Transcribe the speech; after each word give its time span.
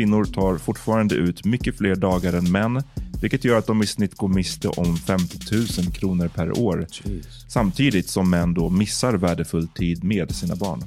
Kvinnor 0.00 0.24
tar 0.24 0.58
fortfarande 0.58 1.14
ut 1.14 1.44
mycket 1.44 1.78
fler 1.78 1.94
dagar 1.94 2.32
än 2.32 2.52
män, 2.52 2.82
vilket 3.22 3.44
gör 3.44 3.58
att 3.58 3.66
de 3.66 3.82
i 3.82 3.86
snitt 3.86 4.14
går 4.14 4.28
miste 4.28 4.68
om 4.68 4.96
50 4.96 5.38
000 5.52 5.92
kronor 5.92 6.28
per 6.28 6.58
år. 6.58 6.86
Samtidigt 7.48 8.08
som 8.08 8.30
män 8.30 8.54
då 8.54 8.68
missar 8.68 9.12
värdefull 9.12 9.68
tid 9.68 10.04
med 10.04 10.34
sina 10.34 10.56
barn. 10.56 10.82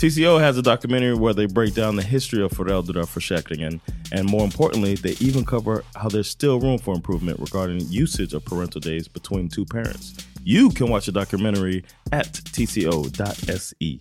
TCO 0.00 0.38
has 0.38 0.58
a 0.58 0.62
documentary 0.62 1.14
where 1.14 1.34
they 1.34 1.46
break 1.46 1.74
down 1.74 1.96
the 1.96 2.06
history 2.06 2.42
of 2.42 2.52
föräldraförsäkringen 2.52 3.80
and 4.18 4.30
more 4.30 4.44
importantly, 4.44 4.96
they 4.96 5.28
even 5.28 5.44
cover 5.44 5.80
how 5.94 6.08
there's 6.08 6.32
still 6.32 6.60
room 6.60 6.78
for 6.78 6.94
improvement 6.94 7.40
regarding 7.40 8.02
usage 8.02 8.34
of 8.34 8.44
parental 8.44 8.82
days 8.82 9.12
between 9.12 9.48
two 9.48 9.64
parents. 9.64 10.14
You 10.44 10.70
can 10.70 10.88
watch 10.88 11.06
the 11.06 11.12
documentary 11.12 11.84
at 12.12 12.32
tco.se. 12.32 13.98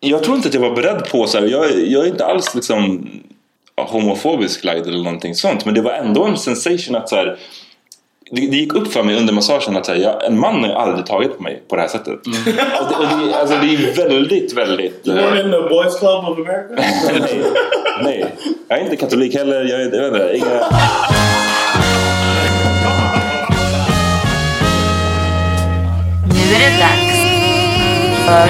Jag 0.00 0.24
tror 0.24 0.36
inte 0.36 0.48
att 0.48 0.54
jag 0.54 0.60
var 0.60 0.76
beredd 0.76 1.10
på 1.10 1.26
så 1.26 1.38
här. 1.38 1.46
Jag, 1.46 1.88
jag 1.88 2.04
är 2.06 2.08
inte 2.08 2.24
alls 2.24 2.54
liksom 2.54 3.08
homofobisk 3.84 4.64
lagd 4.64 4.86
eller 4.86 5.04
någonting 5.04 5.34
sånt. 5.34 5.64
Men 5.64 5.74
det 5.74 5.82
var 5.82 5.92
ändå 5.92 6.24
en 6.24 6.36
sensation 6.36 6.96
att 6.96 7.08
så 7.08 7.16
här, 7.16 7.36
det, 8.30 8.40
det 8.50 8.56
gick 8.56 8.74
upp 8.74 8.92
för 8.92 9.02
mig 9.02 9.16
under 9.16 9.32
massagen 9.32 9.76
att 9.76 9.88
jag, 9.88 10.24
en 10.26 10.38
man 10.38 10.64
har 10.64 10.70
aldrig 10.70 11.06
tagit 11.06 11.36
på 11.36 11.42
mig 11.42 11.62
på 11.68 11.76
det 11.76 11.82
här 11.82 11.88
sättet. 11.88 12.14
Och 12.26 12.32
det, 12.44 12.96
och 12.96 13.26
det, 13.28 13.34
alltså, 13.40 13.56
det 13.56 13.66
är 13.74 14.08
väldigt, 14.08 14.52
väldigt... 14.52 15.06
You 15.06 15.18
weren't 15.18 15.44
in 15.44 15.50
the 15.50 15.68
Boys 15.68 15.98
Club 15.98 16.24
of 16.28 16.38
America? 16.38 16.74
nej, 17.22 17.40
nej, 18.04 18.26
jag 18.68 18.78
är 18.78 18.82
inte 18.84 18.96
katolik 18.96 19.34
heller. 19.34 19.64
Jag, 19.64 19.80
är- 19.82 20.02
jag 20.02 20.10
vet 20.10 20.22
inte, 20.22 20.36
inga... 20.36 20.60
Nu 26.28 26.54
är 26.54 26.60
det 26.60 26.78
dags 26.78 27.20
för 28.26 28.48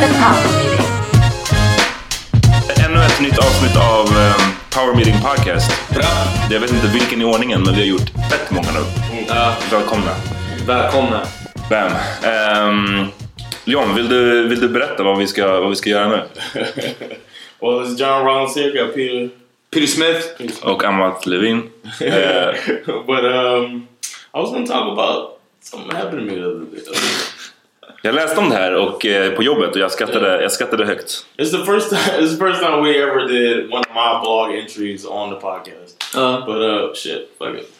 The 0.00 0.06
Power. 0.12 0.59
Ännu 3.00 3.08
ett 3.08 3.20
nytt 3.20 3.38
avsnitt 3.38 3.76
av 3.76 4.06
um, 4.06 4.52
Power 4.70 4.94
Meeting 4.94 5.14
Podcast. 5.22 5.70
Jag 6.50 6.60
vet 6.60 6.72
inte 6.72 6.86
vilken 6.88 7.22
i 7.22 7.24
ordningen, 7.24 7.62
men 7.62 7.74
vi 7.74 7.80
har 7.80 7.86
gjort 7.86 8.10
fett 8.30 8.50
många 8.50 8.68
nu. 8.72 8.80
Välkomna. 9.70 10.10
Välkomna. 10.66 11.22
Bam. 11.70 11.92
Um, 12.68 13.08
Leon, 13.64 13.94
vill 13.94 14.08
du, 14.08 14.48
vill 14.48 14.60
du 14.60 14.68
berätta 14.68 15.02
vad 15.02 15.18
vi 15.18 15.26
ska, 15.26 15.60
vad 15.60 15.70
vi 15.70 15.76
ska 15.76 15.90
göra 15.90 16.08
nu? 16.08 16.16
well, 17.60 17.80
it's 17.80 18.00
John 18.00 18.24
Rollins 18.26 18.56
here. 18.56 18.84
Got 18.84 18.94
Peter. 18.94 19.30
Peter 19.70 19.86
Smith. 19.86 20.66
Och 20.66 20.84
Amat 20.84 21.26
Levin. 21.26 21.70
Eh, 22.00 22.54
but 23.06 23.24
um, 23.24 23.86
I 24.34 24.38
was 24.38 24.52
to 24.52 24.66
talk 24.66 24.92
about 24.92 25.40
something 25.62 25.96
happened 25.96 26.28
to 26.28 26.34
me 26.34 26.40
the 26.40 26.46
other 26.46 26.64
day. 26.64 27.39
Jag 28.02 28.14
läste 28.14 28.40
om 28.40 28.48
det 28.48 28.54
här 28.56 28.74
och, 28.74 29.06
eh, 29.06 29.32
på 29.32 29.42
jobbet 29.42 29.70
och 29.70 29.80
jag 29.80 29.90
skrattade, 29.90 30.42
jag 30.42 30.52
skrattade 30.52 30.84
högt. 30.86 31.26
It's 31.38 31.50
the 31.50 31.64
first 31.64 31.90
time. 31.90 32.00
It's 32.26 32.38
the 32.38 32.44
first 32.46 32.62
time 32.62 32.82
we 32.82 33.02
ever 33.02 33.28
did 33.28 33.70
one 33.72 33.80
of 33.80 33.94
my 33.94 34.20
blog 34.22 34.54
entries 34.54 35.06
on 35.06 35.30
the 35.30 35.36
podcast. 35.36 36.16
Uh, 36.16 36.46
But 36.46 36.56
uh, 36.62 36.94
shit, 36.94 37.30
fuck 37.38 37.54
it. 37.58 37.70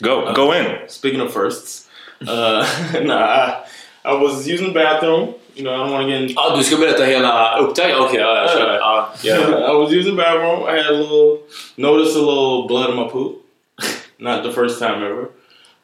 Go, 0.00 0.32
go 0.34 0.52
in! 0.54 0.66
Speaking 0.88 1.20
of 1.20 1.32
firsts, 1.32 1.88
uh, 2.28 2.64
nah, 3.04 3.14
I, 3.16 3.64
I 4.04 4.14
was 4.14 4.46
using 4.48 4.68
the 4.68 4.74
bathroom. 4.74 5.34
You 5.56 5.64
know, 5.64 5.74
I 5.74 5.78
don't 5.78 5.90
want 5.92 6.06
to 6.06 6.12
get 6.12 6.22
in. 6.22 6.28
ja, 6.36 6.56
du 6.56 6.64
ska 6.64 6.76
berätta 6.76 7.04
hela 7.04 7.58
upptaget? 7.58 7.98
Okej, 7.98 8.20
ja, 8.20 8.36
jag 8.36 8.50
kör. 8.50 8.74
Ja, 8.74 9.12
I 9.72 9.74
was 9.74 9.92
using 9.92 10.16
the 10.16 10.22
bathroom. 10.22 10.68
I 10.68 10.76
had 10.82 10.86
a 10.86 10.92
little, 10.92 11.38
noticed 11.76 12.16
a 12.16 12.20
little 12.20 12.66
blood 12.68 12.90
in 12.90 12.96
my 12.96 13.08
poop. 13.08 13.42
Not 14.18 14.42
the 14.44 14.52
first 14.52 14.78
time 14.78 15.04
ever. 15.04 15.28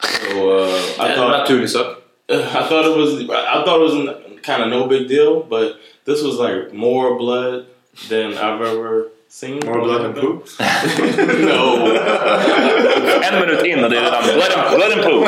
So 0.03 0.59
uh, 0.59 0.69
I 1.01 1.15
thought 1.17 1.31
naturlig 1.31 1.69
sak. 1.69 1.94
I 2.31 2.67
thought 2.69 2.87
it 2.87 2.97
was 2.97 3.29
I 3.31 3.65
thought 3.65 3.81
it 3.81 3.83
was 3.83 4.41
kind 4.43 4.63
of 4.63 4.71
no 4.71 4.87
big 4.87 5.09
deal, 5.09 5.43
but 5.43 5.79
this 6.05 6.23
was 6.23 6.37
like 6.37 6.73
more 6.73 7.19
blood 7.19 7.67
than 8.09 8.35
I've 8.39 8.61
ever 8.63 9.11
seen. 9.29 9.61
More 9.67 9.81
blood 9.81 10.03
than 10.03 10.15
poop? 10.15 10.49
no. 10.61 11.95
En 13.23 13.41
minut 13.41 13.67
in 13.67 13.85
och 13.85 13.91
det 13.91 13.99
är 13.99 14.03
redan 14.03 14.25
blood 14.35 14.53
and, 14.53 14.77
blood 14.77 14.93
and 14.93 15.03
poop. 15.03 15.25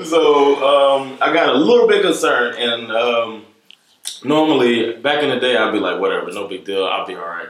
so 0.06 0.20
um, 0.64 1.18
I 1.20 1.32
got 1.34 1.48
a 1.48 1.58
little 1.58 1.88
bit 1.88 2.02
concerned, 2.02 2.56
and 2.56 2.90
um, 2.92 3.44
normally 4.24 4.96
back 4.96 5.22
in 5.22 5.28
the 5.30 5.40
day 5.40 5.56
I'd 5.56 5.72
be 5.72 5.80
like, 5.80 6.00
whatever, 6.00 6.30
no 6.32 6.48
big 6.48 6.64
deal, 6.64 6.86
I'll 6.86 7.06
be 7.06 7.14
all 7.14 7.26
right. 7.26 7.48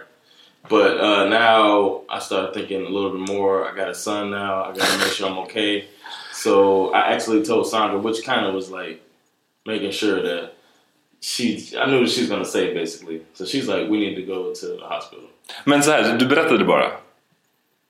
But 0.69 1.00
uh, 1.00 1.28
now 1.28 2.02
I 2.08 2.19
started 2.19 2.52
thinking 2.54 2.84
a 2.84 2.88
little 2.88 3.10
bit 3.10 3.28
more. 3.28 3.69
I 3.69 3.75
got 3.75 3.88
a 3.88 3.94
son 3.94 4.31
now. 4.31 4.64
I 4.64 4.72
got 4.76 4.86
to 4.88 4.98
make 4.98 5.12
sure 5.12 5.28
I'm 5.28 5.38
okay. 5.38 5.88
So 6.42 6.90
I 6.94 7.12
actually 7.14 7.44
told 7.44 7.66
Sandra, 7.66 7.98
which 7.98 8.25
kind 8.25 8.46
of 8.46 8.54
was 8.54 8.70
like 8.70 9.02
making 9.66 9.92
sure 9.92 10.22
that 10.22 10.54
she, 11.20 11.44
I 11.78 11.84
knew 11.87 12.00
what 12.00 12.10
she 12.10 12.22
was 12.22 12.31
gonna 12.31 12.44
say 12.44 12.72
basically. 12.72 13.20
So 13.34 13.44
she's 13.44 13.69
like, 13.69 13.90
we 13.90 13.98
need 13.98 14.14
to 14.14 14.22
go 14.22 14.54
to 14.54 14.66
the 14.66 14.87
hospital. 14.87 15.25
Men 15.64 15.82
så 15.82 15.90
här, 15.90 16.19
du 16.19 16.26
berättade 16.26 16.64
bara. 16.64 16.90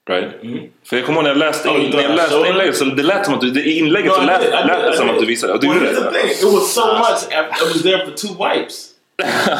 Right? 0.07 0.43
Mm-hmm. 0.43 0.71
För 0.85 0.97
jag 0.97 1.07
kommer 1.07 1.19
ihåg 1.19 1.25
när 1.25 1.31
jag 1.31 1.39
läste, 1.39 1.69
Oh, 1.69 1.77
you 1.77 1.97
när 1.97 2.03
jag 2.03 2.17
läste 2.17 2.49
inlägget 2.49 2.77
så 2.77 2.85
det 2.85 3.03
lät 3.03 3.25
som 3.25 3.35
att 3.35 3.41
du, 3.41 3.51
det, 3.51 3.71
inlägget 3.71 4.13
No, 4.13 4.15
så 4.15 4.23
lät, 4.23 4.41
did, 4.41 4.49
I 4.49 4.57
did, 4.57 4.67
lät 4.67 4.87
det 4.87 4.97
som 4.97 5.11
att 5.11 5.19
du 5.19 5.27
visade. 5.27 5.53
Och 5.53 5.61
du 5.61 5.67
gjorde 5.67 5.81
det? 5.81 5.91
It 5.91 6.43
was 6.43 6.75
so 6.75 6.87
much. 6.87 7.33
I 7.33 7.65
was 7.65 7.83
there 7.83 8.07
for 8.07 8.13
two 8.13 8.35
wipes. 8.45 8.90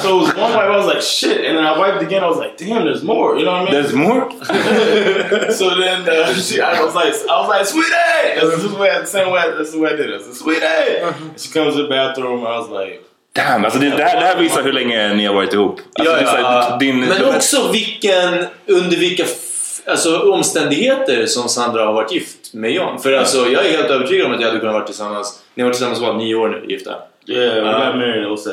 So 0.03 0.19
it 0.19 0.23
was 0.23 0.35
one 0.35 0.53
wipe. 0.53 0.71
I 0.71 0.77
was 0.77 0.87
like, 0.87 1.03
shit, 1.03 1.45
and 1.47 1.57
then 1.57 1.65
I 1.65 1.79
wiped 1.79 2.03
again. 2.03 2.23
I 2.25 2.29
was 2.29 2.39
like, 2.39 2.57
damn, 2.57 2.85
there's 2.85 3.03
more. 3.03 3.39
You 3.39 3.45
know 3.45 3.53
what 3.53 3.63
I 3.63 3.65
mean? 3.65 3.75
There's 3.75 3.93
more? 3.95 4.31
so 5.53 5.65
then 5.79 6.09
uh, 6.09 6.35
she, 6.35 6.61
I 6.61 6.83
was 6.83 6.95
like, 6.95 7.15
I 7.29 7.41
was 7.41 7.49
like, 7.49 7.67
sweetie. 7.67 8.41
This 8.41 8.65
is 8.65 8.73
the 8.73 8.79
way, 8.79 8.91
the 9.01 9.07
same 9.07 9.31
way. 9.31 9.51
This 9.59 9.69
is 9.69 9.75
the 9.75 9.81
way 9.81 9.93
I 9.93 9.97
did 9.97 10.11
it. 10.11 10.21
I 10.21 10.33
sweetie. 10.33 11.03
And 11.03 11.41
she 11.41 11.51
comes 11.53 11.75
to 11.77 11.83
the 11.83 11.89
bathroom. 11.89 12.41
I 12.47 12.59
was 12.59 12.69
like, 12.69 13.05
Damn, 13.33 13.65
alltså 13.65 13.79
det, 13.79 13.91
det, 13.91 14.05
här, 14.05 14.21
det 14.21 14.27
här 14.27 14.37
visar 14.37 14.63
hur 14.63 14.73
länge 14.73 15.15
ni 15.15 15.27
har 15.27 15.35
varit 15.35 15.53
ihop. 15.55 15.81
Alltså, 15.99 16.15
Ja, 16.15 16.69
ja. 16.71 16.77
din, 16.81 17.01
Men 17.01 17.25
också 17.25 17.69
vilken, 17.73 18.47
under 18.67 18.97
vilka 18.97 19.25
alltså, 19.87 20.19
omständigheter 20.33 21.27
som 21.27 21.49
Sandra 21.49 21.85
har 21.85 21.93
varit 21.93 22.13
gift 22.13 22.55
med 22.55 22.73
John. 22.73 22.99
För 22.99 23.13
alltså, 23.13 23.49
jag 23.49 23.67
är 23.67 23.71
helt 23.71 23.91
övertygad 23.91 24.27
om 24.27 24.33
att 24.33 24.41
jag 24.41 24.49
hade 24.49 24.61
kunnat 24.61 24.75
vara 24.75 24.85
tillsammans. 24.85 25.43
Ni 25.55 25.63
har 25.63 25.69
varit 25.69 25.77
tillsammans 25.77 26.01
vad, 26.01 26.17
nio 26.17 26.35
år 26.35 26.49
nu, 26.49 26.65
gifta? 26.73 26.95
yeah, 27.27 27.55
we 27.55 27.87
got 27.87 27.97
married 27.97 28.25
in 28.25 28.37
07. 28.37 28.51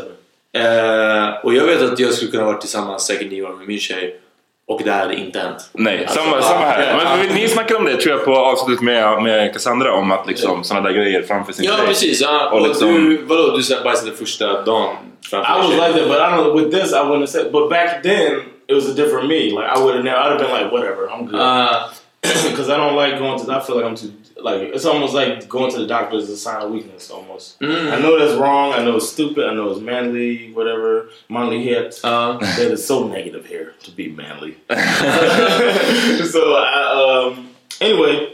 Eh, 0.58 1.36
och 1.44 1.54
jag 1.54 1.64
vet 1.64 1.82
att 1.82 2.00
jag 2.00 2.14
skulle 2.14 2.32
kunna 2.32 2.46
vara 2.46 2.58
tillsammans 2.58 3.06
säkert 3.06 3.32
nio 3.32 3.44
år 3.44 3.54
med 3.56 3.68
min 3.68 3.80
tjej. 3.80 4.20
Och 4.68 4.82
det 4.84 4.92
här 4.92 5.00
hade 5.00 5.16
inte 5.16 5.40
hänt. 5.40 5.70
Nej, 5.74 6.06
Alltså, 6.06 6.20
samma, 6.20 6.36
ja, 6.36 6.42
samma 6.42 6.66
här. 6.66 6.98
ja. 7.04 7.16
Men, 7.18 7.36
ni 7.36 7.48
snackade 7.48 7.80
om 7.80 7.86
det 7.86 7.98
tror 7.98 8.16
jag 8.16 8.26
på 8.26 8.36
avslutet 8.36 8.82
med, 8.84 9.24
med 9.24 9.54
Cassandra 9.54 9.94
om 9.94 10.12
att 10.12 10.28
liksom, 10.28 10.64
sådana 10.64 10.90
där 10.90 10.96
grejer 10.96 11.22
framför 11.22 11.54
sin 11.54 11.66
Ja, 11.66 11.72
tjej. 11.78 11.88
precis. 11.88 12.22
Ja. 12.22 12.50
Och 12.50 12.62
Och 12.62 12.68
liksom- 12.68 12.88
du, 12.94 13.18
vadå, 13.26 13.58
du 13.58 13.84
bajsade 13.84 14.12
första 14.12 14.62
dagen 14.62 14.96
framför 15.30 15.54
I 15.54 15.58
was 15.58 15.68
tjej? 15.68 15.76
like 15.78 16.00
that, 16.00 16.08
but 16.10 16.18
I 16.18 16.20
don't 16.22 16.44
know. 16.44 16.60
With 16.60 16.78
this, 16.82 16.92
I 16.92 16.96
wouldn't 16.96 17.14
have 17.20 17.28
said. 17.28 17.52
But 17.52 17.70
back 17.70 18.04
then, 18.04 18.42
it 18.68 18.76
was 18.76 18.90
a 18.90 18.94
different 18.96 19.28
me. 19.30 19.40
Like 19.50 19.68
I 19.76 19.80
would 19.80 19.96
have 19.96 20.04
never. 20.04 20.18
I'd 20.18 20.32
have 20.32 20.40
been 20.40 20.52
like, 20.62 20.72
whatever, 20.72 21.02
I'm 21.14 21.26
good. 21.26 21.40
Ah, 21.40 21.90
Because 22.50 22.70
I 22.74 22.78
don't 22.78 22.96
like 23.04 23.18
going 23.20 23.40
to. 23.46 23.52
I 23.58 23.60
feel 23.66 23.76
like 23.78 23.86
I'm 23.90 23.96
too. 23.96 24.12
Like 24.44 24.62
it's 24.75 24.86
almost 24.86 25.13
like 25.13 25.48
going 25.50 25.72
to 25.72 25.80
the 25.80 25.88
doctor 25.88 26.18
is 26.18 26.30
a 26.30 26.38
sign 26.38 26.62
of 26.62 26.72
weakness. 26.72 27.10
Almost. 27.12 27.60
Mm. 27.60 27.92
I 27.94 28.00
know 28.01 28.18
that's 28.19 28.36
wrong. 28.39 28.74
I 28.74 28.84
know 28.84 28.98
it's 28.98 29.10
stupid. 29.10 29.45
I 29.50 29.54
know 29.54 29.72
it's 29.72 29.81
manly. 29.81 30.51
Whatever. 30.54 31.10
Manly 31.30 31.63
hit. 31.63 32.00
ja. 32.04 32.38
that 32.39 32.72
is 32.72 32.86
so 32.86 33.07
negative 33.07 33.45
here 33.45 33.74
to 33.84 33.92
be 33.92 34.07
manly. 34.10 34.56
so 34.69 36.56
I, 36.56 37.28
um. 37.28 37.50
Anyway, 37.81 38.34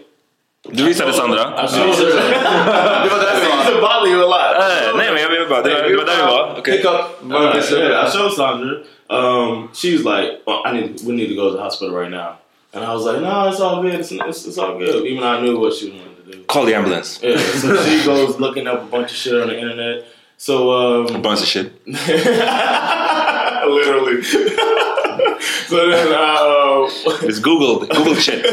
Du 0.72 0.84
visade 0.86 1.14
Sandra? 1.14 1.54
I 1.58 1.68
showed 1.68 1.96
her. 1.96 3.04
Det 3.04 3.10
var 3.10 3.20
där 3.20 3.36
vi 3.36 3.46
Seems 3.46 3.66
var. 3.66 3.74
to 3.76 3.82
bother 3.82 4.08
you 4.12 4.24
a 4.24 4.28
lot. 4.28 4.56
Eh, 4.56 4.98
nej 4.98 5.14
men 5.14 5.22
jag 5.22 5.30
vill 5.30 5.50
bara, 5.50 5.62
det 5.62 5.70
var, 5.74 5.90
det 5.90 5.96
var 5.98 6.06
där 6.06 6.16
vi 6.18 6.24
var. 6.24 6.56
Okej. 6.60 6.78
Pick 6.78 6.86
up. 6.86 7.02
Vad 7.22 7.44
Uh, 7.44 7.54
vi 7.54 7.76
yeah, 7.76 7.90
I 7.90 7.90
göra. 7.90 8.10
showed 8.12 8.34
Sandra. 8.34 8.72
Um, 9.10 9.70
she 9.74 9.92
was 9.92 10.04
like, 10.06 10.40
well, 10.48 10.62
"I 10.66 10.72
need, 10.74 11.02
we 11.06 11.14
need 11.14 11.30
to 11.30 11.36
go 11.36 11.50
to 11.50 11.58
the 11.58 11.64
hospital 11.64 11.94
right 11.96 12.12
now." 12.12 12.38
And 12.74 12.84
I 12.84 12.94
was 12.94 13.04
like, 13.06 13.22
"No, 13.22 13.50
it's 13.50 13.60
all 13.60 13.82
good. 13.82 14.00
It's, 14.00 14.12
it's, 14.12 14.46
it's 14.48 14.58
all 14.58 14.78
good." 14.80 15.06
Even 15.06 15.22
though 15.22 15.38
I 15.38 15.42
knew 15.42 15.60
what 15.60 15.74
she 15.74 15.92
wanted 15.92 16.26
to 16.26 16.32
do. 16.32 16.44
Call 16.46 16.66
the 16.66 16.74
ambulance. 16.76 17.20
Yeah, 17.22 17.38
so 17.38 17.76
she 17.84 18.04
goes 18.12 18.40
looking 18.40 18.68
up 18.68 18.84
a 18.84 18.86
bunch 18.86 19.12
of 19.12 19.18
shit 19.18 19.40
on 19.40 19.48
the 19.48 19.60
internet. 19.60 20.06
So 20.38 20.72
um, 21.06 21.16
a 21.16 21.20
Bunch 21.20 21.42
of 21.42 21.46
shit. 21.46 21.72
literally. 23.68 24.24
so 24.24 25.90
then 25.90 26.14
I 26.14 26.88
uh, 26.88 27.18
It's 27.28 27.40
Google, 27.40 27.80
Google 27.86 28.16
shit. 28.16 28.46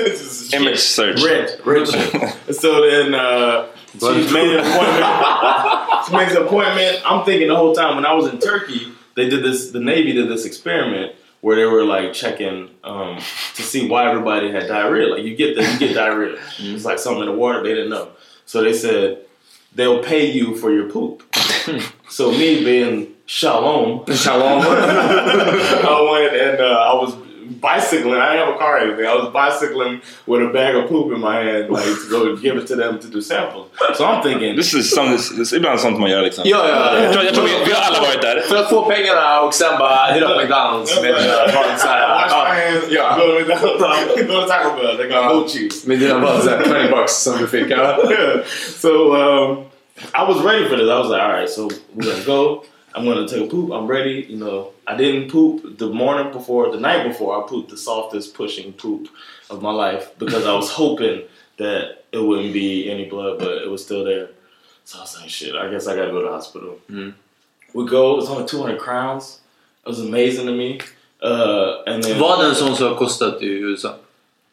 Image 0.55 0.75
shit. 0.75 0.79
search. 0.79 1.23
Rent, 1.23 1.61
rent 1.65 1.89
shit. 1.89 2.55
so 2.55 2.89
then 2.89 3.15
uh, 3.15 3.67
she 3.99 4.33
made 4.33 4.57
an 4.57 4.61
appointment. 4.61 6.07
she 6.07 6.17
makes 6.17 6.35
an 6.35 6.43
appointment. 6.47 7.03
I'm 7.05 7.25
thinking 7.25 7.49
the 7.49 7.57
whole 7.57 7.75
time 7.75 7.97
when 7.97 8.07
I 8.07 8.15
was 8.15 8.33
in 8.33 8.39
Turkey, 8.39 8.93
they 9.17 9.29
did 9.29 9.43
this. 9.43 9.71
The 9.71 9.81
Navy 9.81 10.13
did 10.13 10.29
this 10.29 10.45
experiment 10.45 11.15
where 11.41 11.57
they 11.57 11.65
were 11.65 11.85
like 11.85 12.13
checking 12.13 12.71
um, 12.85 13.17
to 13.55 13.63
see 13.63 13.89
why 13.89 14.09
everybody 14.09 14.51
had 14.51 14.69
diarrhea. 14.69 15.09
Like 15.09 15.25
you 15.25 15.35
get 15.37 15.57
the, 15.57 15.63
you 15.63 15.79
get 15.79 15.95
diarrhea. 15.95 16.39
It's 16.59 16.85
like 16.85 16.99
something 16.99 17.23
in 17.23 17.29
the 17.29 17.35
water. 17.35 17.63
They 17.63 17.75
didn't 17.75 17.91
know. 17.91 18.11
So 18.45 18.63
they 18.63 18.75
said 18.75 19.25
they'll 19.75 20.03
pay 20.03 20.31
you 20.31 20.57
for 20.57 20.73
your 20.73 20.91
poop. 20.91 21.23
so 22.09 22.31
me 22.33 22.65
being 22.65 23.15
shalom, 23.27 24.05
Shalom. 24.13 24.63
I 24.67 26.11
went 26.13 26.35
and 26.35 26.61
uh, 26.61 26.65
I 26.65 26.95
was 26.95 27.15
bicycling. 27.61 28.21
I 28.21 28.33
didn't 28.33 28.47
have 28.47 28.55
a 28.55 28.59
car 28.59 28.77
or 28.77 28.81
anything. 28.81 29.07
I 29.07 29.15
was 29.15 29.33
bicycling 29.33 30.01
with 30.27 30.43
a 30.43 30.53
bag 30.53 30.75
of 30.77 30.89
poop 30.89 31.13
in 31.15 31.21
my 31.21 31.37
hand, 31.45 31.71
like 31.71 31.85
to 31.85 32.09
go 32.11 32.37
give 32.37 32.57
it 32.57 32.67
to 32.69 32.77
them 32.77 32.99
to 32.99 33.09
do 33.09 33.21
samples. 33.21 33.67
So 33.97 34.05
I'm 34.07 34.23
thinking, 34.23 34.57
This 34.57 34.75
is 34.75 34.95
some, 34.95 35.11
this 35.17 35.53
är 35.53 35.57
ibland 35.57 35.81
sånt 35.81 35.99
man 35.99 36.11
gör 36.11 36.23
liksom. 36.23 36.45
Ja, 36.47 36.69
ja, 36.69 36.95
Jag 36.95 37.05
ja. 37.05 37.13
tror, 37.13 37.25
jag 37.25 37.35
tror 37.35 37.45
vi, 37.45 37.51
vi 37.67 37.73
har 37.73 37.83
alla 37.83 38.01
varit 38.01 38.23
där. 38.23 38.41
För 38.41 38.57
att 38.57 38.69
få 38.69 38.83
pengarna 38.83 39.41
och 39.41 39.55
sen 39.55 39.79
bara 39.79 40.07
hit 40.13 40.23
up 40.23 40.37
McDonalds 40.37 41.03
med 41.03 41.15
dina 41.15 41.47
barn 41.55 41.71
wash 42.21 42.31
ja. 42.31 42.47
my 42.49 42.61
hands, 42.61 42.85
go 43.19 43.23
to 43.27 43.39
McDonald's, 43.41 44.27
go 44.27 44.41
to 44.41 44.47
Taco 44.47 44.77
Bell. 44.77 44.97
They 44.97 45.09
got 45.09 45.29
goat 45.29 45.51
cheese. 45.53 45.89
Med 45.89 45.99
dina 45.99 46.21
barn 46.21 46.43
såhär 46.43 46.65
20 46.65 46.91
bucks 46.91 47.23
som 47.23 47.39
du 47.39 47.47
fick. 47.47 47.73
So 48.81 49.15
um, 49.15 49.65
I 50.15 50.25
was 50.25 50.43
ready 50.45 50.69
for 50.69 50.77
this. 50.77 50.89
I 50.89 50.99
was 50.99 51.11
like, 51.11 51.23
all 51.23 51.33
right, 51.33 51.49
so 51.49 51.69
we're 51.95 52.11
gonna 52.11 52.25
go. 52.27 52.65
I'm 52.95 53.05
gonna 53.05 53.27
take 53.29 53.43
a 53.47 53.47
poop. 53.47 53.71
I'm 53.73 53.87
ready. 53.87 54.27
You 54.29 54.37
know, 54.37 54.73
I 54.87 54.97
didn't 54.97 55.31
poop 55.31 55.79
the 55.79 55.89
morning 55.89 56.33
before, 56.33 56.71
the 56.73 56.81
night 56.81 57.07
before. 57.07 57.43
I 57.43 57.49
pooped 57.49 57.71
the 57.71 57.77
softest 57.77 58.35
pushing 58.35 58.73
poop 58.73 59.09
of 59.49 59.63
my 59.63 59.71
life 59.73 60.11
because 60.19 60.45
I 60.47 60.53
was 60.55 60.71
hoping 60.83 61.23
that 61.59 62.05
it 62.13 62.19
wouldn't 62.19 62.53
be 62.53 62.91
any 62.91 63.05
blood, 63.09 63.39
but 63.39 63.63
it 63.63 63.71
was 63.71 63.85
still 63.85 64.05
there. 64.05 64.31
So 64.85 64.99
I 64.99 65.03
was 65.03 65.17
like, 65.21 65.31
shit, 65.31 65.55
I 65.55 65.71
guess 65.71 65.87
I 65.87 65.95
gotta 65.95 66.11
go 66.11 66.21
to 66.21 66.27
the 66.27 66.33
hospital. 66.33 66.79
We 67.75 67.87
go. 67.87 68.19
It's 68.19 68.29
only 68.29 68.47
200 68.49 68.81
crowns. 68.81 69.41
It 69.85 69.89
was 69.89 70.01
amazing 70.01 70.47
to 70.47 70.53
me. 70.53 70.81
Uh, 71.23 71.83
and 71.87 72.03
then 72.03 72.19
Vad 72.19 72.45
en 72.45 72.55
sån 72.55 72.77
som 72.77 72.89
har 72.89 72.95
kostat 72.97 73.43
i 73.43 73.47
USA? 73.47 73.95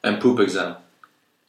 En 0.02 0.20
poop 0.22 0.40
exam. 0.40 0.74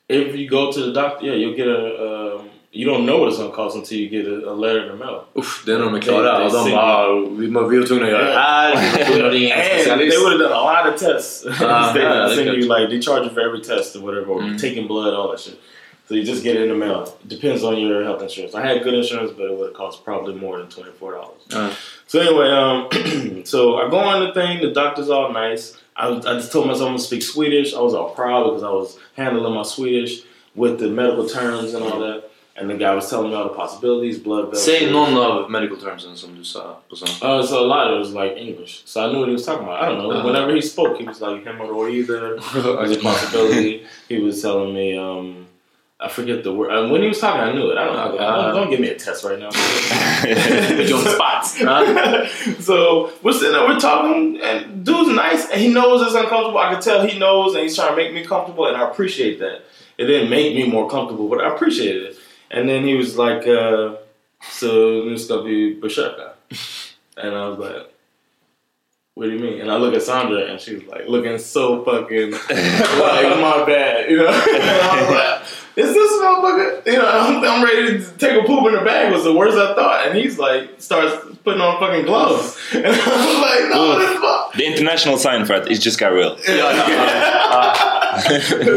if 0.09 0.35
you 0.37 0.49
go 0.49 0.73
to 0.73 0.81
the 0.81 0.93
doctor, 0.93 1.27
yeah, 1.27 1.35
you'll 1.35 1.57
get 1.57 1.67
a. 1.69 2.37
Um, 2.37 2.49
you 2.71 2.85
don't 2.91 3.07
know 3.07 3.19
what 3.19 3.29
it's 3.29 3.39
gonna 3.39 3.51
cost 3.55 3.77
until 3.77 3.99
you 3.99 4.09
get 4.09 4.27
a, 4.27 4.51
a 4.51 4.55
letter 4.55 4.83
in 4.83 4.89
the 4.99 5.05
mail. 5.05 5.21
Uff, 5.35 5.63
det 5.67 5.73
är 5.73 5.79
när 5.79 5.85
de 5.85 5.95
är 5.95 6.01
klara. 6.01 6.39
They- 6.39 6.47
Och 6.47 6.53
de 6.53 6.65
they 6.65 6.73
bara, 6.73 7.15
vi, 7.21 7.47
vi 7.47 7.79
var 7.79 7.87
tvungna 7.87 8.05
att 8.07 8.11
göra 8.13 8.25
det 8.25 8.33
här. 8.33 8.77
Vi 8.77 8.99
var 8.99 9.05
tvungna 9.11 9.27
att 9.27 9.33
ringa 9.33 9.55
en 9.55 9.91
And 9.91 10.01
they 10.01 10.19
would 10.19 10.33
have 10.33 10.43
done 10.43 10.55
a 10.55 10.85
lot 10.85 10.95
of 10.95 11.01
tests. 11.01 11.47
Ah, 11.61 11.93
they 11.95 12.03
yeah, 12.03 12.29
send 12.29 12.49
you 12.49 12.63
like 12.79 12.89
they 12.91 13.01
charge 13.01 13.25
you 13.27 13.31
for 13.35 13.41
every 13.41 13.61
test 13.61 13.97
or 13.97 14.01
whatever, 14.01 14.33
or 14.33 14.59
taking 14.59 14.87
blood, 14.89 15.15
all 15.15 15.29
that 15.31 15.41
shit. 15.41 15.59
So 16.09 16.15
you 16.15 16.25
just 16.25 16.43
get 16.43 16.57
it 16.57 16.63
in 16.63 16.69
the 16.69 16.75
mail. 16.87 17.05
Depends 17.27 17.63
on 17.65 17.77
your 17.79 18.03
health 18.05 18.23
insurance. 18.23 18.55
I 18.55 18.63
had 18.67 18.83
good 18.83 18.95
insurance, 18.95 19.31
but 19.37 19.45
it 19.51 19.53
would 19.59 19.69
have 19.69 19.75
cost 19.77 20.05
probably 20.05 20.35
more 20.35 20.59
than 20.59 20.69
twenty 20.69 20.91
four 20.99 21.13
dollars. 21.13 21.43
Ja. 21.53 21.69
So 22.07 22.19
anyway, 22.21 22.49
um, 22.51 22.89
so 23.45 23.77
I 23.77 23.91
go 23.91 23.99
on 23.99 24.27
the 24.27 24.33
thing. 24.33 24.61
The 24.63 24.73
doctor's 24.73 25.11
all 25.11 25.33
nice. 25.33 25.77
I, 25.97 26.09
I 26.09 26.35
just 26.41 26.51
told 26.53 26.67
myself 26.67 26.87
I'm 26.89 26.95
gonna 26.95 26.99
speak 27.11 27.23
Swedish. 27.23 27.75
I 27.75 27.81
was 27.81 27.93
all 27.95 28.11
proud 28.15 28.45
because 28.45 28.63
I 28.63 28.71
was 28.71 28.99
handling 29.17 29.55
my 29.55 29.65
Swedish 29.65 30.23
with 30.55 30.79
the 30.79 30.89
medical 30.89 31.27
terms 31.29 31.75
and 31.75 31.83
all 31.85 32.01
that. 32.01 32.28
And 32.61 32.69
the 32.69 32.75
guy 32.75 32.93
was 32.93 33.09
telling 33.09 33.31
me 33.31 33.37
all 33.37 33.45
the 33.45 33.55
possibilities, 33.55 34.19
blood 34.19 34.51
vessels. 34.51 34.65
Säg 34.65 34.91
någon 34.91 35.17
av 35.17 35.51
medical 35.51 35.77
termsen 35.77 36.17
som 36.17 36.31
du 36.39 36.45
sa 36.45 36.77
på 36.89 36.97
svenska. 36.97 37.29
Uh, 37.29 37.43
so 37.43 37.59
a 37.59 37.67
lot 37.67 37.87
of 37.87 37.97
it 37.97 37.99
was 37.99 38.13
like 38.13 38.37
English, 38.37 38.83
so 38.85 39.01
I 39.01 39.13
knew 39.13 39.21
what 39.21 39.29
he 39.29 39.33
was 39.33 39.47
talking 39.47 39.63
about. 39.63 39.83
I 39.83 39.87
don't 39.89 39.99
know. 39.99 40.11
Uh-huh. 40.11 40.27
Whenever 40.27 40.55
he 40.55 40.63
spoke, 40.63 40.99
he 40.99 41.07
was 41.07 41.21
like 41.21 41.45
hemorrhoid 41.45 42.09
was 42.09 42.97
a 42.97 43.01
possibility. 43.01 43.87
he 44.09 44.19
was 44.19 44.43
telling 44.43 44.75
me, 44.75 44.99
um, 44.99 45.47
I 46.01 46.09
forget 46.09 46.43
the 46.43 46.53
word. 46.53 46.71
Uh, 46.71 46.89
when 46.89 47.03
he 47.03 47.09
was 47.09 47.21
talking, 47.21 47.41
I 47.41 47.53
knew 47.53 47.71
it. 47.71 47.79
I 47.79 47.85
don't 47.85 47.97
know. 47.97 48.19
Uh-huh. 48.19 48.53
Don't, 48.53 48.71
give 48.71 48.81
me 48.81 48.89
a 48.89 48.99
test 48.99 49.25
right 49.25 49.39
now. 49.39 49.51
Put 50.77 50.89
you 50.89 50.97
on 50.97 51.05
the 51.05 51.15
spot. 51.15 51.47
so 52.61 53.13
we're 53.23 53.33
sitting 53.33 53.53
there, 53.53 53.69
we're 53.69 53.79
talking, 53.79 54.41
and 54.43 54.85
dude's 54.85 55.11
nice, 55.11 55.49
and 55.51 55.61
he 55.61 55.69
knows 55.73 56.03
it's 56.03 56.15
uncomfortable. 56.15 56.59
I 56.59 56.73
can 56.73 56.83
tell 56.83 57.07
he 57.07 57.19
knows, 57.19 57.55
and 57.55 57.63
he's 57.63 57.77
trying 57.77 57.91
to 57.91 57.97
make 57.97 58.13
me 58.13 58.25
comfortable, 58.25 58.67
and 58.67 58.77
I 58.77 58.91
appreciate 58.91 59.39
that. 59.39 59.63
It 59.97 60.07
didn't 60.07 60.31
make 60.31 60.55
me 60.55 60.69
more 60.69 60.89
comfortable, 60.89 61.29
but 61.29 61.41
I 61.41 61.55
appreciated 61.55 62.03
it. 62.03 62.19
And 62.51 62.69
then 62.69 62.85
he 62.85 62.95
was 62.95 63.17
like, 63.17 63.47
uh, 63.47 63.97
"So 64.51 65.05
gonna 65.05 65.45
be 65.45 65.77
besöka," 65.77 66.33
and 67.17 67.35
I 67.35 67.49
was 67.49 67.59
like. 67.59 67.95
What 69.19 69.27
do 69.27 69.33
you 69.33 69.41
mean? 69.41 69.61
And 69.61 69.69
I 69.69 69.77
look 69.79 69.95
at 69.95 70.03
Sandra 70.03 70.45
and 70.49 70.61
she's 70.61 70.85
like 70.85 71.09
looking 71.09 71.39
so 71.39 71.85
fucking 71.85 72.31
like 72.31 73.41
my 73.41 73.65
bad, 73.67 74.09
you 74.09 74.19
know. 74.19 74.29
and 74.29 74.63
I 74.63 75.01
was 75.01 75.11
like, 75.11 75.43
"Is 75.75 75.93
this 75.93 76.13
motherfucker?" 76.23 76.87
You 76.87 76.99
know, 76.99 77.09
I'm, 77.09 77.45
I'm 77.45 77.65
ready 77.65 77.99
to 77.99 78.13
take 78.13 78.41
a 78.41 78.47
poop 78.47 78.69
in 78.69 78.75
the 78.75 78.83
bag. 78.83 79.13
Was 79.13 79.25
the 79.25 79.35
worst 79.35 79.59
I 79.59 79.75
thought. 79.75 80.07
And 80.07 80.17
he's 80.17 80.39
like, 80.39 80.81
starts 80.81 81.17
putting 81.43 81.61
on 81.61 81.81
fucking 81.81 82.07
gloves, 82.07 82.57
and 82.73 82.87
I 82.87 82.91
was 82.91 83.41
like, 83.41 83.71
"No, 83.71 83.99
this 83.99 84.21
fuck." 84.21 84.53
The 84.55 84.67
international 84.67 85.19
sign 85.19 85.45
for 85.47 85.55
it 85.55 85.69
is 85.69 85.81
just 85.81 85.99
got 85.99 86.13
real. 86.13 86.39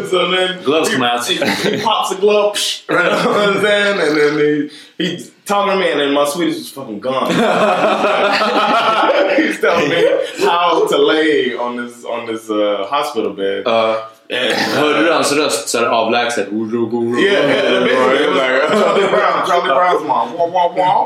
so 0.10 0.32
then 0.32 0.64
Gloves 0.64 0.90
he, 0.90 0.96
come 0.96 1.04
out. 1.04 1.26
He, 1.26 1.36
he 1.36 1.82
pops 1.82 2.12
a 2.12 2.16
glove, 2.16 2.58
right? 2.90 3.06
You 3.06 3.10
know 3.10 3.32
what 3.32 3.50
I'm 3.50 3.62
saying? 3.62 4.00
And 4.00 4.18
then 4.18 4.40
he 4.40 4.70
he's 5.04 5.32
talking 5.46 5.74
to 5.74 5.80
me, 5.80 5.92
and 5.92 6.00
then 6.00 6.14
my 6.14 6.26
Swedish 6.26 6.58
is 6.58 6.72
fucking 6.72 7.00
gone. 7.00 7.28
he's 9.38 9.60
telling 9.60 9.90
me 9.90 10.04
how 10.40 10.88
to 10.88 10.98
lay 10.98 11.56
on 11.56 11.76
this 11.78 12.04
on 12.06 12.26
this 12.26 12.50
uh, 12.50 12.88
hospital 12.90 13.34
bed. 13.34 13.68
Uh, 13.68 14.08
And, 14.32 14.54
hörde 14.54 15.04
du 15.04 15.12
hans 15.12 15.32
röst 15.32 15.70
så 15.70 15.78
här 15.78 15.86
avlägset? 15.86 16.48
Yeah, 16.52 17.22
yeah, 17.22 17.84
basically 17.84 18.24
it 18.24 18.30
was 18.30 18.38
like 18.38 18.62
Charlie 18.72 19.08
Brown, 19.10 19.46
Charlie 19.48 19.74
Brown's 19.76 20.04
mom. 20.08 20.34
Wah, 20.38 20.48
wah, 20.48 20.74
wah. 20.78 21.06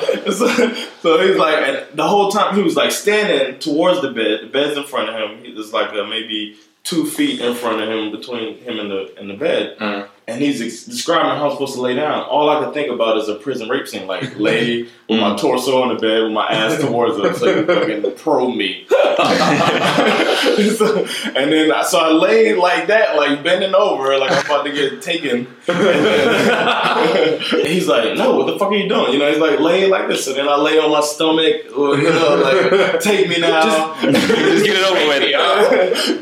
so, 0.32 0.48
so 1.02 1.18
he's 1.18 1.36
like, 1.36 1.58
and 1.68 1.76
the 1.94 2.02
whole 2.02 2.30
time 2.32 2.56
he 2.56 2.62
was 2.62 2.74
like 2.74 2.90
standing 2.90 3.58
towards 3.60 4.00
the 4.00 4.10
bed. 4.10 4.40
The 4.42 4.48
bed's 4.48 4.76
in 4.76 4.82
front 4.84 5.08
of 5.08 5.14
him. 5.14 5.44
He 5.44 5.52
was 5.52 5.72
like 5.72 5.90
uh, 5.90 6.02
maybe 6.04 6.56
two 6.86 7.04
feet 7.04 7.40
in 7.40 7.54
front 7.54 7.82
of 7.82 7.88
him, 7.88 8.12
between 8.12 8.58
him 8.58 8.78
and 8.78 8.90
the 8.90 9.14
and 9.18 9.28
the 9.28 9.34
bed. 9.34 9.76
Uh-huh. 9.78 10.06
And 10.28 10.42
he's 10.42 10.60
ex- 10.60 10.84
describing 10.84 11.38
how 11.38 11.46
I'm 11.46 11.52
supposed 11.52 11.74
to 11.74 11.80
lay 11.80 11.94
down. 11.94 12.24
All 12.24 12.50
I 12.50 12.64
could 12.64 12.74
think 12.74 12.90
about 12.90 13.16
is 13.16 13.28
a 13.28 13.36
prison 13.36 13.68
rape 13.68 13.86
scene, 13.86 14.08
like 14.08 14.36
lay 14.38 14.82
with 15.08 15.20
my 15.20 15.36
torso 15.36 15.80
on 15.82 15.94
the 15.94 15.94
bed 15.94 16.24
with 16.24 16.32
my 16.32 16.48
ass 16.48 16.80
towards 16.84 17.16
him, 17.16 17.32
so 17.36 17.64
can 17.64 17.66
fucking 17.66 18.16
pro 18.16 18.50
me. 18.50 18.86
so, 18.88 18.96
and 21.34 21.52
then 21.52 21.70
I 21.72 21.82
so 21.82 21.98
I 22.00 22.10
lay 22.10 22.54
like 22.54 22.88
that, 22.88 23.16
like 23.16 23.42
bending 23.44 23.74
over, 23.74 24.18
like 24.18 24.32
I'm 24.32 24.44
about 24.44 24.64
to 24.64 24.72
get 24.72 25.00
taken. 25.00 25.46
And 25.68 25.78
then 25.78 27.40
he's 27.64 27.86
like, 27.86 28.16
"No, 28.16 28.34
what 28.36 28.46
the 28.46 28.58
fuck 28.58 28.72
are 28.72 28.76
you 28.76 28.88
doing?" 28.88 29.12
You 29.12 29.18
know, 29.20 29.28
he's 29.30 29.38
like, 29.38 29.60
"Lay 29.60 29.86
like 29.86 30.08
this," 30.08 30.26
and 30.26 30.36
then 30.36 30.48
I 30.48 30.56
lay 30.56 30.78
on 30.78 30.90
my 30.90 31.00
stomach, 31.00 31.66
or, 31.76 31.96
you 31.96 32.10
know, 32.10 32.34
like, 32.36 33.00
"Take 33.00 33.28
me 33.28 33.38
now." 33.38 33.94
Just 34.02 34.64
get 34.64 34.76
it 34.76 34.84
over 34.84 35.06
with. 35.08 35.22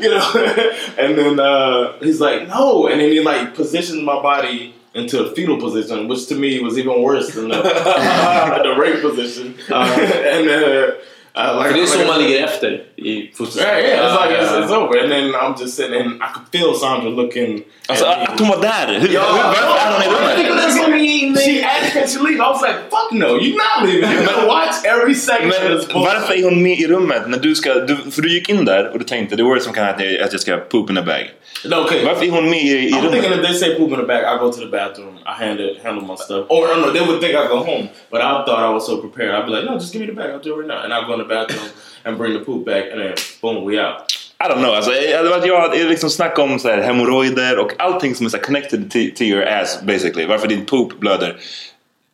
you 0.01 0.09
know, 0.09 0.31
and 0.97 1.17
then 1.17 1.39
uh, 1.39 1.97
he's 1.99 2.21
like, 2.21 2.47
"No," 2.47 2.87
and 2.87 3.01
then 3.01 3.11
he 3.11 3.19
like 3.19 3.55
positions 3.55 3.94
my 4.01 4.21
body 4.21 4.73
into 4.93 5.19
a 5.25 5.35
fetal 5.35 5.59
position, 5.59 6.07
which 6.07 6.27
to 6.27 6.35
me 6.35 6.59
was 6.61 6.77
even 6.77 7.01
worse 7.01 7.33
than 7.35 7.49
the, 7.49 7.55
the 8.63 8.75
rape 8.79 9.01
position. 9.01 9.55
and 9.69 10.49
uh, 10.49 10.91
uh, 11.35 11.57
like, 11.57 11.67
För 11.67 11.73
det 11.73 11.81
är 11.81 11.85
så 11.85 11.97
like- 11.97 12.07
man 12.07 12.21
ligger 12.23 12.43
efter. 12.43 12.69
Right, 12.97 13.35
yeah, 13.37 14.05
it's 14.05 14.25
like 14.25 14.39
it's, 14.39 14.51
it's 14.51 14.71
over, 14.71 14.97
and 14.99 15.11
then 15.11 15.35
I'm 15.35 15.55
just 15.61 15.75
sitting, 15.75 16.01
and 16.01 16.23
I 16.23 16.27
could 16.33 16.47
feel 16.51 16.73
Sandra 16.73 17.09
looking. 17.09 17.63
Alltså 17.87 18.05
at 18.05 18.19
me. 18.19 18.25
att 18.25 18.39
hon 18.39 18.49
var 18.49 18.61
där! 18.61 18.99
Hur, 18.99 19.07
Yo, 19.13 19.19
hur, 19.19 19.43
varför 19.43 19.77
är 19.77 19.91
hon 19.93 20.01
i 20.03 20.07
rummet? 20.07 20.59
That's 20.59 20.79
what 20.79 21.01
I. 21.01 21.15
She 21.45 21.61
asked 21.63 21.93
can 21.93 22.07
she 22.07 22.19
leave. 22.19 22.35
I 22.35 22.49
was 22.53 22.61
like, 22.61 22.75
fuck 22.89 23.11
no, 23.11 23.37
you're 23.37 23.57
not 23.57 23.85
leaving. 23.85 24.09
You're 24.09 24.25
gonna 24.25 24.47
watch 24.47 24.85
every 24.85 25.15
second 25.15 25.51
of 25.51 25.59
Men 25.61 25.77
this 25.77 25.93
varför 25.93 26.33
är 26.33 26.43
hon 26.43 26.63
med 26.63 26.79
i 26.79 26.87
rummet 26.87 27.27
när 27.27 27.37
du 27.37 27.55
ska... 27.55 27.73
Du, 27.73 27.97
för 28.11 28.21
du 28.21 28.33
gick 28.33 28.49
in 28.49 28.65
där 28.65 28.91
och 28.93 28.99
du 28.99 29.05
tänkte 29.05 29.35
det 29.35 29.43
var 29.43 29.59
som 29.59 29.73
kan 29.73 29.87
att 29.89 29.99
jag, 29.99 30.21
att 30.21 30.31
jag 30.31 30.41
ska 30.41 30.57
poop 30.57 30.89
in 30.89 30.97
a 30.97 31.01
bag. 31.01 31.29
No, 31.63 31.75
okay. 31.75 32.05
Varför 32.05 32.25
är 32.25 32.31
hon 32.31 32.49
med 32.49 32.59
i, 32.59 32.89
i 32.89 32.91
I'm 32.91 33.01
thinking 33.01 33.31
rummet? 33.31 33.39
if 33.39 33.47
they 33.47 33.53
say 33.53 33.75
poop 33.77 33.91
in 33.91 33.97
the 33.97 34.03
bag, 34.03 34.23
I 34.23 34.39
go 34.39 34.51
to 34.51 34.59
the 34.59 34.67
bathroom. 34.67 35.17
I 35.25 35.43
handle 35.43 35.75
handle 35.83 36.05
my 36.05 36.15
stuff. 36.15 36.45
Or 36.49 36.67
no, 36.77 36.91
they 36.91 37.01
would 37.01 37.19
think 37.21 37.35
I 37.35 37.47
go 37.47 37.57
home. 37.57 37.89
But 38.11 38.21
I 38.21 38.45
thought 38.45 38.59
I 38.59 38.73
was 38.73 38.85
so 38.85 38.97
prepared. 38.97 39.31
I'd 39.35 39.45
be 39.45 39.51
like, 39.51 39.65
no, 39.65 39.73
just 39.79 39.93
give 39.93 40.01
me 40.01 40.07
the 40.07 40.13
bag. 40.13 40.29
I'll 40.31 40.39
do 40.39 40.53
it 40.53 40.57
right 40.57 40.67
now. 40.67 40.83
And 40.83 40.93
I'll 40.93 41.07
go 41.07 41.13
in 41.13 41.19
the 41.19 41.35
bathroom 41.35 41.69
and 42.05 42.17
bring 42.17 42.33
the 42.33 42.45
poop 42.45 42.65
back, 42.65 42.85
and 42.91 42.99
then 43.01 43.15
boom, 43.41 43.63
we 43.63 43.79
out. 43.79 43.95
I 44.39 44.47
don't 44.49 44.61
know. 44.61 44.73
Alltså, 44.73 44.91
jag, 44.93 45.61
hade 45.61 45.83
liksom 45.83 46.09
snack 46.09 46.39
om 46.39 46.59
så 46.59 46.69
här, 46.69 46.81
hemorrojder 46.81 47.59
och 47.59 47.71
allting 47.77 48.15
som 48.15 48.25
är 48.25 48.29
så 48.29 48.37
här 48.37 48.43
connected 48.43 48.91
to, 48.91 48.99
to 49.17 49.23
your 49.23 49.43
ass 49.47 49.81
basically. 49.81 50.25
Varför 50.25 50.47
din 50.47 50.65
poop 50.65 50.99
blöder. 50.99 51.35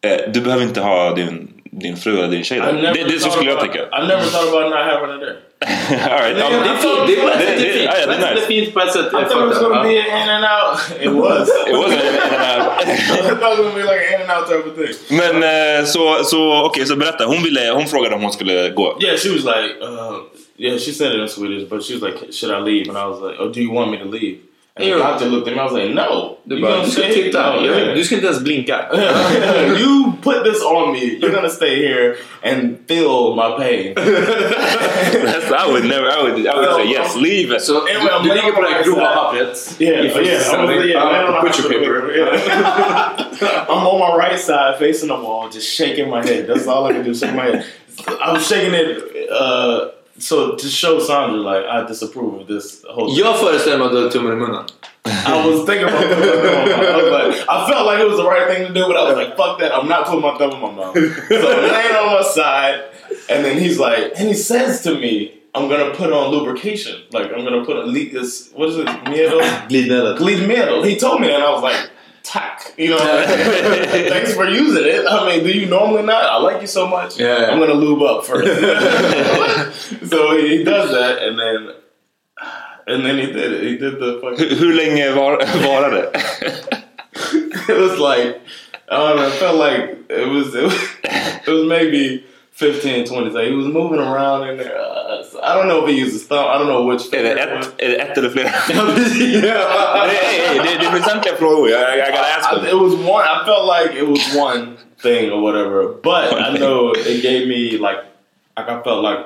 Eh, 0.01 0.31
du 0.33 0.41
behöver 0.41 0.63
inte 0.63 0.81
ha 0.81 1.13
din, 1.15 1.53
din 1.63 1.97
fru 1.97 2.17
eller 2.17 2.27
din 2.27 2.43
tjej 2.43 2.57
I 2.57 2.61
där. 2.61 2.93
Det, 2.93 3.03
det, 3.03 3.19
så 3.19 3.29
skulle 3.29 3.51
jag 3.51 3.59
tänka. 3.59 3.79
I 3.79 4.07
never 4.07 4.21
thought 4.21 4.47
about 4.47 4.69
not 4.69 4.79
having 4.79 5.15
it 5.15 5.21
there. 5.21 5.37
All 5.61 5.67
right, 5.67 6.37
ja, 6.37 6.49
Det 6.49 6.69
är 6.69 6.75
fint. 6.75 7.07
Det 7.07 7.15
det 7.15 8.17
det 8.17 8.35
det 8.35 8.41
fint, 8.41 8.73
på 8.73 8.79
ett 8.79 8.93
sätt 8.93 9.07
I 9.07 9.09
thought 9.09 9.31
it 9.31 9.47
was 9.47 9.59
gonna 9.59 9.83
be 9.83 9.99
an 9.99 10.21
in 10.21 10.29
and 10.29 10.45
out. 10.45 10.79
It 11.01 11.11
was. 11.11 11.49
It 11.67 11.75
wasn't 11.75 12.01
an 12.01 12.15
in 12.15 12.33
and 12.33 12.61
out. 12.61 12.81
I 12.81 12.95
thought 12.95 13.31
it 13.31 13.41
was 13.41 13.57
gonna 13.57 13.75
be 13.75 13.83
like 13.83 14.01
an 14.07 14.13
in 14.15 14.21
and 14.21 14.31
out 14.31 14.47
type 14.47 14.65
of 14.65 14.75
thing. 14.75 15.17
Men 15.17 15.43
eh, 15.43 15.85
så, 15.85 16.23
så 16.23 16.63
okej, 16.65 16.85
så 16.85 16.95
berätta. 16.95 17.25
Hon, 17.25 17.43
ville, 17.43 17.71
hon 17.73 17.87
frågade 17.87 18.15
om 18.15 18.21
hon 18.21 18.31
skulle 18.31 18.69
gå. 18.69 18.97
Yeah, 19.01 19.17
she 19.17 19.29
was 19.29 19.43
like, 19.43 19.75
uh, 19.81 20.17
yeah, 20.57 20.77
she 20.79 20.91
said 20.93 21.11
it 21.11 21.21
in 21.21 21.29
Swedish, 21.29 21.69
but 21.69 21.83
she 21.83 21.93
was 21.93 22.03
like, 22.03 22.33
should 22.33 22.51
I 22.51 22.59
leave? 22.71 22.89
And 22.89 22.97
I 22.97 23.05
was 23.05 23.21
like, 23.21 23.39
oh, 23.39 23.53
do 23.53 23.59
you 23.61 23.71
want 23.73 23.91
me 23.91 23.97
to 23.97 24.05
leave? 24.05 24.37
And 24.73 24.85
the 24.85 24.89
Yeah. 24.91 24.97
doctor 24.99 25.25
looked 25.25 25.47
at 25.49 25.53
me. 25.53 25.59
I 25.59 25.63
was 25.65 25.73
like, 25.73 25.89
no. 25.93 26.37
Du 26.47 26.55
You 26.55 26.61
bara, 26.61 26.71
gonna 26.75 26.85
du 26.85 26.91
ska 26.91 27.01
stay? 27.01 27.13
titta. 27.23 27.55
No, 27.55 27.61
yeah. 27.65 27.93
Du 27.95 28.03
ska 28.03 28.15
inte 28.15 28.27
ens 28.27 28.39
blinka. 28.39 28.85
you 29.79 30.13
put 30.21 30.43
this 30.45 30.63
on 30.63 30.93
me. 30.93 31.17
You're 31.19 31.31
gonna 31.35 31.49
stay 31.49 31.75
here 31.75 32.15
and 32.43 32.77
feel 32.87 33.35
my 33.35 33.57
pain. 33.57 33.93
That's, 33.95 35.51
I 35.51 35.67
would 35.71 35.83
never, 35.85 36.09
I 36.09 36.21
would, 36.23 36.47
I 36.47 36.55
would 36.55 36.75
say 36.75 36.87
yes, 36.89 37.15
leave. 37.15 37.59
Så 37.59 37.73
du, 37.73 37.79
du 38.29 38.35
ligger 38.35 38.51
på 38.51 38.61
det 38.61 38.67
här 38.69 38.83
grova 38.83 39.05
pappret. 39.15 39.75
Yeah, 39.79 39.91
I 39.91 40.03
yeah. 40.07 40.17
I 40.17 40.19
was, 40.19 40.27
fosterställning. 40.29 40.77
yeah, 40.77 40.87
Ja, 40.87 41.11
laying 41.11 41.27
on 41.27 41.33
the 41.33 41.41
Butcher 41.41 41.63
hospital 41.63 41.79
paper. 41.79 42.01
bed, 42.01 42.15
yeah. 43.41 43.65
I'm 43.69 43.87
on 43.87 43.99
my 43.99 44.15
right 44.27 44.39
side, 44.39 44.77
facing 44.79 45.07
the 45.09 45.15
wall, 45.15 45.49
just 45.49 45.67
shaking 45.77 46.09
my 46.09 46.21
head. 46.25 46.47
That's 46.47 46.67
all 46.67 46.85
I 46.85 46.93
can 46.93 47.03
do. 47.03 47.13
Shake 47.13 47.35
my 47.35 47.43
head. 47.45 47.65
I'm 48.21 48.39
shaking 48.39 48.73
it 48.73 49.03
uh, 49.31 49.89
so 50.21 50.55
to 50.55 50.67
show 50.67 50.99
Sandra 50.99 51.39
like 51.39 51.65
I 51.65 51.87
disapprove 51.87 52.41
of 52.41 52.47
this 52.47 52.83
whole. 52.85 53.13
Jag 53.19 53.39
föreställer 53.39 53.77
mig 53.77 53.87
att 53.87 53.93
du 53.93 54.03
har 54.03 54.09
tummen 54.09 54.33
i 54.33 54.35
munnen. 54.35 54.65
I 55.03 55.47
was 55.49 55.65
thinking 55.65 55.87
about 55.87 56.01
putting 56.01 56.19
my 56.19 56.41
thumb 56.41 56.57
in 56.57 56.67
my 56.67 56.75
mouth. 56.77 56.93
I 56.93 57.01
was 57.01 57.11
like, 57.11 57.49
I 57.49 57.71
felt 57.71 57.85
like 57.87 57.99
it 57.99 58.07
was 58.07 58.17
the 58.17 58.29
right 58.29 58.47
thing 58.47 58.67
to 58.67 58.73
do, 58.73 58.87
but 58.87 58.97
I 58.97 59.03
was 59.09 59.17
like, 59.17 59.35
fuck 59.35 59.59
that. 59.59 59.71
I'm 59.73 59.87
not 59.87 60.05
putting 60.05 60.21
my 60.21 60.37
thumb 60.37 60.51
in 60.51 60.61
my 60.61 60.71
mouth. 60.71 60.95
So 60.95 61.35
I'm 61.53 61.71
laying 61.71 61.95
on 61.95 62.05
my 62.17 62.21
side, 62.21 62.83
and 63.29 63.43
then 63.43 63.57
he's 63.57 63.79
like, 63.79 64.13
and 64.17 64.27
he 64.27 64.35
says 64.35 64.81
to 64.83 64.93
me, 64.93 65.41
I'm 65.55 65.67
gonna 65.69 65.91
put 65.95 66.13
on 66.13 66.31
lubrication. 66.31 67.01
Like 67.11 67.31
I'm 67.33 67.43
gonna 67.43 67.65
put 67.65 67.77
a 67.77 67.81
le- 67.85 68.11
this 68.11 68.51
what 68.53 68.69
is 68.69 68.77
it? 68.77 68.87
Miedo? 69.05 69.39
Glidmedel. 69.69 70.17
Glidmedel. 70.17 70.83
He 70.83 70.95
told 70.97 71.19
me 71.21 71.27
that, 71.27 71.35
and 71.35 71.43
I 71.43 71.51
was 71.51 71.63
like, 71.63 71.89
tack. 72.23 72.73
You 72.77 72.91
know, 72.91 72.97
thanks 74.09 74.33
for 74.33 74.47
using 74.47 74.85
it. 74.85 75.05
I 75.07 75.25
mean, 75.27 75.43
do 75.43 75.51
you 75.51 75.65
normally 75.65 76.03
not? 76.03 76.23
I 76.23 76.37
like 76.37 76.61
you 76.61 76.67
so 76.67 76.87
much. 76.87 77.19
Yeah. 77.19 77.49
I'm 77.51 77.59
gonna 77.59 77.73
lube 77.73 78.01
up 78.01 78.25
first. 78.25 78.47
so 80.09 80.37
he 80.37 80.63
does 80.63 80.91
that, 80.91 81.21
and 81.23 81.39
then. 81.39 81.75
And 82.87 83.05
then 83.05 83.19
he 83.19 83.27
did 83.27 83.53
it. 83.53 83.63
He 83.63 83.77
did 83.77 83.99
the 83.99 84.19
fucking. 84.21 84.49
Hur, 84.49 84.55
hur 84.55 84.73
länge 84.73 85.15
var, 85.15 85.37
det? 85.91 86.11
it 87.69 87.77
was 87.77 87.99
like 87.99 88.41
I 88.89 88.97
don't 88.97 89.15
know. 89.17 89.27
It 89.27 89.33
felt 89.33 89.57
like 89.57 90.09
it 90.09 90.27
was 90.27 90.53
it 90.53 90.63
was, 90.63 90.73
it 91.03 91.47
was 91.47 91.65
maybe 91.67 92.25
15, 92.61 93.07
20 93.07 93.31
seconds. 93.31 93.49
He 93.49 93.55
was 93.55 93.65
moving 93.65 93.99
around 93.99 94.47
in 94.47 94.57
there. 94.57 94.77
Uh, 94.77 95.23
so 95.23 95.41
I 95.41 95.55
don't 95.55 95.67
know 95.67 95.83
if 95.83 95.89
he 95.89 95.95
used 95.97 96.13
his 96.13 96.27
thumb. 96.27 96.45
I 96.47 96.57
don't 96.59 96.67
know 96.67 96.85
which. 96.85 97.11
Är 97.11 97.23
det 97.23 97.29
finger 97.29 97.47
it 97.47 97.57
was. 97.57 97.67
ett, 97.67 97.73
är 97.77 97.89
det 97.89 97.95
ett 97.95 98.17
eller 98.17 98.29
flera? 98.29 98.47
yeah. 99.47 100.07
Nej, 100.07 100.19
nej, 100.47 100.59
det, 100.63 100.79
det 100.79 100.85
är 100.85 100.91
väsentliga 100.91 101.35
frågor. 101.35 101.69
Jag, 101.69 101.81
jag, 101.81 101.97
jag 101.97 102.07
gotta 102.11 102.37
ask 102.37 102.67
it 102.67 102.73
was 102.73 102.93
one. 102.93 103.25
I 103.25 103.45
felt 103.45 103.65
like 103.75 103.89
it 104.01 104.07
was 104.07 104.35
one 104.35 104.77
thing 105.01 105.31
or 105.31 105.41
whatever. 105.41 105.79
But 106.03 106.33
I 106.33 106.57
know 106.57 106.93
it 106.95 107.21
gave 107.23 107.47
me 107.47 107.77
like 107.77 107.99
like 108.57 108.69
I 108.69 108.83
felt 108.83 109.03
like 109.03 109.25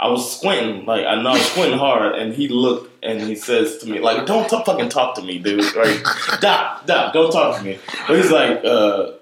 I 0.00 0.08
was 0.08 0.38
squinting. 0.38 0.84
Like 0.84 1.06
I 1.06 1.14
know 1.22 1.30
I 1.30 1.34
was 1.34 1.46
squinting 1.52 1.78
hard, 1.78 2.14
and 2.16 2.34
he 2.34 2.48
looked 2.48 3.04
and 3.04 3.20
he 3.20 3.36
says 3.36 3.78
to 3.78 3.86
me 3.88 4.00
like, 4.00 4.26
"Don't 4.26 4.48
t- 4.48 4.62
fucking 4.66 4.88
talk 4.88 5.14
to 5.16 5.22
me, 5.22 5.38
dude. 5.38 5.64
Like, 5.76 6.06
stop, 6.38 6.84
stop, 6.84 7.12
don't 7.12 7.32
talk 7.32 7.58
to 7.58 7.64
me." 7.64 7.78
But 8.08 8.16
he's 8.16 8.30
like, 8.30 8.64
uh, 8.64 9.12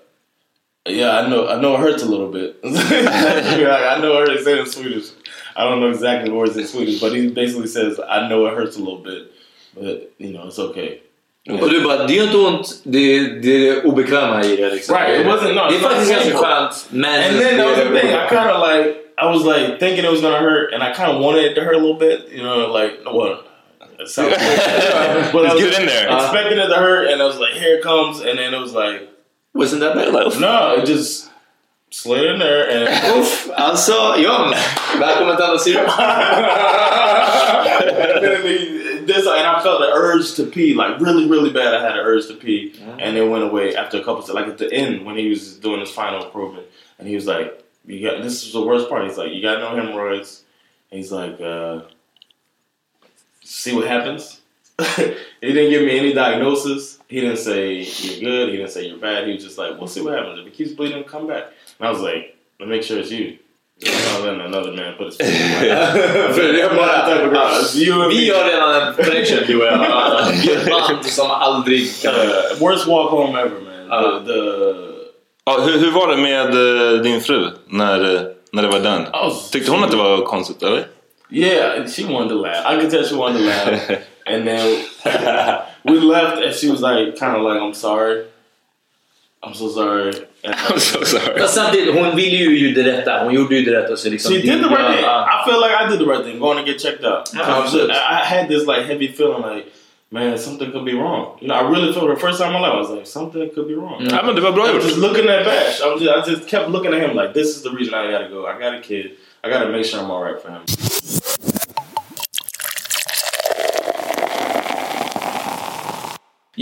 "Yeah, 0.97 1.21
I 1.21 1.29
know. 1.29 1.49
I 1.49 1.61
know 1.61 1.75
it 1.75 1.81
hurts 1.81 2.03
a 2.03 2.07
little 2.07 2.29
bit. 2.29 2.57
like, 2.65 2.77
I 3.97 3.99
know 4.01 4.23
it 4.23 4.29
hurts 4.29 4.47
in 4.47 4.67
Swedish. 4.67 5.05
I 5.57 5.65
don't 5.65 5.81
know 5.81 5.91
exactly 5.91 6.29
the 6.31 6.35
words 6.37 6.57
in 6.57 6.67
Swedish, 6.67 7.01
but 7.01 7.13
he 7.13 7.29
basically 7.29 7.67
says, 7.67 7.99
"I 8.09 8.29
know 8.29 8.47
it 8.47 8.55
hurts 8.55 8.77
a 8.77 8.81
little 8.81 9.03
bit, 9.03 9.23
but 9.75 10.13
you 10.19 10.33
know 10.33 10.47
it's 10.47 10.59
okay." 10.59 11.01
Och 11.51 11.71
du 11.71 11.81
bara, 11.81 12.07
det 12.07 12.15
gör 12.15 12.25
inte 12.25 12.37
ont. 12.37 12.81
Det, 12.85 13.23
det 13.43 13.69
är 13.69 13.75
det 13.75 13.83
obekväma 13.85 14.45
i 14.45 14.57
det 14.57 14.71
liksom. 14.71 14.97
Right, 14.97 15.21
it 15.21 15.27
wasn't- 15.27 15.55
no, 15.55 15.71
det 15.71 15.77
är 15.77 15.81
not 15.81 15.91
faktiskt 15.91 16.11
ganska 16.11 16.31
painful. 16.31 16.45
skönt. 16.45 16.87
Men 16.91 17.23
And 17.31 17.41
then 17.41 17.57
det 17.57 17.63
that 17.63 17.67
was 17.67 17.77
the 17.77 18.01
thing. 18.01 18.11
I 18.11 18.29
kind 18.29 18.51
of 18.51 18.61
like 18.69 18.97
I 19.23 19.27
was 19.27 19.45
like 19.45 19.79
thinking 19.79 20.05
it 20.05 20.11
was 20.11 20.21
gonna 20.23 20.39
hurt, 20.39 20.73
and 20.75 20.83
I 20.83 20.93
kind 20.95 21.11
of 21.13 21.21
wanted 21.25 21.45
it 21.45 21.55
to 21.57 21.61
hurt 21.63 21.75
a 21.75 21.79
little 21.79 21.99
bit. 21.99 22.21
You 22.33 22.43
know, 22.43 22.73
like 22.81 22.93
what? 23.05 23.47
It 24.01 24.09
sounds 24.09 24.31
weird. 24.41 25.33
but 25.33 25.45
I 25.47 25.55
was 25.55 25.63
get 25.63 25.81
in 25.81 25.87
there. 25.87 26.09
expecting 26.17 26.59
it 26.59 26.69
to 26.69 26.75
hurt, 26.87 27.11
and 27.11 27.21
I 27.23 27.27
was 27.27 27.39
like, 27.39 27.53
"Here 27.63 27.75
it 27.79 27.83
comes," 27.83 28.21
and 28.21 28.39
then 28.39 28.55
it 28.55 28.61
was 28.61 28.73
like, 28.75 29.01
Wasn't 29.55 29.81
that 29.81 29.95
bad? 29.95 30.13
"No, 30.41 30.75
it 30.79 30.87
just 30.87 31.31
slid 31.91 32.25
in 32.25 32.39
there." 32.39 32.69
And 32.71 32.89
Uff, 33.19 33.51
alltså 33.57 34.15
John. 34.23 34.55
Välkommen 34.99 35.37
till 35.37 35.45
andra 35.47 35.59
sidan. 35.59 35.87
and 37.81 38.25
then 38.25 39.07
this, 39.07 39.27
and 39.27 39.47
I 39.47 39.61
felt 39.63 39.81
the 39.81 39.91
urge 39.93 40.35
to 40.37 40.45
pee, 40.45 40.75
like 40.75 41.01
really, 41.01 41.27
really 41.29 41.51
bad. 41.51 41.75
I 41.75 41.83
had 41.83 41.93
an 41.99 42.05
urge 42.07 42.27
to 42.29 42.35
pee, 42.35 42.73
and 42.99 43.17
it 43.17 43.29
went 43.29 43.45
away 43.45 43.75
after 43.77 43.99
a 43.99 44.05
couple. 44.05 44.23
Of, 44.23 44.29
Like 44.31 44.47
at 44.47 44.59
the 44.59 44.73
end, 44.73 45.05
when 45.05 45.17
he 45.17 45.29
was 45.29 45.57
doing 45.59 45.81
his 45.81 45.91
final 45.91 46.25
improvement, 46.25 46.67
and 46.99 47.09
he 47.09 47.15
was 47.17 47.27
like, 47.27 47.65
"You 47.87 48.01
got 48.09 48.23
this 48.23 48.45
is 48.47 48.53
the 48.53 48.63
worst 48.63 48.89
part." 48.89 49.05
He's 49.05 49.19
like, 49.19 49.33
"You 49.33 49.43
got 49.43 49.59
no 49.61 49.75
hemorrhoids." 49.75 50.45
He's 50.91 51.11
like, 51.13 51.41
uh, 51.41 51.81
"See 53.45 53.75
what 53.75 53.87
happens." 53.87 54.41
he 55.41 55.53
didn't 55.53 55.71
give 55.71 55.83
me 55.83 55.99
any 55.99 56.13
diagnosis. 56.13 56.99
He 57.09 57.21
didn't 57.21 57.39
say 57.39 57.75
you're 58.03 58.21
good. 58.31 58.49
He 58.51 58.57
didn't 58.57 58.71
say 58.71 58.87
you're 58.89 58.99
bad. 58.99 59.27
He 59.27 59.33
was 59.35 59.45
just 59.45 59.59
like, 59.59 59.73
"We'll 59.79 59.89
see 59.89 60.01
what 60.03 60.15
happens. 60.19 60.39
If 60.41 60.47
it 60.47 60.57
keeps 60.57 60.73
bleeding, 60.77 61.05
come 61.05 61.27
back." 61.27 61.45
And 61.79 61.89
I 61.89 61.93
was 61.93 62.01
like, 62.03 62.23
"Let 62.59 62.69
me 62.69 62.77
make 62.77 62.85
sure 62.87 62.99
it's 63.01 63.11
you." 63.11 63.37
And 64.15 64.25
then 64.25 64.41
another 64.41 64.73
man 64.73 64.95
put 64.99 65.07
his 65.07 65.17
finger 65.17 65.33
in 65.33 65.51
my 65.51 65.71
eye. 65.71 66.33
För 66.35 66.53
det 66.53 66.61
är 66.63 66.75
bara, 66.75 67.31
Ja, 67.35 67.51
you 67.75 68.03
and 68.03 68.13
vi 68.13 68.27
me. 68.29 68.35
har 68.37 68.45
redan 68.45 68.89
en 68.89 68.95
connection 68.95 69.39
du 69.47 69.57
och 69.61 69.67
jag. 69.67 69.75
Ett 70.57 70.67
band 70.71 71.05
som 71.07 71.31
aldrig 71.31 72.03
kan... 72.03 72.15
Uh, 72.15 72.27
worst 72.61 72.87
walk 72.87 73.11
home 73.11 73.41
ever, 73.41 73.51
man. 73.89 74.05
Uh. 74.05 74.25
the, 74.27 74.33
the 74.33 74.91
Ja, 75.47 75.61
hur, 75.61 75.79
hur 75.79 75.91
var 75.91 76.09
det 76.09 76.17
med 76.17 76.47
eh, 76.95 77.03
din 77.03 77.21
fru? 77.21 77.49
När, 77.69 78.15
eh, 78.15 78.21
När 78.53 78.63
det 78.63 78.69
var 78.69 78.81
den? 78.81 79.03
was- 79.07 79.51
Tyckte 79.53 79.71
hon 79.71 79.85
att 79.85 79.91
det 79.91 79.97
var 79.97 80.23
konstigt 80.25 80.63
eller? 80.63 80.85
Yeah, 81.33 81.87
she 81.87 82.05
wanted 82.05 82.29
to 82.29 82.43
laugh. 82.43 82.73
I 82.75 82.77
could 82.81 82.91
tell 82.91 83.05
she 83.05 83.15
wanted 83.17 83.39
to 83.39 83.47
laugh. 83.47 83.99
And 84.27 84.47
then 84.47 84.85
we 85.85 85.99
left, 86.01 86.43
and 86.43 86.55
she 86.55 86.71
was 86.71 86.81
like, 86.81 87.17
kind 87.19 87.37
of 87.37 87.43
like, 87.43 87.61
"I'm 87.63 87.75
sorry, 87.75 88.25
I'm 89.43 89.55
so 89.55 89.69
sorry." 89.69 90.13
And 90.45 90.55
I'm 90.69 90.79
so 90.79 91.05
sorry. 91.05 91.35
Men 91.39 91.49
samtidigt, 91.49 91.95
hon 91.95 92.17
ville 92.17 92.37
ju 92.37 92.73
det 92.75 92.83
rätta. 92.83 93.25
Hon 93.25 93.35
gjorde 93.35 93.55
ju 93.57 93.65
det 93.65 93.79
rätta. 93.83 93.97
Så 93.97 94.11
liksom, 94.11 94.33
She 94.35 94.41
did 94.43 94.63
the 94.63 94.69
right 94.69 94.95
thing. 94.97 95.05
Ja. 95.05 95.27
I 95.45 95.51
feel 95.51 95.61
like 95.61 95.75
I 95.85 95.87
did 95.91 95.99
the 95.99 96.07
right 96.13 96.25
thing, 96.25 96.39
going 96.41 96.59
to 96.65 96.73
get 96.73 96.81
checked 96.83 97.05
out. 97.05 97.31
Yeah, 97.35 97.47
'Cause 97.47 97.63
absolutely. 97.65 97.95
I 97.95 98.21
I 98.23 98.25
had 98.25 98.49
this 98.49 98.67
like 98.67 98.83
heavy 98.87 99.09
feeling, 99.09 99.43
like, 99.55 99.67
man, 100.11 100.39
something 100.39 100.73
could 100.73 100.85
be 100.85 100.95
wrong. 100.95 101.39
You 101.41 101.49
know, 101.49 101.55
I 101.57 101.63
really 101.71 101.93
felt 101.93 102.09
the 102.09 102.17
first 102.27 102.39
time 102.41 102.55
in 102.55 102.61
my 102.61 102.69
life, 102.69 102.75
I 102.77 102.81
was 102.81 102.91
like, 102.91 103.07
something 103.07 103.51
could 103.55 103.69
be 103.69 103.75
wrong. 103.75 104.07
Ja, 104.11 104.23
men 104.23 104.35
det 104.35 104.41
var 104.43 104.53
bra 104.53 104.65
I 104.67 104.73
was 104.73 104.85
gjort. 104.85 104.85
just 104.85 104.99
looking 104.99 105.29
at 105.29 105.45
Bash. 105.45 105.81
I, 105.83 105.87
was 105.93 106.03
just, 106.03 106.29
I 106.29 106.31
just 106.35 106.49
kept 106.49 106.69
looking 106.71 106.95
at 106.95 107.01
him 107.01 107.17
like, 107.17 107.33
this 107.35 107.49
is 107.57 107.63
the 107.63 107.71
reason 107.71 107.95
I 107.95 108.11
gotta 108.13 108.29
go. 108.29 108.47
I 108.47 108.59
got 108.59 108.75
a 108.75 108.81
kid. 108.81 109.11
I 109.45 109.51
gotta 109.51 109.69
make 109.69 109.85
sure 109.85 110.01
I'm 110.01 110.11
all 110.11 110.23
right 110.25 110.41
for 110.43 110.51
him. 110.51 110.63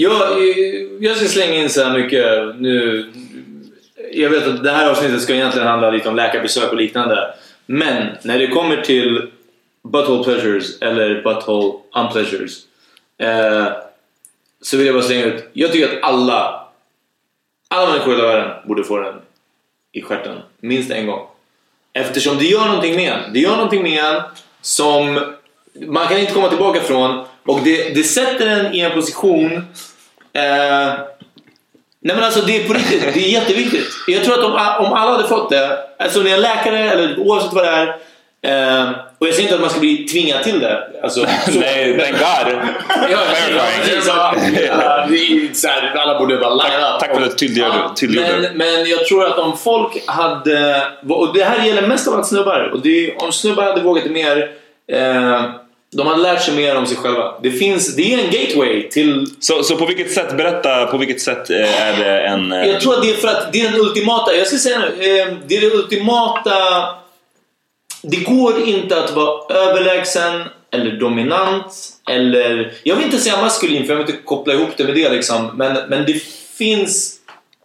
Jag, 0.00 0.42
jag 1.00 1.16
ska 1.16 1.28
slänga 1.28 1.54
in 1.54 1.70
så 1.70 1.84
här 1.84 1.98
mycket 1.98 2.56
nu. 2.60 3.06
Jag 4.12 4.30
vet 4.30 4.46
att 4.46 4.64
det 4.64 4.70
här 4.70 4.90
avsnittet 4.90 5.22
ska 5.22 5.34
egentligen 5.34 5.68
handla 5.68 5.90
lite 5.90 6.08
om 6.08 6.16
läkarbesök 6.16 6.70
och 6.70 6.76
liknande. 6.76 7.34
Men 7.66 8.06
när 8.22 8.38
det 8.38 8.46
kommer 8.46 8.76
till 8.76 9.30
butthole 9.92 10.24
pleasures 10.24 10.82
eller 10.82 11.22
butthole 11.22 11.78
unpleasures 11.94 12.58
eh, 13.18 13.66
så 14.62 14.76
vill 14.76 14.86
jag 14.86 14.94
bara 14.94 15.04
slänga 15.04 15.24
ut. 15.24 15.48
Jag 15.52 15.72
tycker 15.72 15.86
att 15.96 16.02
alla, 16.02 16.68
alla 17.68 17.90
människor 17.90 18.12
i 18.12 18.16
hela 18.16 18.28
världen 18.28 18.50
borde 18.68 18.84
få 18.84 18.98
den 18.98 19.14
i 19.92 20.02
stjärten 20.02 20.38
minst 20.60 20.90
en 20.90 21.06
gång. 21.06 21.26
Eftersom 21.92 22.38
det 22.38 22.44
gör 22.44 22.66
någonting 22.66 22.96
med 22.96 23.12
en. 23.12 23.32
Det 23.32 23.40
gör 23.40 23.56
någonting 23.56 23.82
med 23.82 24.04
en 24.04 24.22
som 24.60 25.20
man 25.86 26.06
kan 26.06 26.18
inte 26.18 26.32
komma 26.32 26.48
tillbaka 26.48 26.80
från 26.80 27.24
och 27.48 27.60
det, 27.64 27.94
det 27.94 28.04
sätter 28.04 28.46
en 28.46 28.74
i 28.74 28.80
en 28.80 28.92
position 28.92 29.52
eh, 30.32 30.92
Nej 32.00 32.16
men 32.16 32.24
alltså 32.24 32.40
det 32.40 32.56
är 32.56 32.68
på 32.68 32.72
riktigt, 32.74 33.02
det 33.14 33.20
är 33.20 33.28
jätteviktigt. 33.28 33.86
Jag 34.06 34.24
tror 34.24 34.34
att 34.34 34.44
om, 34.44 34.86
om 34.86 34.92
alla 34.92 35.10
hade 35.10 35.28
fått 35.28 35.50
det, 35.50 35.78
alltså 35.98 36.20
när 36.20 36.34
en 36.34 36.40
läkare 36.40 36.78
eller 36.90 37.18
oavsett 37.18 37.52
vad 37.52 37.64
det 37.64 37.70
är 37.70 37.86
eh, 38.82 38.90
och 39.18 39.26
jag 39.26 39.34
säger 39.34 39.42
inte 39.42 39.54
att 39.54 39.60
man 39.60 39.70
ska 39.70 39.80
bli 39.80 39.96
tvingad 40.04 40.42
till 40.42 40.60
det. 40.60 40.86
Alltså, 41.02 41.20
så, 41.20 41.58
Nej, 41.58 41.98
thank 41.98 42.12
God. 42.18 42.58
Ja, 43.10 43.18
så 45.52 45.68
här, 45.68 45.96
alla 45.96 46.18
borde 46.18 46.36
bara 46.36 46.54
line 46.54 46.80
up. 46.94 47.00
Tack 47.00 47.14
för 47.14 47.22
att 47.22 47.30
du 47.30 47.36
tydliggjorde- 47.36 47.90
tydliggjorde. 47.96 48.40
men, 48.40 48.56
men 48.56 48.86
jag 48.90 49.06
tror 49.06 49.26
att 49.26 49.38
om 49.38 49.58
folk 49.58 50.02
hade... 50.06 50.82
Och 51.08 51.34
det 51.34 51.44
här 51.44 51.66
gäller 51.66 51.86
mest 51.86 52.08
av 52.08 52.14
allt 52.14 52.26
snubbar. 52.26 52.70
Och 52.74 52.80
det, 52.82 53.16
om 53.16 53.32
snubbar 53.32 53.62
hade 53.62 53.80
vågat 53.80 54.04
det 54.04 54.10
mer... 54.10 54.50
Eh, 54.92 55.42
de 55.90 56.06
hade 56.06 56.22
lärt 56.22 56.42
sig 56.42 56.54
mer 56.54 56.76
om 56.76 56.86
sig 56.86 56.96
själva. 56.96 57.34
Det, 57.42 57.50
finns, 57.50 57.96
det 57.96 58.14
är 58.14 58.18
en 58.18 58.30
gateway 58.30 58.88
till... 58.88 59.26
Så, 59.40 59.62
så 59.62 59.76
på 59.76 59.86
vilket 59.86 60.12
sätt, 60.12 60.36
berätta, 60.36 60.86
på 60.86 60.98
vilket 60.98 61.20
sätt 61.20 61.50
eh, 61.50 61.82
är 61.82 62.04
det 62.04 62.20
en... 62.20 62.52
eh, 62.52 62.66
Jag 62.68 62.80
tror 62.80 62.94
att 62.94 63.02
det 63.02 63.10
är 63.10 63.14
för 63.14 63.28
att 63.28 63.52
det 63.52 63.60
är 63.60 63.70
den 63.70 63.80
ultimata... 63.80 64.34
Jag 64.36 64.46
ska 64.46 64.56
säga 64.58 64.78
nu. 64.78 64.86
Eh, 64.86 65.26
det 65.46 65.56
är 65.56 65.60
det 65.60 65.74
ultimata... 65.76 66.54
Det 68.02 68.16
går 68.16 68.68
inte 68.68 69.04
att 69.04 69.10
vara 69.10 69.54
överlägsen 69.54 70.42
eller 70.70 70.90
dominant 71.00 71.74
eller... 72.10 72.72
Jag 72.82 72.96
vill 72.96 73.04
inte 73.04 73.18
säga 73.18 73.40
maskulin 73.40 73.86
för 73.86 73.92
jag 73.92 73.98
vill 73.98 74.10
inte 74.10 74.22
koppla 74.24 74.54
ihop 74.54 74.70
det 74.76 74.84
med 74.84 74.94
det 74.94 75.10
liksom. 75.10 75.50
Men, 75.54 75.78
men 75.88 76.04
det 76.06 76.22
finns 76.58 77.14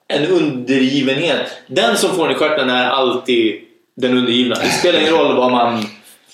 en 0.08 0.25
undergivenhet. 0.27 1.51
Den 1.68 1.98
som 1.98 2.15
får 2.15 2.27
den 2.27 2.36
i 2.36 2.39
stjärten 2.39 2.70
är 2.70 2.89
alltid 2.89 3.56
den 3.98 4.18
undergivna. 4.18 4.56
Det 4.56 4.70
spelar 4.70 5.00
ingen 5.00 5.13
roll 5.13 5.36
vad 5.36 5.51
man 5.51 5.86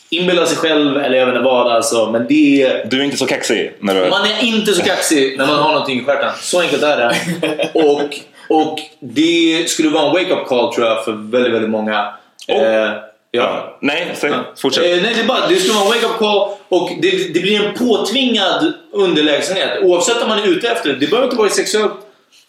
inbillar 0.09 0.45
sig 0.45 0.57
själv 0.57 0.97
eller 0.97 1.17
jag 1.17 1.25
vet 1.25 1.35
inte 1.35 1.45
vad 1.45 1.67
alltså. 1.67 2.11
Men 2.11 2.27
det 2.27 2.63
är... 2.63 2.87
Du 2.89 2.99
är 2.99 3.03
inte 3.03 3.17
så 3.17 3.25
kaxig 3.25 3.73
när 3.79 3.95
du... 3.95 4.09
Man 4.09 4.25
är 4.25 4.43
inte 4.43 4.73
så 4.73 4.83
kaxig 4.83 5.37
när 5.37 5.47
man 5.47 5.55
har 5.55 5.71
någonting 5.71 5.99
i 5.99 6.03
stjärten. 6.03 6.31
Så 6.41 6.61
enkelt 6.61 6.83
är 6.83 6.97
det. 6.97 7.69
Och, 7.73 8.19
och 8.49 8.79
det 8.99 9.69
skulle 9.69 9.89
vara 9.89 10.05
en 10.05 10.11
wake-up 10.11 10.47
call 10.47 10.73
tror 10.73 10.87
jag 10.87 11.05
för 11.05 11.11
väldigt, 11.11 11.53
väldigt 11.53 11.69
många. 11.69 12.13
Eh, 12.47 12.91
ja. 13.31 13.77
Nej, 13.81 14.15
säg, 14.15 14.31
fortsätt. 14.57 14.83
Eh, 14.83 15.01
nej, 15.03 15.13
det, 15.17 15.23
bara, 15.23 15.47
det 15.47 15.55
skulle 15.55 15.73
vara 15.73 15.85
en 15.85 15.91
wake-up 15.91 16.19
call 16.19 16.49
och 16.69 16.91
det, 17.01 17.33
det 17.33 17.39
blir 17.39 17.65
en 17.65 17.73
påtvingad 17.73 18.73
underlägsenhet. 18.93 19.83
Oavsett 19.83 20.21
om 20.21 20.29
man 20.29 20.39
är 20.39 20.47
ute 20.47 20.67
efter 20.69 20.89
det. 20.89 20.95
Det 20.95 21.07
behöver 21.07 21.27
inte 21.27 21.37
vara 21.37 21.47
i 21.47 21.51
sexuellt 21.51 21.93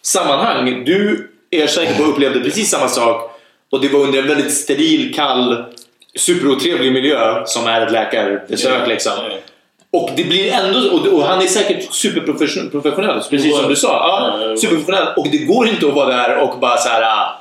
sammanhang. 0.01 0.83
Du 0.85 1.31
är 1.51 1.67
säker 1.67 1.95
på 1.95 2.03
att 2.03 2.09
upplevde 2.09 2.39
precis 2.39 2.69
samma 2.69 2.87
sak 2.87 3.31
och 3.71 3.81
det 3.81 3.87
var 3.87 3.99
under 3.99 4.19
en 4.19 4.27
väldigt 4.27 4.53
steril, 4.53 5.13
kall, 5.13 5.63
superotrevlig 6.19 6.91
miljö 6.91 7.45
som 7.45 7.67
är 7.67 7.85
ett 7.85 7.91
läkarbesök. 7.91 8.87
Liksom. 8.87 9.13
Och 9.93 10.09
det 10.15 10.23
blir 10.23 10.51
ändå, 10.51 11.09
och, 11.11 11.23
han 11.23 11.41
är 11.41 11.45
säkert 11.45 11.93
superprofessionell, 11.93 13.21
precis 13.29 13.57
som 13.57 13.69
du 13.69 13.75
sa. 13.75 13.87
Ja, 13.87 14.55
superprofessionell. 14.57 15.07
Och 15.17 15.27
det 15.31 15.37
går 15.37 15.67
inte 15.67 15.87
att 15.87 15.93
vara 15.93 16.07
där 16.07 16.37
och 16.37 16.59
bara 16.59 16.77
så 16.77 16.89
här. 16.89 17.01
ah, 17.01 17.37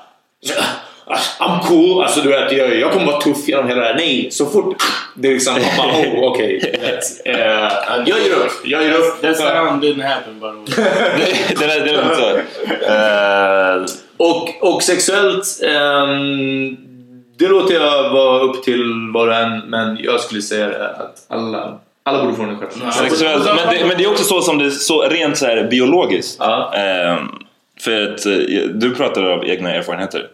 I'm 1.38 1.68
cool, 1.68 2.02
alltså 2.02 2.20
du 2.20 2.28
vet, 2.28 2.52
jag, 2.52 2.76
jag 2.76 2.92
kommer 2.92 3.06
vara 3.06 3.20
tuff 3.20 3.48
genom 3.48 3.68
hela 3.68 3.80
det 3.80 3.86
här. 3.86 3.94
Nej, 3.94 4.28
så 4.30 4.46
fort 4.46 4.82
det 5.14 5.28
är 5.28 5.32
liksom, 5.32 5.54
man 5.54 5.88
bara, 5.88 6.02
oh, 6.02 6.30
okej. 6.30 6.76
Eh, 7.24 7.36
jag 8.06 8.20
ger 8.20 8.32
upp, 8.32 8.52
jag 8.64 8.82
ger 8.82 8.92
upp. 8.92 9.22
That 9.22 9.36
sound 9.36 9.84
didn't 9.84 10.02
happen, 10.02 10.40
by 10.40 10.72
the 10.72 10.82
way. 10.82 10.90
det, 11.58 11.64
är 11.64 12.04
inte 12.04 13.86
så. 13.86 13.96
Och, 14.16 14.74
och 14.74 14.82
sexuellt, 14.82 15.60
ehm, 15.62 16.76
det 17.40 17.48
låter 17.48 17.74
jag 17.74 18.10
vara 18.10 18.40
upp 18.40 18.62
till 18.62 19.10
var 19.14 19.28
och 19.28 19.34
en, 19.34 19.58
men 19.58 19.98
jag 20.00 20.20
skulle 20.20 20.42
säga 20.42 20.66
att 20.66 21.24
alla, 21.28 21.78
alla 22.02 22.24
borde 22.24 22.36
få 22.36 22.42
den 22.42 22.92
sexuellt. 22.92 23.44
Men 23.44 23.56
det, 23.56 23.86
men 23.86 23.96
det 23.96 24.04
är 24.04 24.10
också 24.10 24.24
så 24.24 24.40
som 24.40 24.58
det 24.58 24.70
så 24.70 25.02
rent 25.02 25.38
så 25.38 25.46
här 25.46 25.64
biologiskt. 25.64 26.36
Ja. 26.40 26.72
Eh, 26.74 27.18
för 27.80 28.02
att 28.02 28.26
eh, 28.26 28.32
du 28.74 28.94
pratar 28.94 29.22
av 29.22 29.44
egna 29.44 29.74
erfarenheter. 29.74 30.26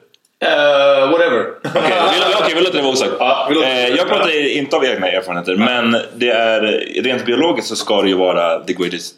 Eh, 0.42 1.10
whatever. 1.10 1.46
Okej, 1.64 1.82
vi, 2.28 2.34
okej, 2.42 2.54
vi 2.54 2.60
låter 2.60 2.76
det 2.76 2.82
vara 2.82 2.92
osagt. 2.92 3.12
Ja, 3.18 3.50
Eh, 3.64 3.88
jag 3.88 4.08
pratar 4.08 4.56
inte 4.56 4.76
av 4.76 4.84
egna 4.84 5.08
erfarenheter, 5.08 5.56
men 5.56 5.96
det 6.14 6.30
är, 6.30 6.60
rent 7.02 7.26
biologiskt 7.26 7.68
så 7.68 7.76
ska 7.76 8.02
det 8.02 8.08
ju 8.08 8.16
vara 8.16 8.58
the 8.58 8.72
greatest 8.72 9.14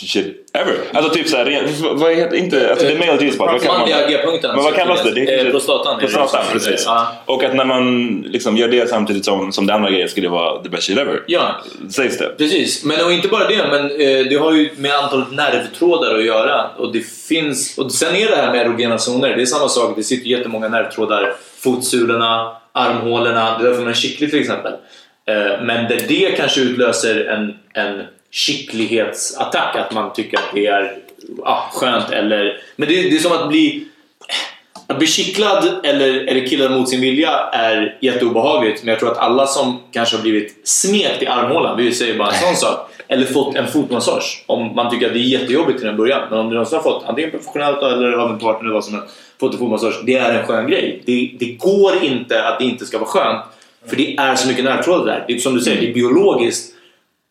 shit 0.00 0.50
ever. 0.52 0.74
Alltså 0.92 1.14
typ 1.14 1.28
såhär, 1.28 1.94
vad 1.94 2.14
heter 2.14 2.36
inte, 2.36 2.70
alltså 2.70 2.86
det 2.86 2.92
är 2.92 2.98
male 2.98 3.24
G-spot, 3.24 3.66
Manliga? 3.66 4.08
G-punkten. 4.08 4.54
Men 4.54 4.64
vad 4.64 4.74
kallas 4.74 5.02
det? 5.02 5.10
det 5.10 5.34
är 5.34 5.44
Eh, 5.44 5.50
prostatan. 5.50 6.00
Prostatan, 6.00 6.44
precis. 6.52 6.88
Och 7.24 7.44
att 7.44 7.54
när 7.54 7.64
man 7.64 8.20
liksom 8.28 8.56
gör 8.56 8.68
det 8.68 8.88
samtidigt 8.88 9.24
som, 9.24 9.52
som 9.52 9.66
det 9.66 9.74
andra 9.74 9.90
grejer 9.90 10.06
ska 10.06 10.20
det 10.20 10.28
vara 10.28 10.62
the 10.62 10.68
best 10.68 10.82
shit 10.86 10.98
ever. 10.98 11.22
Ja, 11.26 11.62
Sägs 11.90 12.18
det? 12.18 12.34
Precis, 12.38 12.84
men 12.84 13.04
och 13.04 13.12
inte 13.12 13.28
bara 13.28 13.48
det, 13.48 13.66
men 13.70 13.90
eh, 13.90 14.26
det 14.28 14.36
har 14.40 14.52
ju 14.52 14.70
med 14.76 14.94
antalet 14.94 15.32
nervtrådar 15.32 16.14
att 16.14 16.24
göra. 16.24 16.70
Och 16.78 16.92
det 16.92 17.00
finns, 17.28 17.78
och 17.78 17.92
sen 17.92 18.16
är 18.16 18.30
det 18.30 18.36
här 18.36 18.52
med 18.52 18.66
erogena 18.66 18.98
zoner, 18.98 19.36
det 19.36 19.42
är 19.42 19.46
samma 19.46 19.68
sak. 19.68 19.96
Det 19.96 20.02
sitter 20.02 20.28
jättemånga 20.28 20.68
nervtrådar, 20.68 21.32
fotsulorna, 21.58 22.56
armhålorna, 22.72 23.58
det 23.58 23.64
är 23.64 23.68
därför 23.68 23.80
man 23.82 23.90
är 23.90 23.94
kittlig 23.94 24.30
till 24.30 24.40
exempel. 24.40 24.72
Eh, 25.28 25.62
men 25.62 25.88
där 25.88 26.00
det 26.08 26.36
kanske 26.36 26.60
utlöser 26.60 27.24
en, 27.24 27.54
en 27.84 28.02
kittlighetsattack, 28.34 29.76
att 29.76 29.92
man 29.92 30.12
tycker 30.12 30.38
att 30.38 30.54
det 30.54 30.66
är 30.66 30.98
ah, 31.44 31.70
skönt 31.72 32.10
eller... 32.10 32.60
Men 32.76 32.88
det, 32.88 32.94
det 32.94 33.16
är 33.16 33.18
som 33.18 33.32
att 33.32 33.48
bli 33.48 33.86
att 34.86 34.98
bli 34.98 35.06
kittlad 35.06 35.80
eller, 35.84 36.26
eller 36.26 36.46
killad 36.46 36.70
mot 36.70 36.88
sin 36.88 37.00
vilja 37.00 37.30
är 37.52 37.98
jätteobehagligt 38.00 38.82
men 38.82 38.88
jag 38.88 39.00
tror 39.00 39.10
att 39.12 39.18
alla 39.18 39.46
som 39.46 39.80
kanske 39.92 40.16
har 40.16 40.22
blivit 40.22 40.68
smekt 40.68 41.22
i 41.22 41.26
armhålan, 41.26 41.76
vi 41.76 41.92
säger 41.92 42.18
bara 42.18 42.28
en 42.28 42.40
sån 42.40 42.56
sak, 42.56 42.90
eller 43.08 43.26
fått 43.26 43.56
en 43.56 43.66
fotmassage 43.66 44.44
om 44.46 44.74
man 44.74 44.90
tycker 44.90 45.06
att 45.06 45.12
det 45.12 45.18
är 45.18 45.40
jättejobbigt 45.40 45.78
till 45.78 45.88
en 45.88 45.96
början 45.96 46.22
men 46.30 46.38
om 46.38 46.48
du 46.48 46.54
någonsin 46.54 46.76
har 46.76 46.82
fått, 46.82 47.04
antingen 47.06 47.30
professionellt 47.30 47.82
eller 47.82 48.12
av 48.12 48.30
en 48.30 48.38
partner 48.38 48.64
eller 48.64 48.74
vad 48.74 48.84
som 48.84 48.94
helst, 48.94 49.08
fått 49.40 49.52
en 49.52 49.58
fotmassage, 49.58 50.02
det 50.06 50.16
är 50.16 50.40
en 50.40 50.46
skön 50.46 50.66
grej. 50.66 51.02
Det, 51.06 51.30
det 51.38 51.52
går 51.52 52.02
inte 52.02 52.48
att 52.48 52.58
det 52.58 52.64
inte 52.64 52.86
ska 52.86 52.98
vara 52.98 53.08
skönt 53.08 53.44
för 53.86 53.96
det 53.96 54.16
är 54.16 54.34
så 54.34 54.48
mycket 54.48 54.64
närtråd 54.64 55.06
där. 55.06 55.24
Det 55.28 55.34
är 55.34 55.38
som 55.38 55.54
du 55.54 55.60
säger, 55.60 55.80
det 55.80 55.90
är 55.90 55.94
biologiskt. 55.94 56.73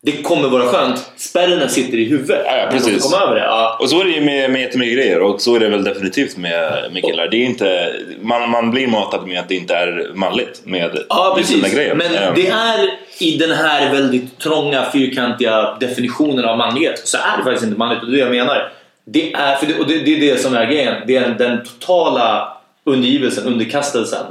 Det 0.04 0.22
kommer 0.22 0.48
vara 0.48 0.64
skönt. 0.64 1.12
Spärren 1.16 1.68
sitter 1.68 1.98
i 1.98 2.04
huvudet. 2.04 2.42
Ja, 2.46 2.56
ja, 2.56 2.66
precis. 2.70 3.02
komma 3.02 3.22
över 3.22 3.34
det. 3.34 3.40
Ja. 3.40 3.76
Och 3.80 3.90
så 3.90 4.00
är 4.00 4.04
det 4.04 4.10
ju 4.10 4.20
med, 4.20 4.50
med 4.50 4.60
jättemycket 4.60 4.94
grejer 4.94 5.20
och 5.20 5.40
så 5.40 5.54
är 5.56 5.60
det 5.60 5.68
väl 5.68 5.84
definitivt 5.84 6.36
med, 6.36 6.92
med 6.92 7.04
killar. 7.04 7.28
Det 7.28 7.36
är 7.36 7.44
inte, 7.44 7.92
man, 8.20 8.50
man 8.50 8.70
blir 8.70 8.86
matad 8.86 9.26
med 9.26 9.40
att 9.40 9.48
det 9.48 9.54
inte 9.54 9.74
är 9.74 10.10
manligt 10.14 10.60
med 10.64 10.98
Ja, 11.08 11.34
precis. 11.38 11.62
där 11.62 11.70
grejen. 11.70 11.96
Men 11.98 12.14
Eh, 12.14 12.34
det 12.34 12.48
är 12.48 12.90
i 13.18 13.36
den 13.36 13.50
här 13.50 13.92
väldigt 13.92 14.38
trånga, 14.38 14.84
fyrkantiga 14.92 15.76
definitionen 15.80 16.44
av 16.44 16.58
manlighet 16.58 17.08
så 17.08 17.16
är 17.16 17.38
det 17.38 17.44
faktiskt 17.44 17.64
inte 17.64 17.78
manligt 17.78 18.02
och 18.02 18.10
det 18.10 18.20
är 18.20 18.30
det 18.30 18.36
jag 18.36 18.46
menar. 18.46 18.72
Det 19.06 19.32
är, 19.32 19.56
för 19.56 19.66
det, 19.66 19.74
och 19.74 19.86
det, 19.86 19.98
det 19.98 20.16
är 20.16 20.20
det 20.34 20.40
som 20.40 20.54
är 20.54 20.66
grejen. 20.66 20.94
Det 21.06 21.16
är 21.16 21.28
den 21.38 21.64
totala 21.64 22.56
undergivelsen, 22.84 23.46
underkastelsen 23.46 24.24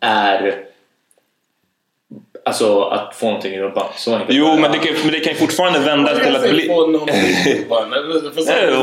är 0.00 0.54
alltså 2.44 2.82
att 2.82 3.16
få 3.16 3.26
någonting 3.26 3.54
i 3.54 3.60
rumpan. 3.60 3.86
Så 3.96 4.14
enkelt. 4.14 4.38
Jo, 4.38 4.56
men 4.56 4.72
det 4.72 4.78
kan, 4.78 4.94
men 5.02 5.12
det 5.12 5.20
kan 5.20 5.32
ju 5.32 5.38
fortfarande 5.38 5.78
vändas 5.78 6.18
till 6.22 6.36
att 6.36 6.50
bli... 6.50 6.68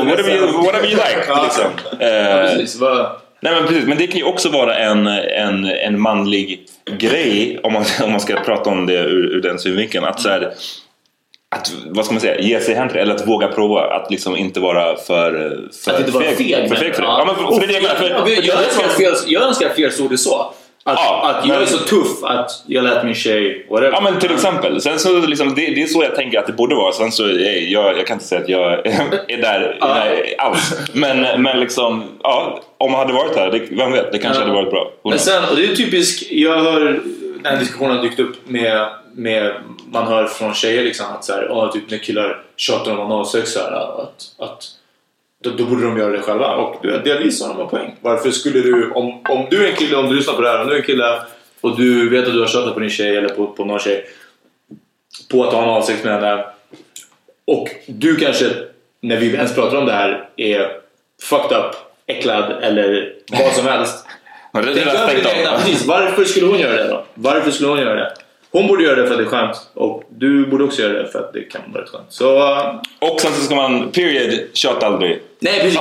Whatever, 0.04 0.36
you, 0.36 0.52
whatever 0.52 0.86
you 0.86 0.96
like. 0.96 1.42
Liksom. 1.42 1.64
Eh, 2.00 2.58
Nej 3.40 3.52
men 3.52 3.66
precis, 3.66 3.84
men 3.84 3.98
det 3.98 4.06
kan 4.06 4.18
ju 4.18 4.24
också 4.24 4.48
vara 4.48 4.74
en, 4.74 5.06
en, 5.06 5.64
en 5.64 6.00
manlig 6.00 6.66
grej 6.98 7.60
om 7.62 7.72
man, 7.72 7.84
om 8.02 8.10
man 8.10 8.20
ska 8.20 8.36
prata 8.36 8.70
om 8.70 8.86
det 8.86 8.98
ur, 8.98 9.36
ur 9.36 9.40
den 9.40 9.58
synvinkeln. 9.58 10.04
Att, 10.04 10.20
så 10.20 10.28
här, 10.28 10.52
att 11.56 11.72
vad 11.86 12.04
ska 12.04 12.14
man 12.14 12.20
säga, 12.20 12.40
ge 12.40 12.60
sig 12.60 12.74
hän 12.74 12.90
eller 12.90 13.14
att 13.14 13.28
våga 13.28 13.48
prova. 13.48 13.80
Att 13.80 14.10
liksom 14.10 14.36
inte 14.36 14.60
vara 14.60 14.96
för, 14.96 15.60
för 15.84 15.92
Att 15.92 16.00
inte 16.00 16.12
vara 16.12 16.24
feg. 16.24 16.68
För 16.68 16.76
feg 16.76 16.94
för 16.94 17.02
det. 17.02 17.08
Ja. 17.08 17.18
Ja, 17.18 17.24
men 17.24 17.34
för, 17.34 17.60
för 17.60 17.60
det 17.60 17.64
är 17.64 17.66
det 17.66 17.72
jag 17.74 17.82
menar. 17.82 17.94
För, 17.94 18.10
jag, 18.10 18.18
för 18.18 18.26
det 18.26 18.46
jag, 18.46 18.58
är 18.58 19.46
önskar 19.48 19.68
fler, 19.68 19.68
att 19.68 19.74
fler 19.74 19.90
såg 19.90 20.10
det 20.10 20.18
så. 20.18 20.54
Att, 20.88 20.98
Ja, 21.04 21.30
att 21.30 21.46
jag 21.46 21.54
men- 21.54 21.62
är 21.62 21.66
så 21.66 21.78
tuff 21.78 22.24
att 22.24 22.50
jag 22.66 22.84
lät 22.84 23.04
min 23.04 23.14
tjej... 23.14 23.66
Whatever. 23.70 23.92
Ja 23.92 24.00
men 24.00 24.18
till 24.20 24.32
exempel. 24.32 24.80
Sen 24.80 24.98
så 24.98 25.18
liksom, 25.26 25.48
det, 25.54 25.66
det 25.74 25.82
är 25.82 25.86
så 25.86 26.02
jag 26.02 26.14
tänker 26.14 26.38
att 26.38 26.46
det 26.46 26.52
borde 26.52 26.74
vara. 26.74 26.92
Sen 26.92 27.12
så 27.12 27.24
är 27.24 27.72
jag, 27.72 27.98
jag 27.98 28.06
kan 28.06 28.14
inte 28.14 28.24
säga 28.26 28.40
att 28.40 28.48
jag 28.48 28.72
är 29.28 29.36
där, 29.42 29.76
Ja. 29.80 29.86
där 29.86 30.34
alls. 30.38 30.74
Men, 30.92 31.42
men 31.42 31.60
liksom, 31.60 32.04
ja, 32.22 32.60
om 32.78 32.92
man 32.92 33.00
hade 33.00 33.12
varit 33.12 33.36
här, 33.36 33.50
det, 33.50 33.62
vem 33.70 33.92
vet, 33.92 34.12
det 34.12 34.18
kanske 34.18 34.42
Ja. 34.42 34.46
hade 34.48 34.60
varit 34.60 34.70
bra. 34.70 34.84
Who 35.02 35.10
Men 35.10 35.18
sen, 35.18 35.44
och 35.50 35.56
det 35.56 35.64
är 35.64 35.76
typiskt, 35.76 36.30
jag 36.32 36.58
hör 36.58 36.80
den 37.42 37.44
här 37.44 37.58
diskussionen 37.58 37.96
har 37.96 38.02
dykt 38.02 38.20
upp 38.20 38.36
med, 38.48 38.88
med 39.14 39.52
man 39.92 40.06
hör 40.06 40.24
från 40.26 40.54
tjejer 40.54 40.82
liksom 40.84 41.06
att 41.14 41.24
så 41.24 41.32
här, 41.32 41.48
åh, 41.50 41.72
typ 41.72 41.90
när 41.90 41.98
killar 41.98 42.42
tjatar 42.56 42.92
om 42.92 43.00
analsex 43.12 43.52
så 43.52 43.58
här, 43.60 43.72
att, 43.72 44.22
att 44.38 44.64
då, 45.44 45.50
då 45.50 45.64
borde 45.64 45.82
de 45.82 45.98
göra 45.98 46.12
det 46.12 46.20
själva. 46.22 46.54
Och 46.54 46.82
delvis 47.04 47.42
har 47.42 47.54
de 47.54 47.60
en 47.62 47.68
poäng. 47.68 47.96
Varför 48.00 48.30
skulle 48.30 48.60
du, 48.60 48.90
om, 48.90 49.20
om 49.28 49.46
du 49.50 49.64
är 49.66 49.70
en 49.70 49.76
kille, 49.76 49.96
om 49.96 50.08
du 50.08 50.16
lyssnar 50.16 50.34
på 50.34 50.40
det 50.42 50.48
här, 50.48 50.60
om 50.60 50.66
du 50.66 50.72
är 50.74 50.78
en 50.78 50.84
kille 50.84 51.20
och 51.60 51.76
du 51.76 52.08
vet 52.08 52.26
att 52.26 52.32
du 52.32 52.40
har 52.40 52.46
tjatat 52.46 52.74
på 52.74 52.80
din 52.80 52.90
tjej 52.90 53.16
eller 53.16 53.28
på, 53.28 53.46
på 53.46 53.64
någon 53.64 53.78
tjej 53.78 54.04
på 55.30 55.44
att 55.44 55.52
ha 55.52 55.62
analsex 55.62 56.04
med 56.04 56.12
henne 56.14 56.44
och 57.46 57.68
du 57.86 58.16
kanske, 58.16 58.46
när 59.00 59.16
vi 59.16 59.34
ens 59.34 59.54
pratar 59.54 59.76
om 59.76 59.86
det 59.86 59.92
här, 59.92 60.28
är 60.36 60.70
fucked 61.22 61.58
up, 61.58 61.74
äcklad 62.06 62.62
eller 62.62 63.14
vad 63.32 63.52
som 63.52 63.66
helst. 63.66 64.06
Det- 64.52 64.62
Tänk 64.74 64.78
över 64.86 65.08
stängt 65.08 65.22
din 65.24 65.26
av. 65.26 65.38
egna, 65.38 65.50
precis. 65.58 65.86
Varför 65.86 66.24
skulle 66.24 66.46
hon 66.46 66.58
göra 66.58 66.76
det 66.76 66.88
då? 66.88 67.04
Varför 67.14 67.50
skulle 67.50 67.68
hon 67.68 67.78
göra 67.78 67.94
det? 67.94 68.12
Hon 68.52 68.66
borde 68.66 68.82
göra 68.84 68.96
det 68.96 69.06
för 69.06 69.12
att 69.14 69.18
det 69.18 69.24
är 69.24 69.28
skönt 69.28 69.56
och 69.74 70.02
du 70.18 70.46
borde 70.46 70.64
också 70.64 70.82
göra 70.82 70.92
det 71.02 71.08
för 71.08 71.18
att 71.18 71.32
det 71.32 71.40
kan 71.40 71.60
vara 71.72 71.82
rätt 71.82 71.88
skönt. 71.90 72.06
Så... 72.08 72.38
uh, 72.38 72.74
Och 72.98 73.20
sen 73.20 73.32
så 73.32 73.40
ska 73.44 73.54
man, 73.54 73.90
period, 73.90 74.40
tjata 74.52 74.86
aldrig. 74.86 75.18
Nej 75.40 75.60
precis! 75.60 75.78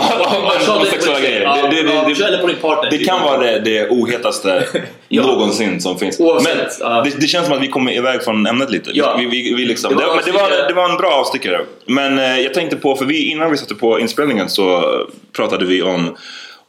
Om- 0.69 0.85
sexuella 0.85 1.19
grejer. 1.19 1.39
Det- 1.71 1.81
det- 1.81 2.31
det- 2.31 2.37
på 2.37 2.47
din 2.47 2.55
partner. 2.57 2.89
Det 2.91 2.97
kan 2.97 3.21
vara 3.23 3.37
det, 3.37 3.59
det 3.59 3.89
ohetaste 3.89 4.63
Ja. 5.07 5.21
någonsin 5.23 5.81
som 5.81 5.99
finns. 5.99 6.19
Oavsett, 6.19 6.79
Men 6.81 7.03
det, 7.03 7.21
det 7.21 7.27
känns 7.27 7.45
som 7.47 7.55
att 7.55 7.61
vi 7.63 7.67
kommer 7.67 7.91
iväg 7.91 8.23
från 8.23 8.45
ämnet 8.47 8.71
lite. 8.71 8.89
Ja. 8.93 9.15
Vi, 9.19 9.25
vi, 9.25 9.53
vi 9.53 9.65
liksom, 9.65 9.89
Det 9.89 10.05
var 10.05 10.15
men 10.15 10.25
det, 10.25 10.31
var, 10.31 10.41
avstickare. 10.41 10.67
det 10.67 10.73
var 10.73 10.89
en 10.89 10.97
bra 10.97 11.09
avstickare. 11.11 11.61
Men 11.85 12.19
eh, 12.19 12.39
jag 12.39 12.53
tänkte 12.53 12.75
på, 12.75 12.95
för 12.95 13.05
vi, 13.05 13.31
innan 13.31 13.51
vi 13.51 13.57
satte 13.57 13.75
på 13.75 13.99
inspelningen 13.99 14.49
så 14.49 14.83
pratade 15.35 15.65
vi 15.65 15.81
om, 15.81 16.15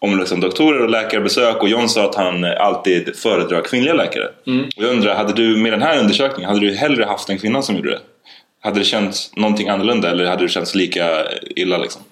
om 0.01 0.19
liksom 0.19 0.41
doktorer 0.41 0.83
och 0.83 0.91
läkarbesök 0.91 1.63
och 1.63 1.69
John 1.69 1.89
sa 1.89 2.05
att 2.05 2.15
han 2.15 2.45
alltid 2.45 3.17
föredrar 3.17 3.61
kvinnliga 3.61 3.95
läkare. 3.95 4.29
Mm. 4.47 4.65
Och 4.77 4.83
jag 4.83 4.91
undrar, 4.91 5.15
hade 5.15 5.33
du 5.33 5.57
med 5.57 5.73
den 5.73 5.83
här 5.83 5.99
undersökningen, 5.99 6.49
hade 6.51 6.61
du 6.61 6.75
hellre 6.75 7.05
haft 7.05 7.29
en 7.29 7.39
kvinna 7.39 7.63
som 7.63 7.77
gjorde 7.77 7.91
det? 7.91 8.01
Hade 8.63 8.79
det 8.79 8.85
känts 8.85 9.37
någonting 9.37 9.69
annorlunda 9.69 10.11
eller 10.11 10.27
hade 10.27 10.43
det 10.43 10.49
känts 10.49 10.75
lika 10.75 11.25
illa 11.41 11.79
liksom? 11.79 12.03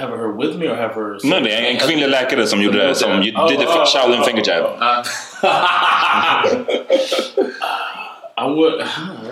Have 0.00 0.16
her 0.16 0.32
with 0.40 0.58
me 0.58 0.68
or 0.68 0.76
have 0.76 0.94
her... 0.94 1.18
Nej, 1.24 1.40
det 1.42 1.52
är 1.52 1.70
en 1.70 1.76
kvinnlig 1.76 2.08
läkare 2.08 2.46
som 2.46 2.62
gjorde 2.62 2.86
det, 2.86 2.94
som 2.94 3.12
Oh, 3.12 3.20
did 3.20 3.34
the 3.34 3.66
oh, 3.66 3.84
Shaolin 3.86 4.20
oh, 4.20 4.24
finger 4.24 4.42
jab. 4.48 4.64
I 8.36 8.46
would. 8.48 8.80
I 8.80 8.84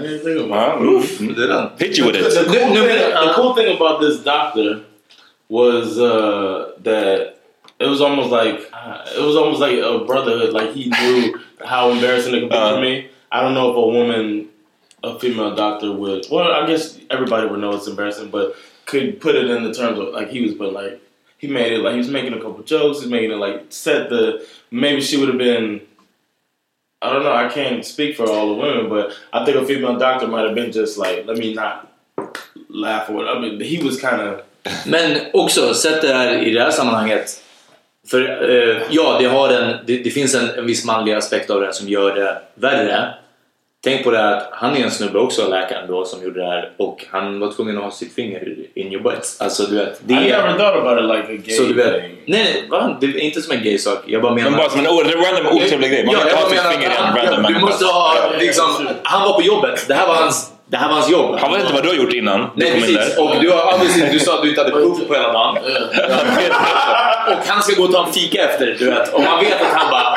didn't 0.02 0.24
think 0.24 0.52
about 0.52 0.82
it. 0.82 1.36
Det 1.36 1.44
är 1.44 1.48
den. 1.48 1.68
Hit 1.78 1.98
you 1.98 2.06
with 2.06 2.18
The 2.18 2.40
it. 2.40 2.46
cool, 2.46 2.74
No, 2.74 2.80
no, 2.80 2.86
thing, 2.86 3.12
uh, 3.12 3.26
the 3.26 3.32
cool 3.34 3.54
thing 3.54 3.76
about 3.76 4.00
this 4.00 4.24
doctor 4.24 4.80
was 5.50 5.98
uh, 5.98 6.72
that 6.78 7.36
it 7.78 7.86
was 7.86 8.00
almost 8.00 8.30
like 8.30 8.66
uh, 8.72 9.04
it 9.14 9.20
was 9.20 9.36
almost 9.36 9.60
like 9.60 9.76
a 9.76 10.04
brotherhood. 10.06 10.54
Like 10.54 10.70
he 10.72 10.88
knew 10.88 11.38
how 11.64 11.90
embarrassing 11.90 12.34
it 12.34 12.40
could 12.40 12.50
be 12.50 12.56
Uh. 12.56 12.76
for 12.76 12.80
me. 12.80 13.08
I 13.32 13.42
don't 13.42 13.54
know 13.54 13.70
if 13.70 13.76
a 13.76 13.86
woman, 13.86 14.48
a 15.04 15.18
female 15.20 15.54
doctor 15.54 15.92
would. 15.92 16.26
Well, 16.30 16.50
I 16.50 16.66
guess 16.66 16.98
everybody 17.10 17.46
would 17.46 17.60
know 17.60 17.74
it's 17.76 17.86
embarrassing, 17.86 18.30
but 18.30 18.56
could 18.86 19.20
put 19.20 19.34
it 19.36 19.48
in 19.48 19.62
the 19.62 19.72
terms 19.74 19.98
of 19.98 20.08
like 20.14 20.30
he 20.30 20.40
was, 20.40 20.54
but 20.54 20.72
like 20.72 21.00
he 21.38 21.46
made 21.46 21.72
it 21.72 21.78
like 21.78 21.92
he 21.92 21.98
was 21.98 22.08
making 22.08 22.32
a 22.32 22.40
couple 22.40 22.62
jokes. 22.64 23.00
He's 23.00 23.10
making 23.10 23.30
it 23.32 23.36
like 23.36 23.66
set 23.70 24.08
the 24.10 24.46
maybe 24.70 25.00
she 25.00 25.16
would 25.18 25.28
have 25.28 25.38
been. 25.38 25.82
I 27.02 27.12
don't 27.12 27.22
know. 27.22 27.32
I 27.32 27.48
can't 27.48 27.84
speak 27.84 28.14
for 28.16 28.28
all 28.28 28.48
the 28.54 28.60
women, 28.60 28.88
but 28.90 29.16
I 29.32 29.44
think 29.44 29.56
a 29.56 29.64
female 29.64 29.96
doctor 29.98 30.26
might 30.26 30.44
have 30.44 30.54
been 30.54 30.70
just 30.70 30.98
like, 30.98 31.24
let 31.24 31.38
me 31.38 31.54
not 31.54 31.90
laugh 32.68 33.08
or. 33.08 33.26
I 33.26 33.38
mean, 33.40 33.60
he 33.60 33.82
was 33.82 33.98
kind 34.00 34.20
of. 34.20 34.44
Men 34.86 35.16
också, 35.32 35.74
sätt 35.74 36.02
det 36.02 36.14
här 36.14 36.42
i 36.46 36.52
det 36.52 36.60
här 36.60 36.70
sammanhanget. 36.70 37.42
För 38.10 38.50
eh, 38.50 38.76
ja, 38.90 39.16
det, 39.20 39.26
har 39.26 39.48
en, 39.48 39.76
det, 39.86 39.96
det 39.96 40.10
finns 40.10 40.34
en, 40.34 40.50
en 40.58 40.66
viss 40.66 40.84
manlig 40.84 41.12
aspekt 41.12 41.50
av 41.50 41.60
det 41.60 41.72
som 41.72 41.88
gör 41.88 42.14
det 42.14 42.36
värre. 42.54 43.14
Tänk 43.84 44.04
på 44.04 44.10
det 44.10 44.18
här 44.18 44.36
att 44.36 44.48
han 44.52 44.76
är 44.76 44.84
en 44.84 44.90
snubbe 44.90 45.18
också, 45.18 45.48
läkaren 45.48 45.88
då, 45.88 46.04
som 46.04 46.22
gjorde 46.22 46.40
det 46.40 46.46
här 46.46 46.72
och 46.76 47.04
han 47.10 47.40
var 47.40 47.52
tvungen 47.52 47.78
att 47.78 47.84
ha 47.84 47.90
sitt 47.90 48.14
finger 48.14 48.54
in 48.74 48.92
your 48.92 49.02
butt. 49.02 49.36
Alltså 49.38 49.62
du 49.62 49.76
vet, 49.76 50.00
det 50.04 50.14
I 50.14 50.16
är... 50.16 50.22
never 50.22 50.58
thought 50.58 50.76
about 50.76 51.04
it 51.04 51.16
like 51.16 51.32
a 51.32 51.42
gay 51.46 51.56
Så 51.56 51.62
du 51.62 51.74
vet, 51.74 51.92
nej, 51.92 52.00
thing. 52.00 52.22
nej, 52.26 52.64
va? 52.70 52.96
Det 53.00 53.06
är 53.06 53.18
inte 53.18 53.42
som 53.42 53.56
en 53.56 53.62
gay 53.62 53.78
sak. 53.78 53.98
Jag 54.06 54.22
bara 54.22 54.34
menar... 54.34 54.50
Men 54.50 54.58
bara 54.58 54.70
som 54.70 54.80
en 54.80 54.86
random 54.86 55.56
otrevlig 55.56 55.90
grej. 55.90 56.06
Man 56.06 56.14
Ja, 56.14 56.20
kan 56.20 56.28
jag 56.28 56.38
inte 56.38 56.42
ha 56.42 56.50
sitt 56.50 56.58
menar 56.58 56.72
finger 56.72 56.90
i 56.90 56.96
en 56.96 57.16
random 57.16 57.44
han, 57.44 57.52
du 57.52 57.60
måste 57.60 57.84
ha, 57.84 58.14
liksom, 58.40 58.88
han 59.02 59.28
var 59.28 59.32
på 59.34 59.42
jobbet. 59.42 59.84
Det 59.88 59.94
här 59.94 60.06
var 60.06 60.14
hans, 60.14 60.52
det 60.70 60.76
här 60.76 60.88
var 60.88 60.94
hans 60.94 61.10
jobb. 61.10 61.36
Han 61.40 61.52
vet 61.52 61.60
inte 61.60 61.72
vad 61.74 61.82
du 61.82 61.88
har 61.88 61.96
gjort 61.96 62.12
innan 62.12 62.40
du 62.40 62.46
Nej 62.54 62.72
precis, 62.80 63.16
där. 63.16 63.22
och 63.24 63.30
du, 63.42 63.50
har, 63.50 63.56
ja, 63.58 63.78
precis, 63.80 64.12
du 64.12 64.18
sa 64.20 64.34
att 64.34 64.42
du 64.42 64.48
inte 64.48 64.60
hade 64.60 64.72
prov 64.72 65.00
på 65.08 65.14
hela 65.14 65.32
dagen. 65.32 65.56
och 67.30 67.46
han 67.46 67.62
ska 67.62 67.74
gå 67.76 67.82
och 67.84 67.92
ta 67.92 68.06
en 68.06 68.12
fika 68.12 68.42
efter, 68.48 68.76
du 68.78 68.90
vet. 68.90 69.14
Och 69.14 69.22
man 69.22 69.38
vet 69.40 69.60
att 69.62 69.72
han 69.72 69.90
bara... 69.90 70.16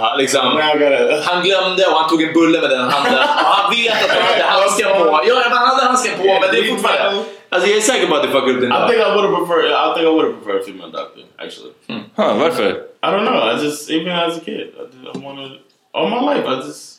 Ah, 0.00 0.14
liksom. 0.18 0.58
I. 0.58 1.22
Han 1.24 1.42
glömde 1.42 1.86
och 1.86 1.96
han 1.96 2.08
tog 2.10 2.22
en 2.22 2.32
bulle 2.32 2.60
med 2.60 2.70
den 2.70 2.80
handen. 2.90 3.14
Och 3.14 3.54
han 3.58 3.70
vet 3.76 3.92
att 4.04 4.10
han 4.10 4.22
hade 4.22 4.42
handsken 4.44 4.88
på. 4.98 5.20
Ja, 5.28 5.34
han 5.50 5.66
hade 5.68 5.82
handsken 5.86 6.12
på, 6.18 6.24
men 6.24 6.40
det 6.52 6.58
är 6.58 6.64
fortfarande... 6.70 7.22
Alltså 7.48 7.68
jag 7.68 7.76
är 7.78 7.82
säker 7.82 8.06
på 8.06 8.14
att 8.14 8.22
det 8.22 8.28
fuckar 8.28 8.48
upp 8.50 8.60
din 8.60 8.64
I 8.64 8.72
dag. 8.72 8.88
think 8.90 9.00
I 9.00 9.10
would 9.14 9.24
have 9.24 9.36
preferred. 9.46 9.70
I 9.70 9.94
think 9.94 10.02
I 10.06 10.10
would 10.14 10.24
have 10.24 10.34
preferred 10.36 10.60
a 10.60 10.64
female 10.66 10.90
doctor 10.92 11.22
actually. 11.38 11.70
Ha, 12.16 12.34
varför? 12.34 12.68
I 13.02 13.06
don't 13.06 13.24
know. 13.26 13.36
I 13.50 13.64
just 13.64 13.90
even 13.90 14.12
as 14.12 14.36
a 14.36 14.40
kid, 14.44 14.54
I, 14.54 14.82
did- 14.92 15.16
I 15.16 15.18
wanted 15.26 15.50
all 15.92 16.08
my 16.10 16.20
life. 16.34 16.44
I 16.48 16.66
just 16.66 16.93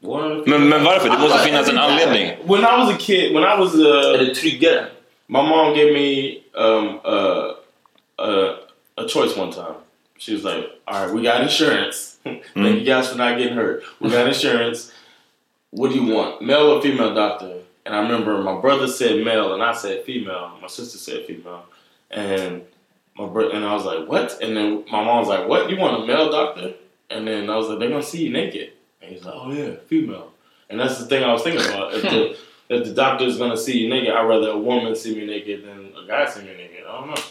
Men, 0.00 0.68
men 0.68 0.84
varför? 0.84 1.08
Det 1.10 1.18
måste 1.18 1.38
finnas 1.38 1.68
en 1.68 1.78
anledning. 1.78 2.30
When 2.44 2.60
I 2.60 2.78
was 2.78 2.94
a 2.94 2.96
kid, 2.98 3.34
when 3.34 3.44
I 3.44 3.60
was 3.60 3.74
uh, 3.74 4.14
Är 4.14 4.18
det 4.18 4.34
tryggare? 4.34 4.86
My 5.26 5.42
mom 5.42 5.74
gave 5.74 5.92
me 5.92 6.38
um, 6.54 7.00
uh, 7.04 7.52
uh, 8.18 8.54
a 8.96 9.08
choice 9.08 9.36
one 9.36 9.52
time. 9.52 9.74
She 10.18 10.32
was 10.34 10.44
like, 10.44 10.64
"All 10.86 11.04
right, 11.04 11.14
we 11.14 11.22
got 11.22 11.42
insurance. 11.42 12.16
Thank 12.54 12.78
you 12.80 12.84
guys 12.84 13.08
for 13.10 13.18
not 13.18 13.38
getting 13.38 13.54
hurt. 13.54 13.82
We 14.00 14.08
got 14.10 14.26
insurance. 14.26 14.92
What 15.70 15.92
do 15.92 15.96
you 16.00 16.14
want, 16.14 16.40
male 16.42 16.70
or 16.72 16.80
female 16.82 17.14
doctor?" 17.14 17.52
And 17.84 17.94
I 17.94 18.00
remember 18.00 18.38
my 18.42 18.60
brother 18.60 18.88
said 18.88 19.24
male, 19.24 19.52
and 19.54 19.62
I 19.62 19.74
said 19.74 20.04
female. 20.04 20.52
My 20.62 20.68
sister 20.68 20.98
said 20.98 21.26
female, 21.26 21.64
and 22.10 22.62
my 23.16 23.26
bro- 23.26 23.50
and 23.50 23.64
I 23.64 23.74
was 23.74 23.84
like, 23.84 24.08
"What?" 24.08 24.38
And 24.42 24.56
then 24.56 24.84
my 24.90 25.04
mom 25.04 25.18
was 25.18 25.28
like, 25.28 25.46
"What? 25.48 25.68
You 25.70 25.76
want 25.76 26.02
a 26.02 26.06
male 26.06 26.30
doctor?" 26.30 26.74
And 27.10 27.26
then 27.28 27.50
I 27.50 27.56
was 27.56 27.68
like, 27.68 27.78
"They're 27.80 27.90
gonna 27.90 28.02
see 28.02 28.24
you 28.24 28.30
naked." 28.30 28.72
And 29.08 29.16
he's 29.16 29.24
like, 29.24 29.34
"Oh 29.36 29.52
yeah, 29.52 29.74
female." 29.86 30.32
And 30.70 30.78
that's 30.80 30.98
the 30.98 31.06
thing 31.06 31.24
I 31.24 31.32
was 31.32 31.42
thinking 31.42 31.64
about. 31.66 31.94
If 31.94 32.02
the 32.02 32.36
if 32.74 32.84
the 32.84 32.92
doctor's 32.94 33.38
gonna 33.38 33.56
see 33.56 33.78
you 33.78 33.88
naked, 33.88 34.10
I'd 34.10 34.24
rather 34.28 34.50
a 34.50 34.58
woman 34.58 34.94
see 34.94 35.14
me 35.14 35.24
naked 35.26 35.64
than 35.64 35.92
a 36.02 36.06
guy 36.06 36.26
see 36.28 36.42
me 36.42 36.54
naked. 36.56 36.84
I 36.88 36.92
don't 37.00 37.08
know. 37.14 37.22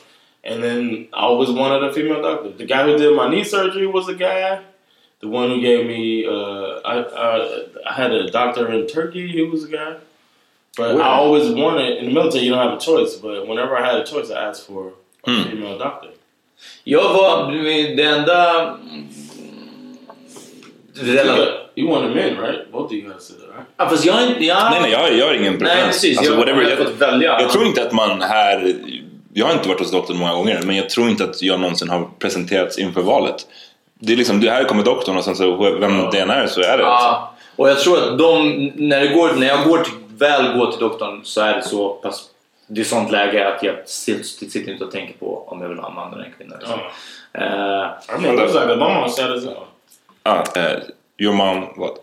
And 0.44 0.64
then 0.64 1.08
I 1.14 1.22
always 1.22 1.52
wanted 1.52 1.84
a 1.84 1.94
female 1.94 2.22
doctor. 2.22 2.50
The 2.52 2.66
guy 2.66 2.84
who 2.86 2.98
did 2.98 3.16
my 3.16 3.30
knee 3.30 3.44
surgery 3.44 3.86
was 3.88 4.08
a 4.08 4.16
guy. 4.16 4.62
The 5.20 5.28
one 5.28 5.50
who 5.50 5.60
gave 5.62 5.86
me, 5.88 6.26
uh, 6.26 6.80
I, 6.86 6.96
I, 7.02 7.64
I 7.90 7.94
had 7.94 8.12
a 8.12 8.30
doctor 8.30 8.72
in 8.72 8.88
Turkey. 8.88 9.28
He 9.28 9.42
was 9.42 9.64
a 9.66 9.68
guy. 9.68 9.98
But 10.78 10.96
Where? 10.96 11.04
I 11.04 11.10
always 11.16 11.50
wanted 11.50 11.98
in 11.98 12.06
the 12.06 12.12
military. 12.12 12.46
You 12.46 12.52
don't 12.52 12.64
have 12.70 12.78
a 12.78 12.82
choice. 12.82 13.16
But 13.16 13.48
whenever 13.48 13.76
I 13.76 13.84
had 13.92 14.00
a 14.00 14.06
choice, 14.06 14.30
I 14.32 14.40
asked 14.50 14.68
for 14.68 14.94
a 15.26 15.32
Hmm. 15.32 15.44
female 15.50 15.78
doctor. 15.78 16.10
Jag 16.84 17.14
var 17.14 17.52
det 17.52 18.04
enda... 18.04 18.78
You 21.76 21.90
wanted 21.90 22.16
men, 22.16 22.38
right? 22.38 22.72
Both 22.72 22.86
of 22.86 22.92
you 22.94 23.02
guys 23.10 23.24
said 23.28 23.40
that, 23.40 23.50
right? 23.56 23.68
Ja, 23.78 23.90
fast 23.90 24.06
jag 24.06 24.14
har 24.14 24.28
inte... 24.28 24.46
Ja. 24.46 24.70
Nej, 24.72 24.82
nej, 24.82 24.92
jag, 24.92 25.18
jag 25.18 25.26
har 25.28 25.34
ingen 25.34 25.54
Nej, 25.54 25.60
preferens. 25.60 25.88
precis. 25.88 26.18
Alltså, 26.18 26.34
jag, 26.34 26.40
whatever, 26.40 26.62
jag 26.62 26.80
jag, 26.80 26.86
välja. 26.86 27.42
jag 27.42 27.50
tror 27.50 27.66
inte 27.66 27.82
att 27.82 27.92
man 27.92 28.22
här... 28.22 28.76
Jag 29.34 29.46
har 29.46 29.54
inte 29.54 29.70
varit 29.70 29.80
hos 29.80 29.92
doktorn 29.92 30.18
många 30.18 30.34
gånger, 30.34 30.62
men 30.66 30.76
jag 30.76 30.90
tror 30.90 31.10
inte 31.10 31.24
att 31.24 31.42
jag 31.42 31.60
någonsin 31.60 31.90
har 31.90 32.10
presenterats 32.20 32.78
inför 32.78 33.02
valet. 33.02 33.48
Det 34.00 34.14
är 34.14 34.18
liksom, 34.18 34.42
det 34.42 34.52
här 34.52 34.64
kommer 34.64 34.84
doktorn 34.84 35.18
och 35.18 35.24
sen 35.24 35.36
så 35.36 35.56
vem 35.80 36.10
det 36.12 36.20
än 36.20 36.30
är 36.30 36.48
så 36.48 36.62
är 36.62 36.78
det. 36.78 36.84
Ja, 36.84 37.34
och 37.56 37.70
jag 37.70 37.80
tror 37.80 37.98
att 37.98 38.18
de, 38.18 38.72
när, 38.76 39.00
det 39.02 39.08
går, 39.08 39.34
när 39.38 39.48
jag 39.48 39.68
går 39.68 39.78
till, 39.78 39.94
väl 40.18 40.58
går 40.58 40.72
till 40.72 40.80
doktorn 40.80 41.22
så 41.24 41.42
är 41.42 41.56
det 41.56 41.62
så 41.62 41.90
pass... 41.90 42.24
Det 42.68 42.82
är 42.82 42.86
sånt 42.86 43.12
läge 43.12 43.56
att 43.56 43.64
jag 43.64 43.76
sitter, 43.86 44.24
sitter 44.24 44.72
inte 44.72 44.84
och 44.84 44.92
tänker 44.92 45.14
på 45.14 45.44
om 45.48 45.62
jag 45.62 45.70
vill 45.70 45.78
ha 45.80 45.90
en 45.90 45.96
man 45.96 46.14
eller 46.14 46.24
en 46.24 46.32
kvinna. 46.38 46.56
Liksom. 46.60 46.80
Eh, 47.34 47.44
I 48.18 48.22
mean, 48.22 48.34
it 48.36 48.42
was 48.42 48.54
like 48.54 48.74
a 48.74 48.76
mom 48.76 49.10
said 49.10 49.32
as 49.32 49.46
well. 49.46 49.64
Ah, 50.28 50.44
eh, 50.56 50.80
your 51.18 51.34
mom, 51.34 51.68
what? 51.78 51.94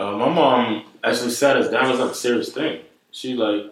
Uh, 0.00 0.18
my 0.18 0.28
mom 0.34 0.82
actually 1.02 1.30
sat 1.30 1.56
us 1.56 1.70
down. 1.70 1.84
It 1.86 1.90
was 1.90 2.00
like 2.00 2.10
a 2.10 2.14
serious 2.14 2.52
thing. 2.52 2.78
She 3.12 3.28
like, 3.28 3.64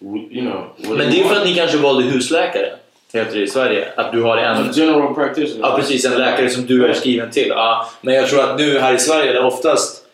you 0.00 0.42
know. 0.42 0.64
men 0.96 1.10
det 1.10 1.20
är 1.20 1.24
för 1.24 1.36
att 1.36 1.46
ni 1.46 1.54
kanske 1.54 1.76
valde 1.76 2.02
husläkare. 2.02 2.70
heter 3.12 3.34
det 3.36 3.42
i 3.42 3.46
Sverige. 3.46 3.88
Att 3.96 4.12
du 4.12 4.22
har 4.22 4.36
en... 4.36 4.56
A 4.56 4.70
general 4.74 5.14
practitioner. 5.14 5.68
Ja, 5.68 5.76
precis. 5.76 6.04
En 6.04 6.18
läkare 6.18 6.50
som 6.50 6.66
du 6.66 6.86
är 6.86 6.92
skriven 6.94 7.30
till. 7.30 7.48
Ja, 7.48 7.88
men 8.00 8.14
jag 8.14 8.28
tror 8.28 8.40
att 8.40 8.58
nu 8.58 8.78
här 8.78 8.94
i 8.94 8.98
Sverige, 8.98 9.32
där 9.32 9.44
oftast 9.44 10.04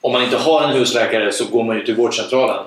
om 0.00 0.12
man 0.12 0.22
inte 0.22 0.36
har 0.36 0.62
en 0.62 0.70
husläkare 0.70 1.32
så 1.32 1.44
går 1.44 1.64
man 1.64 1.76
ju 1.76 1.84
till 1.84 1.94
vårdcentralen 1.94 2.64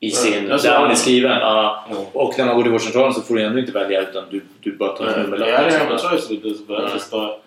i 0.00 0.10
sin, 0.10 0.48
Ja, 0.48 0.58
så 0.58 0.68
där 0.68 0.80
man 0.80 0.90
är 0.90 0.94
skriven. 0.94 1.30
Ja. 1.30 1.84
Ja. 1.90 1.96
Och 2.12 2.34
när 2.38 2.44
man 2.44 2.56
går 2.56 2.62
till 2.62 2.72
vårdcentralen 2.72 3.14
så 3.14 3.22
får 3.22 3.34
du 3.34 3.42
ändå 3.42 3.58
inte 3.58 3.72
välja 3.72 4.00
utan 4.00 4.24
du, 4.30 4.42
du 4.60 4.76
bara 4.76 4.96
tar 4.96 5.04
Yeah, 5.04 5.18
nummerlapp. 5.18 5.48
yeah, 5.48 5.66
I 5.66 5.70
didn't 5.70 5.78
have 5.78 5.94
a 5.94 5.98
choice 5.98 6.30
with 6.30 6.42
this, 6.42 6.66
but 6.66 6.78
I 6.78 6.94
just 6.94 7.10
thought, 7.10 7.43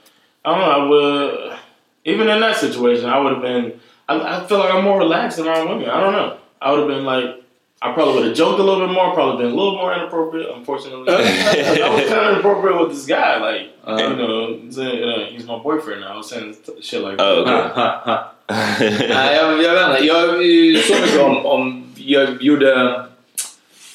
I 0.48 0.52
don't 0.52 0.60
know, 0.62 0.72
I 0.72 0.90
would, 0.90 1.58
even 2.06 2.30
in 2.30 2.40
that 2.40 2.56
situation, 2.56 3.10
I 3.10 3.20
would 3.20 3.34
have 3.34 3.42
been, 3.42 3.82
I, 4.08 4.38
I 4.38 4.46
feel 4.48 4.60
like 4.60 4.74
I'm 4.74 4.82
more 4.86 4.98
relaxed 4.98 5.40
around 5.40 5.68
women. 5.68 5.90
I 5.90 6.00
don't 6.00 6.14
know. 6.14 6.38
I 6.62 6.72
would 6.72 6.80
have 6.80 6.88
been 6.88 7.04
like, 7.04 7.44
I 7.82 7.92
probably 7.92 8.14
would 8.14 8.28
have 8.28 8.38
joked 8.38 8.58
a 8.58 8.64
little 8.64 8.88
bit 8.88 8.94
more, 8.94 9.14
probably 9.14 9.44
been 9.44 9.52
a 9.52 9.56
little 9.56 9.76
more 9.76 9.94
inappropriate, 9.94 10.50
unfortunately. 10.56 11.14
I 11.14 11.90
was 11.94 12.08
kind 12.08 12.26
of 12.26 12.32
inappropriate 12.32 12.80
with 12.80 12.92
this 12.92 13.06
guy, 13.06 13.40
like, 13.40 13.74
you 14.00 14.16
know, 14.16 14.70
saying, 14.70 15.04
uh, 15.04 15.26
he's 15.32 15.46
my 15.46 15.58
boyfriend 15.58 16.00
now. 16.00 16.14
I 16.14 16.18
was 16.18 16.30
saying 16.30 16.56
shit 16.80 17.02
like 17.02 17.18
Oh, 17.20 17.42
okay. 17.42 17.52
Ha, 17.52 17.70
ha, 17.76 18.02
ha. 18.06 18.32
Nej, 18.80 19.36
jag, 19.36 19.64
jag 19.64 19.74
vet 19.74 19.90
inte. 19.90 20.06
Jag 20.06 20.30
eh, 20.30 20.82
så 20.82 20.94
mycket 20.94 21.22
om, 21.22 21.46
om 21.46 21.94
jag 21.96 22.42
gjorde... 22.42 23.04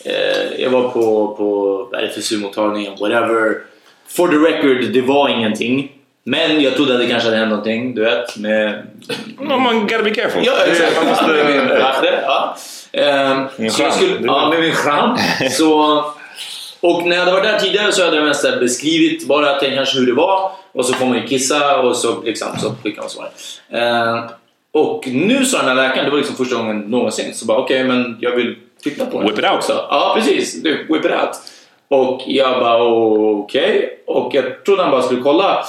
Eh, 0.05 0.61
jag 0.61 0.71
var 0.71 0.89
på, 0.89 1.35
på 1.37 1.89
RFSU-mottagningen, 1.97 2.99
whatever. 2.99 3.63
For 4.07 4.29
the 4.29 4.37
record, 4.37 4.93
det 4.93 5.01
var 5.01 5.29
ingenting. 5.29 6.02
Men 6.25 6.63
jag 6.63 6.75
trodde 6.75 6.95
att 6.95 7.01
det 7.01 7.07
kanske 7.07 7.29
hade 7.29 7.39
hänt 7.39 7.51
någonting, 7.51 7.95
du 7.95 8.05
vet. 8.05 8.37
Med... 8.37 8.87
No, 9.41 9.59
man 9.59 9.81
gotta 9.81 10.03
be 10.03 10.11
careful. 10.11 10.43
Ja, 10.45 10.53
exakt. 10.67 10.97
Man 10.97 11.07
måste... 11.07 11.27
Med 11.27 11.47
min 11.47 11.79
latte, 11.79 12.23
ja. 12.27 12.57
Ehm, 12.93 13.47
Min 13.57 13.71
så 13.71 13.83
jag 13.83 13.93
skulle, 13.93 14.27
ja, 14.27 14.49
med 14.51 14.61
min 14.61 14.73
charm. 14.75 15.17
Så, 15.51 16.05
och 16.81 17.07
när 17.07 17.17
jag 17.17 17.25
hade 17.25 17.33
varit 17.37 17.45
där 17.45 17.59
tidigare 17.59 17.93
så 17.93 18.05
hade 18.05 18.17
jag 18.17 18.25
mest 18.27 18.43
beskrivit 18.61 19.27
bara 19.27 19.51
att 19.51 19.61
det 19.61 19.71
kanske 19.71 19.99
hur 19.99 20.07
det 20.07 20.13
var. 20.13 20.51
Och 20.73 20.87
så 20.87 20.93
får 20.93 21.07
man 21.07 21.17
ju 21.17 21.27
kissa 21.27 21.81
och 21.81 21.97
så, 21.97 22.23
liksom, 22.23 22.49
så 22.59 22.75
skickar 22.83 23.03
man 23.03 23.11
svar. 23.11 23.31
Ehm, 23.71 24.25
och 24.73 25.07
nu 25.07 25.45
sa 25.45 25.59
den 25.59 25.69
här 25.69 25.75
läkaren, 25.75 26.05
det 26.05 26.11
var 26.11 26.19
liksom 26.19 26.37
första 26.37 26.57
gången 26.57 26.79
någonsin, 26.79 27.35
så 27.35 27.47
bara 27.47 27.59
okej, 27.59 27.85
men 27.85 28.17
jag 28.21 28.37
vill 28.37 28.57
titta 28.83 29.07
på 29.07 29.19
den. 29.21 29.29
Whip 29.29 29.39
it 29.39 29.45
out. 29.45 29.55
också. 29.55 29.73
Ja, 29.73 30.13
precis. 30.17 30.63
Du, 30.63 30.87
whip 30.89 31.05
it 31.05 31.11
out. 31.11 31.37
Och 31.89 32.23
jag 32.27 32.61
bara 32.61 32.83
okej. 32.83 33.99
Och 34.07 34.35
jag 34.35 34.65
trodde 34.65 34.83
han 34.83 34.91
bara 34.91 35.03
skulle 35.03 35.21
kolla. 35.23 35.65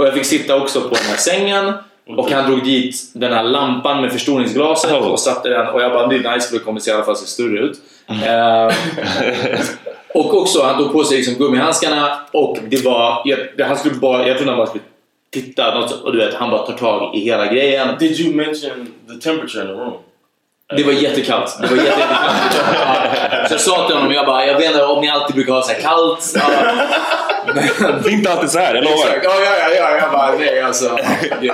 Och 0.00 0.06
jag 0.06 0.14
fick 0.14 0.24
sitta 0.24 0.56
också 0.62 0.80
på 0.80 0.94
den 0.94 1.04
här 1.04 1.16
sängen. 1.16 1.72
Och 2.16 2.30
han 2.30 2.50
drog 2.50 2.64
dit 2.64 2.96
den 3.14 3.32
här 3.32 3.42
lampan 3.42 4.00
med 4.00 4.12
förstoringsglaset 4.12 4.92
Oh. 4.92 5.08
och 5.08 5.20
satte 5.20 5.48
den. 5.48 5.66
Och 5.66 5.82
jag 5.82 5.92
bara, 5.92 6.06
det 6.06 6.16
är 6.16 6.34
nice 6.34 6.48
för 6.48 6.58
det 6.58 6.64
kommer 6.64 6.80
se 6.80 6.90
i 6.90 6.94
alla 6.94 7.04
fall 7.04 7.16
se 7.16 7.26
större 7.26 7.58
ut. 7.58 7.78
Eh, 8.08 8.74
och 10.14 10.34
också, 10.34 10.62
han 10.62 10.78
tog 10.78 10.92
på 10.92 11.04
sig 11.04 11.16
liksom 11.16 11.34
gummihandskarna 11.34 12.20
och 12.32 12.58
det 12.68 12.84
var, 12.84 13.22
jag, 13.24 13.66
han 13.66 13.76
skulle 13.76 13.94
bara, 13.94 14.28
jag 14.28 14.36
trodde 14.36 14.50
han 14.50 14.58
bara 14.58 14.66
skulle 14.66 14.84
titta. 15.30 15.78
Och 16.04 16.12
du 16.12 16.18
vet, 16.18 16.34
han 16.34 16.50
bara 16.50 16.66
tar 16.66 16.72
tag 16.72 17.16
i 17.16 17.20
hela 17.20 17.52
grejen. 17.52 17.88
Did 17.98 18.20
you 18.20 18.34
mention 18.34 18.86
the 19.08 19.28
temperature 19.28 19.62
in 19.62 19.68
the 19.68 19.74
room? 19.74 19.92
Det 20.76 20.82
var 20.84 20.92
jättekallt. 20.92 21.58
Det 21.62 21.66
var 21.68 21.76
jätte, 21.76 21.88
jättekallt. 22.00 23.48
Så 23.48 23.54
jag 23.54 23.60
sa 23.60 23.86
till 23.86 23.96
honom, 23.96 24.12
jag 24.12 24.26
bara, 24.26 24.46
jag 24.46 24.54
vet 24.56 24.64
inte 24.66 24.84
om 24.84 25.00
ni 25.00 25.10
alltid 25.10 25.34
brukar 25.36 25.52
ha 25.52 25.62
så 25.62 25.72
här 25.72 25.80
kallt. 25.80 26.34
Men- 27.54 28.02
Det 28.02 28.08
är 28.08 28.12
inte 28.12 28.32
alltid 28.32 28.50
så 28.50 28.58
här, 28.58 28.74
jag 28.74 28.84
lovar. 28.84 28.96
Exakt. 28.96 29.24
Ja, 29.24 29.30
ja, 29.44 29.56
ja, 29.60 29.74
ja. 29.76 29.96
Jag 29.96 30.12
bara, 30.12 30.32
nej 30.38 30.62
alltså. 30.62 30.98
Gud. 31.40 31.52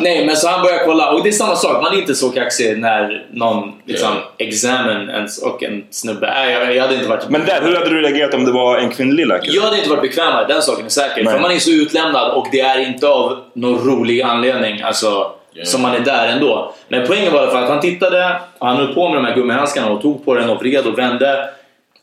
Nej, 0.00 0.26
men 0.26 0.36
så 0.36 0.48
han 0.48 0.62
börjar 0.62 0.84
kolla. 0.84 1.10
Och 1.12 1.22
det 1.22 1.28
är 1.28 1.32
samma 1.32 1.56
sak, 1.56 1.82
man 1.82 1.92
är 1.92 1.98
inte 1.98 2.14
så 2.14 2.28
kaxig 2.30 2.78
när 2.78 3.26
någon 3.32 3.72
liksom 3.86 4.10
examen 4.38 5.10
ens 5.10 5.42
och 5.42 5.62
en 5.62 5.84
snubbe. 5.90 6.26
Nej, 6.34 6.52
jag, 6.52 6.76
jag 6.76 6.82
hade 6.82 6.94
inte 6.94 7.08
varit... 7.08 7.28
Men 7.28 7.44
där, 7.46 7.60
hur 7.62 7.74
hade 7.76 7.90
du 7.90 8.02
reagerat 8.02 8.34
om 8.34 8.44
det 8.44 8.52
var 8.52 8.78
en 8.78 8.90
kvinnlig 8.90 9.26
läkare? 9.26 9.50
Jag 9.54 9.62
hade 9.62 9.76
inte 9.76 9.90
varit 9.90 10.02
bekvämare, 10.02 10.46
den 10.48 10.62
saken 10.62 10.84
är 10.86 10.88
säker. 10.90 11.24
Nej. 11.24 11.34
För 11.34 11.40
man 11.40 11.50
är 11.50 11.58
så 11.58 11.70
utlämnad 11.70 12.30
och 12.32 12.46
det 12.52 12.60
är 12.60 12.78
inte 12.78 13.08
av 13.08 13.38
någon 13.54 13.78
rolig 13.88 14.22
anledning 14.22 14.82
alltså, 14.82 15.30
som 15.64 15.82
man 15.82 15.94
är 15.94 16.00
där 16.00 16.28
ändå. 16.28 16.74
Men 16.88 17.06
poängen 17.06 17.32
var 17.32 17.40
i 17.40 17.42
alla 17.42 17.52
fall 17.52 17.62
att 17.62 17.70
han 17.70 17.80
tittade, 17.80 18.40
och 18.58 18.66
han 18.66 18.76
höll 18.76 18.94
på 18.94 19.08
med 19.08 19.18
de 19.18 19.24
här 19.24 19.34
gummihandskarna 19.34 19.90
och 19.90 20.02
tog 20.02 20.24
på 20.24 20.34
den 20.34 20.50
och 20.50 20.60
vred 20.60 20.86
och 20.86 20.98
vände. 20.98 21.50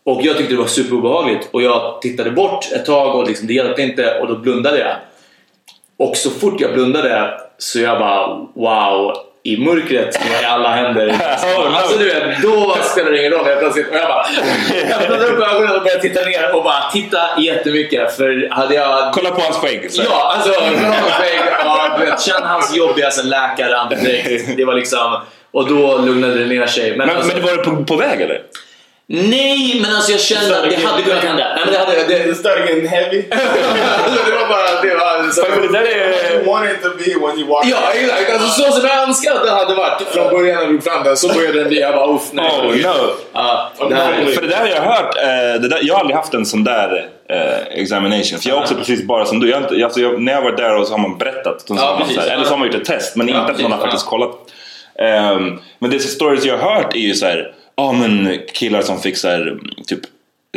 Och 0.04 0.22
jag 0.22 0.38
tyckte 0.38 0.54
det 0.54 0.60
var 0.60 0.68
superobehagligt 0.68 1.50
och 1.52 1.62
jag 1.62 2.02
tittade 2.02 2.32
bort 2.32 2.72
ett 2.76 2.86
tag 2.86 3.16
och 3.16 3.28
liksom, 3.28 3.48
det 3.48 3.54
hjälpte 3.54 3.82
inte 3.82 4.20
och 4.20 4.28
då 4.28 4.36
blundade 4.36 4.80
jag. 4.80 4.96
Och 5.98 6.18
så 6.18 6.30
fort 6.30 6.62
jag 6.62 6.74
blundade 6.74 7.40
så 7.58 7.80
jag 7.80 8.00
bara 8.00 8.28
wow, 8.54 9.14
i 9.48 9.58
mörkret 9.58 10.20
med 10.30 10.52
alla 10.52 10.70
händer. 10.70 11.16
Alltså 11.78 11.98
du 11.98 12.06
vet, 12.06 12.42
då 12.42 12.78
spelar 12.84 13.12
det 13.12 13.20
ingen 13.20 13.32
roll 13.32 13.46
helt 13.46 13.60
plötsligt. 13.60 13.90
Och 13.90 13.96
jag 13.96 14.08
bara, 14.08 14.26
öppnade 15.00 15.26
upp 15.26 15.40
ögonen 15.40 15.76
och 15.76 15.82
började 15.82 16.02
titta 16.02 16.22
ner 16.22 16.56
och 16.56 16.64
bara 16.64 16.92
titta 16.92 17.20
jättemycket. 17.38 18.16
För 18.16 18.50
hade 18.52 18.76
jag... 18.76 19.14
Kolla 19.14 19.32
på 19.32 19.42
hans 19.42 19.58
skägg. 19.58 19.90
Ja, 19.92 20.34
alltså 20.36 20.54
kolla 20.60 20.94
på 20.94 21.12
skägg. 21.12 21.40
Ja, 21.64 21.98
vet, 22.00 22.22
känn 22.22 22.44
hans 22.44 22.76
jobbigaste 22.76 23.24
läkarandedräkt. 23.24 24.58
Det 24.58 24.66
var 24.66 24.74
liksom... 24.74 25.22
Och 25.52 25.68
då 25.68 25.98
lugnade 25.98 26.40
det 26.40 26.46
ner 26.46 26.66
sig. 26.66 26.90
Men, 26.90 27.08
Men, 27.08 27.18
alltså, 27.18 27.34
men 27.34 27.42
det 27.42 27.52
var 27.52 27.58
det 27.58 27.64
på, 27.64 27.84
på 27.84 27.96
väg 27.96 28.22
eller? 28.22 28.42
Nej, 29.10 29.80
men 29.82 29.96
alltså 29.96 30.12
jag 30.12 30.22
kände 30.22 30.58
att 30.58 30.70
det 30.70 30.76
hade 30.76 31.04
kunnat 31.04 31.24
hända. 31.24 31.43
Nej, 31.56 31.63
men 31.65 31.74
det 31.74 31.80
hade... 31.80 32.04
Det, 32.08 32.30
It 32.32 32.38
started 32.38 32.65
getting 32.70 32.88
heavy. 32.88 33.22
det 34.26 34.32
var 34.39 34.48
bara... 34.50 34.82
Det 34.82 34.93
var, 34.96 35.32
så, 35.32 35.46
Men 35.50 35.62
det 35.62 35.80
där 35.80 35.86
är... 35.86 36.34
you 36.34 36.46
want 36.46 36.70
it 36.72 36.82
to 36.84 36.89
be 36.98 37.28
when 37.28 37.39
you 37.39 37.48
walk 37.48 37.65
Ja, 37.65 37.78
exakt. 37.93 38.34
Alltså, 38.34 38.62
så 38.62 38.72
som 38.72 38.88
jag 38.88 39.04
önskar 39.04 39.36
att 39.36 39.43
den 39.46 39.56
hade 39.56 39.76
varit 39.76 40.02
från 40.02 40.30
början 40.30 40.56
när 40.56 40.67
drog 40.67 40.84
fram 40.84 41.04
den, 41.04 41.17
så 41.17 41.28
började 41.28 41.60
den 41.60 41.67
bli. 41.67 41.80
Jag 41.80 41.93
bara 41.93 42.15
uff, 42.15 42.30
nej. 42.32 42.52
Oh, 42.62 42.65
no. 42.65 43.12
Ja, 43.34 43.72
det 43.89 43.96
här, 43.96 44.26
För 44.26 44.41
det 44.41 44.48
där 44.48 44.58
har 44.58 44.67
jag 44.67 44.82
hört, 44.82 45.15
eh, 45.15 45.62
det 45.62 45.67
där, 45.67 45.80
jag 45.82 45.93
har 45.93 46.00
aldrig 46.00 46.15
haft 46.17 46.34
en 46.34 46.46
sån 46.46 46.63
där 46.63 47.10
eh, 47.30 47.80
examination. 47.82 48.39
För 48.39 48.50
jag 48.50 48.58
är 48.58 48.62
också 48.62 48.76
precis 48.76 49.04
bara 49.04 49.26
som 49.26 49.39
du. 49.39 49.50
Jag, 49.50 49.84
alltså, 49.84 50.00
jag, 50.00 50.22
när 50.22 50.32
jag 50.32 50.39
har 50.39 50.43
varit 50.43 50.58
där 50.58 50.76
och 50.76 50.88
så 50.88 50.93
har 50.93 51.00
man 51.00 51.17
berättat. 51.17 51.62
Så 51.67 51.76
Ja, 51.76 51.91
man 51.91 52.00
precis. 52.00 52.15
så 52.15 52.22
här, 52.22 52.30
eller 52.30 52.43
så 52.43 52.50
har 52.50 52.58
man 52.58 52.67
gjort 52.67 52.76
ett 52.76 52.86
test. 52.86 53.15
Men 53.15 53.30
inte 53.30 53.41
att 53.41 53.62
man 53.62 53.72
har 53.72 53.80
faktiskt 53.80 54.06
kollat. 54.06 54.32
Ehm, 55.00 55.60
men 55.80 55.91
det 55.91 56.00
stories 56.00 56.46
jag 56.46 56.58
har 56.58 56.76
hört 56.76 56.96
är 56.96 57.00
ju 57.00 57.13
så 57.13 57.26
här, 57.26 57.52
ja 57.78 57.92
men 57.92 58.40
killar 58.54 58.82
som 58.82 59.00
fick 59.00 59.18
så 59.18 59.28
här, 59.28 59.60
typ 59.88 60.00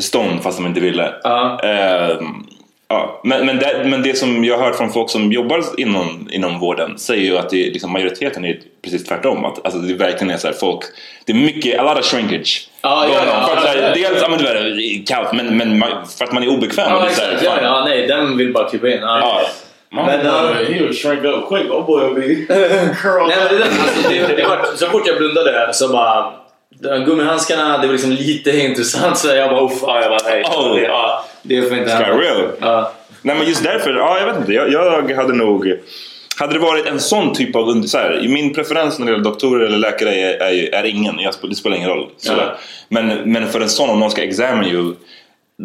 stånd 0.00 0.42
fast 0.42 0.58
de 0.58 0.66
inte 0.66 0.80
ville. 0.80 1.14
Ja. 1.22 1.60
Ehm, 1.62 2.46
ja. 2.88 3.20
Men, 3.24 3.46
men, 3.46 3.58
det, 3.58 3.84
men 3.84 4.02
det 4.02 4.18
som 4.18 4.44
jag 4.44 4.58
har 4.58 4.64
hört 4.64 4.76
från 4.76 4.92
folk 4.92 5.10
som 5.10 5.32
jobbar 5.32 5.64
inom, 5.76 6.28
inom 6.30 6.58
vården 6.58 6.98
säger 6.98 7.24
ju 7.24 7.38
att 7.38 7.50
det, 7.50 7.66
är 7.66 7.72
liksom, 7.72 7.92
majoriteten 7.92 8.44
är 8.44 8.58
precis 8.82 9.04
tvärtom. 9.04 9.44
Att, 9.44 9.64
alltså, 9.64 9.80
det 9.80 9.94
verkligen 9.94 10.30
är 10.30 10.36
så 10.36 10.46
här, 10.46 10.54
folk, 10.54 10.80
det 11.24 11.32
är 11.32 11.36
mycket, 11.36 11.80
a 11.80 11.82
lot 11.82 11.98
of 11.98 12.04
shrinkage. 12.04 12.68
Ja, 12.82 13.06
ja, 13.08 13.46
för 13.46 13.56
att, 13.56 13.62
så 13.62 13.66
ja, 13.66 13.72
här, 13.72 13.88
ja. 13.88 13.94
dels, 13.94 14.22
ja 14.22 14.28
men 14.28 14.38
det 14.38 14.82
är 14.82 15.06
kallt, 15.06 15.32
men, 15.32 15.56
men 15.56 15.80
för 16.18 16.24
att 16.24 16.32
man 16.32 16.42
är 16.42 16.48
obekväm. 16.48 16.88
här, 16.88 17.06
exakt. 17.06 17.42
Ja, 17.42 17.58
ja, 17.62 17.84
nej, 17.84 18.06
den 18.06 18.36
vill 18.36 18.52
bara 18.52 18.70
krypa 18.70 18.88
in. 18.88 18.98
Ja. 19.00 19.20
Ja. 19.20 19.40
My 19.92 20.02
Men, 20.02 20.20
boy, 20.22 20.62
uh, 20.62 20.72
he 20.72 20.82
would 20.82 20.96
shrink 20.96 21.24
up 21.24 21.48
quick. 21.48 21.70
Oh 21.70 21.86
boy, 21.86 22.14
be 22.14 22.46
curled 22.94 23.28
Nej, 23.28 23.36
men 23.38 23.48
det 23.48 23.58
där, 23.58 23.64
alltså, 23.64 24.08
det, 24.08 24.36
det 24.36 24.48
var, 24.48 24.76
så 24.76 24.86
fort 24.86 25.06
jag 25.06 25.16
blundade 25.16 25.74
så 25.74 25.88
bara... 25.88 26.39
de 26.82 27.04
Gummihandskarna, 27.04 27.78
det 27.78 27.86
var 27.86 27.92
liksom 27.92 28.12
lite 28.12 28.50
intressant 28.50 29.18
så 29.18 29.28
jag 29.28 29.50
bara 29.50 29.64
uff, 29.64 29.78
ja, 29.82 30.02
jag 30.02 30.10
bara 30.10 30.30
nej. 30.30 30.44
Oh. 30.44 30.74
Det, 30.74 30.82
ja, 30.82 31.24
det 31.42 31.62
får 31.62 31.78
inte 31.78 31.90
hända. 31.90 32.18
real? 32.18 32.48
Ja. 32.60 32.92
Nej 33.22 33.36
men 33.36 33.48
just 33.48 33.64
därför, 33.64 33.94
ja 33.94 34.18
jag 34.18 34.26
vet 34.26 34.36
inte. 34.36 34.52
Jag, 34.52 34.72
jag 34.72 35.16
hade 35.16 35.32
nog... 35.32 35.72
Hade 36.36 36.52
det 36.52 36.58
varit 36.58 36.86
en 36.86 37.00
sån 37.00 37.34
typ 37.34 37.56
av... 37.56 37.82
Så 37.82 37.98
här, 37.98 38.26
min 38.28 38.54
preferens 38.54 38.98
när 38.98 39.06
det 39.06 39.12
gäller 39.12 39.24
doktorer 39.24 39.66
eller 39.66 39.78
läkare 39.78 40.14
är, 40.14 40.42
är, 40.42 40.74
är 40.74 40.84
ingen. 40.84 41.18
Jag, 41.18 41.34
det 41.42 41.54
spelar 41.54 41.76
ingen 41.76 41.88
roll. 41.88 42.08
Ja. 42.22 42.56
Men, 42.88 43.32
men 43.32 43.48
för 43.48 43.60
en 43.60 43.68
sån, 43.68 43.90
om 43.90 44.00
någon 44.00 44.10
ska 44.10 44.22
examine 44.22 44.68
you, 44.68 44.94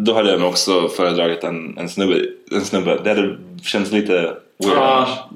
då 0.04 0.12
hade 0.12 0.30
jag 0.30 0.40
nog 0.40 0.48
också 0.48 0.88
föredragit 0.88 1.44
en, 1.44 1.78
en, 1.78 1.88
snubbe, 1.88 2.20
en 2.50 2.64
snubbe. 2.64 3.00
Det 3.04 3.08
hade 3.10 3.36
känts 3.64 3.92
lite 3.92 4.12
weird. 4.12 4.76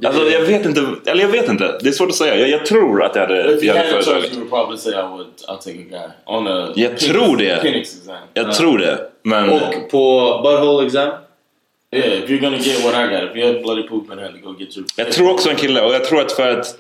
Det- 0.01 0.09
alltså, 0.09 0.31
jag 0.31 0.41
vet 0.41 0.67
inte. 0.67 0.87
Eller 1.07 1.23
jag 1.23 1.29
vet 1.29 1.49
inte. 1.49 1.79
Det 1.83 1.89
är 1.89 1.93
svårt 1.93 2.09
att 2.09 2.15
säga. 2.15 2.37
Jag, 2.37 2.49
jag 2.49 2.67
tror 2.67 3.03
att 3.03 3.15
jag 3.15 3.23
hade, 3.23 3.41
If 3.53 3.63
you 3.63 3.65
jag 3.65 3.75
hade 3.75 3.89
had 3.89 3.91
a 3.91 3.95
choice, 3.97 4.05
föredragit. 4.07 4.33
you 4.33 4.41
would 4.41 4.51
probably 4.51 4.79
say 4.79 4.93
I 4.93 5.03
would. 5.03 5.27
I'll 5.49 5.59
take 5.59 5.79
a 5.79 5.87
guy 5.91 6.37
on 6.37 6.47
a. 6.47 6.73
Jag 6.77 6.99
tror 6.99 7.37
det. 7.37 7.53
Exam. 7.77 8.15
Jag 8.35 8.53
tror 8.55 8.79
det. 8.79 8.99
Men... 9.23 9.51
Och 9.51 9.91
på 9.91 10.41
butthole 10.43 10.87
exam? 10.87 11.11
Yeah, 11.93 12.13
if 12.19 12.31
you're 12.31 12.41
gonna 12.41 12.57
get 12.59 12.85
what 12.85 12.95
I 12.95 13.07
got, 13.15 13.31
if 13.31 13.37
you 13.37 13.47
have 13.47 13.63
bloody 13.63 13.83
poop 13.89 14.09
had 14.09 14.19
to 14.19 14.49
go 14.49 14.55
get 14.59 14.77
your. 14.77 14.87
Jag 14.97 15.13
tror 15.13 15.31
också 15.31 15.51
en 15.51 15.57
kille, 15.57 15.81
och 15.81 15.95
jag 15.95 16.05
tror 16.05 16.21
att 16.21 16.33
för 16.33 16.59
att 16.59 16.77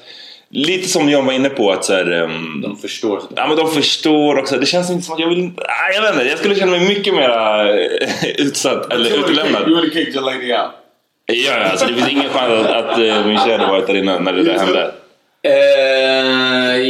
Lite 0.54 0.88
som 0.88 1.08
John 1.10 1.26
var 1.26 1.32
inne 1.32 1.48
på 1.48 1.70
att 1.70 1.84
så 1.84 1.92
här, 1.94 2.10
ehm, 2.10 2.60
De 2.62 2.76
förstår. 2.76 3.22
Ja 3.36 3.46
men 3.48 3.56
de 3.56 3.70
förstår 3.70 4.38
också. 4.38 4.56
Det 4.56 4.66
känns 4.66 4.90
inte 4.90 5.04
som 5.04 5.14
att 5.14 5.20
jag 5.20 5.28
vill... 5.28 5.38
Nej, 5.40 5.94
jag 5.94 6.02
vet 6.02 6.12
inte. 6.14 6.24
Jag 6.28 6.38
skulle 6.38 6.54
känna 6.54 6.70
mig 6.72 6.88
mycket 6.88 7.14
mer 7.14 7.28
utsatt 8.38 8.92
eller 8.92 9.10
kicked, 9.10 9.68
you 9.68 9.74
would 9.74 9.92
kicked 9.92 10.14
your 10.14 10.24
lady 10.24 10.52
out. 10.52 10.70
Ja, 11.32 11.54
alltså 11.54 11.86
det 11.86 11.94
finns 11.94 12.08
ingen 12.10 12.28
chans 12.30 12.66
att, 12.66 12.70
att 12.70 12.98
eh, 12.98 13.26
min 13.26 13.38
tjej 13.38 13.52
hade 13.52 13.66
varit 13.72 13.86
där 13.86 13.94
inne 13.96 14.18
när 14.18 14.32
det 14.32 14.42
där 14.42 14.58
hände. 14.58 14.92
Eh, 15.42 16.80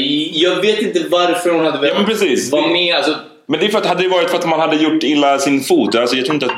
jag 0.43 0.57
vet 0.57 0.83
inte 0.83 1.05
varför 1.11 1.51
hon 1.51 1.65
hade 1.65 1.79
velat 1.79 1.95
Ja, 1.97 1.99
men 1.99 2.07
precis. 2.11 2.53
vara 2.53 2.67
med. 2.67 2.97
Alltså, 2.97 3.15
Men 3.47 3.61
det 3.61 3.67
är 3.67 3.71
för 3.71 3.79
att 3.79 3.87
hade 3.87 4.03
det 4.03 4.09
varit 4.09 4.31
för 4.31 4.39
att 4.39 4.49
man 4.49 4.61
hade 4.61 4.77
gjort 4.77 5.03
illa 5.03 5.39
sin 5.39 5.61
fot. 5.61 5.95
Alltså 5.95 6.17
jag 6.17 6.25
tror 6.25 6.35
inte 6.35 6.47
att 6.47 6.53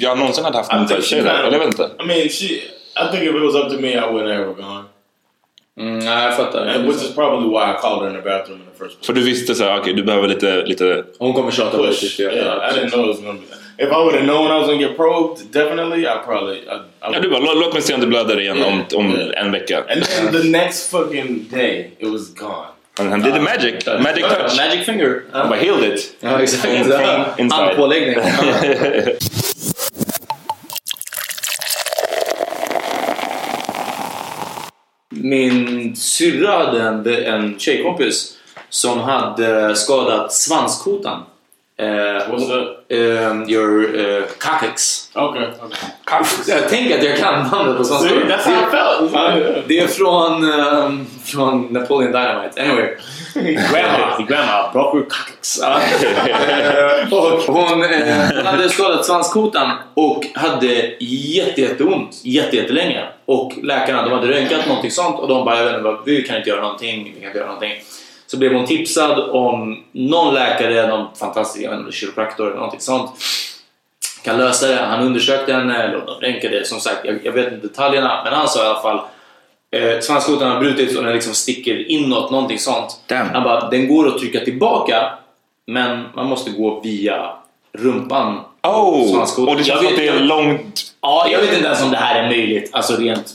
jag 0.00 0.18
någonsin 0.18 0.44
hade 0.44 0.56
haft 0.56 0.72
här 0.72 1.00
tjej 1.00 1.22
där. 1.22 1.34
Eller 1.34 1.52
jag 1.52 1.58
vet 1.58 1.68
inte. 1.68 1.90
I 2.00 2.06
mean, 2.06 2.28
she. 2.28 2.44
I 2.94 3.10
think 3.12 3.22
if 3.22 3.34
it 3.34 3.42
was 3.42 3.54
up 3.54 3.70
to 3.72 3.80
me, 3.80 3.88
I 3.88 4.00
wouldn't 4.00 4.34
ever 4.34 4.44
gone. 4.54 4.84
Mm, 5.80 5.98
nej, 5.98 6.24
jag 6.24 6.36
fattar. 6.36 6.66
And 6.66 6.86
which 6.88 7.02
is 7.02 7.14
probably 7.14 7.48
why 7.48 7.70
I 7.70 7.74
called 7.80 8.02
her 8.02 8.08
in 8.08 8.14
the 8.22 8.30
bathroom 8.30 8.60
in 8.60 8.66
the 8.72 8.78
first 8.84 8.94
place. 8.96 9.06
För 9.06 9.12
du 9.12 9.20
visste 9.20 9.54
så 9.54 9.64
här, 9.64 9.78
okej 9.80 9.92
du 9.94 10.02
behöver 10.02 10.28
lite, 10.28 10.62
lite... 10.62 11.04
Hon 11.18 11.32
kommer 11.32 11.50
tjata 11.50 11.76
på 11.76 11.82
dig. 11.82 11.94
Yeah, 12.20 12.70
I 12.70 12.78
didn't 12.78 12.90
know 12.90 13.00
it 13.04 13.08
was 13.08 13.20
gonna 13.20 13.32
be. 13.38 13.84
If 13.84 13.88
I 13.88 13.94
would 13.94 14.14
have 14.14 14.24
known 14.24 14.46
I 14.46 14.58
was 14.60 14.66
gonna 14.66 14.80
get 14.80 14.96
probed, 14.96 15.38
definitely, 15.52 16.02
I 16.04 16.18
probably. 16.26 16.56
I, 16.56 16.60
I 16.60 17.12
Ja, 17.12 17.20
du 17.20 17.30
bara, 17.30 17.40
"Lå- 17.40 17.54
låt 17.60 17.72
mig 17.72 17.82
se 17.82 17.94
om 17.94 18.00
det 18.00 18.06
blöder 18.06 18.40
igen 18.40 18.62
om, 18.62 18.84
om 18.94 19.30
en 19.36 19.52
vecka. 19.52 19.78
And 19.78 20.04
then 20.04 20.32
the 20.42 20.48
next 20.48 20.90
fucking 20.90 21.48
day, 21.50 21.90
it 21.98 22.08
was 22.08 22.34
gone. 22.34 22.66
Han, 22.98 23.08
han 23.10 23.22
did 23.22 23.34
the 23.34 23.40
magic, 23.40 23.86
magic 23.86 24.24
touch. 24.24 24.56
Magic 24.56 24.86
finger. 24.86 25.22
Han 25.32 25.48
bara 25.48 25.58
healed 25.60 25.92
it. 25.94 26.16
Ja, 26.20 26.42
exakt. 26.42 26.66
Handpåläggning. 27.52 28.16
Min 35.22 35.96
syrra 35.96 36.66
hade 36.66 36.82
en, 36.82 37.06
en 37.34 37.58
tjejkompis 37.58 38.38
som 38.68 38.98
hade 38.98 39.76
skadat 39.76 40.32
svanskotan. 40.32 41.22
Eh, 41.76 42.81
Um, 42.92 43.48
your 43.48 43.96
uh, 43.96 44.24
coccyx. 44.38 45.10
Okay. 45.14 45.48
Jag 46.46 46.68
tänker 46.68 46.98
att 46.98 47.04
jag 47.04 47.16
kan 47.16 47.48
namnet 47.48 47.76
på 47.76 47.84
svenska. 47.84 48.08
That's 48.08 48.44
how 48.44 49.06
I 49.06 49.08
felt. 49.10 49.68
Det 49.68 49.78
är 49.78 49.86
från, 49.86 50.44
um, 50.44 51.06
från 51.24 51.62
Napoleon 51.62 52.12
Dynamite. 52.12 52.62
Anyway. 52.62 52.88
Grandma, 53.34 54.26
grandma 54.28 54.72
broke 54.72 54.98
her 54.98 55.04
coccyx. 55.04 55.58
Ja. 55.62 55.80
Eh, 56.28 57.12
och 57.18 57.54
hon 57.54 57.84
eh, 57.84 58.44
hade 58.44 58.68
skadat 58.68 59.06
svanskotan 59.06 59.70
och 59.94 60.26
hade 60.34 60.96
jätte, 61.00 61.60
jätteont 61.60 62.20
jätte, 62.24 62.56
jättelänge. 62.56 63.08
Och 63.24 63.52
läkarna 63.62 64.02
de 64.02 64.12
hade 64.12 64.28
röntgat 64.28 64.66
någonting 64.66 64.90
sånt 64.90 65.18
och 65.18 65.28
de 65.28 65.44
bara 65.44 65.58
jag 65.58 65.64
vet 65.64 65.76
inte, 65.76 65.96
vi 66.04 66.22
kan 66.22 66.36
inte 66.36 66.50
göra 66.50 66.60
någonting. 66.60 67.12
Vi 67.14 67.20
kan 67.20 67.26
inte 67.26 67.38
göra 67.38 67.48
någonting. 67.48 67.72
Så 68.32 68.38
blev 68.38 68.52
hon 68.52 68.66
tipsad 68.66 69.30
om 69.30 69.84
någon 69.92 70.34
läkare, 70.34 70.86
någon 70.86 71.06
fantastisk 71.16 71.64
jag 71.64 71.70
vet 71.70 71.80
inte, 71.80 71.92
kiropraktor 71.92 72.46
eller 72.46 72.56
någonting 72.56 72.80
sånt 72.80 73.10
kan 74.24 74.38
lösa 74.38 74.66
det. 74.66 74.76
Han 74.76 75.06
undersökte 75.06 75.52
henne, 75.52 75.82
eller 75.82 76.06
de 76.06 76.26
röntgade. 76.26 76.64
Som 76.64 76.80
sagt, 76.80 76.98
jag, 77.04 77.18
jag 77.24 77.32
vet 77.32 77.52
inte 77.52 77.66
detaljerna. 77.66 78.20
Men 78.24 78.32
han 78.32 78.48
sa 78.48 78.64
i 78.64 78.66
alla 78.66 78.82
fall 78.82 79.00
eh, 79.70 80.00
svanskotan 80.00 80.50
har 80.50 80.60
brutits 80.60 80.96
och 80.96 81.04
den 81.04 81.12
liksom 81.12 81.34
sticker 81.34 81.90
inåt, 81.90 82.30
någonting 82.30 82.58
sånt. 82.58 83.00
Damn. 83.06 83.30
Han 83.30 83.44
bara, 83.44 83.70
den 83.70 83.88
går 83.88 84.08
att 84.08 84.18
trycka 84.18 84.40
tillbaka 84.40 85.12
men 85.66 86.04
man 86.14 86.26
måste 86.26 86.50
gå 86.50 86.80
via 86.80 87.30
rumpan. 87.78 88.40
Oh! 88.62 89.20
Och 89.20 89.56
det 89.56 89.64
känns 89.64 89.78
som 89.80 89.88
att 89.88 89.96
det 89.96 90.08
är 90.08 90.20
långt... 90.20 90.94
Ja, 91.00 91.26
jag 91.30 91.40
vet 91.40 91.52
inte 91.52 91.66
ens 91.66 91.82
om 91.82 91.90
det 91.90 91.96
här 91.96 92.22
är 92.22 92.28
möjligt. 92.28 92.70
Alltså 92.72 92.96
rent 92.96 93.34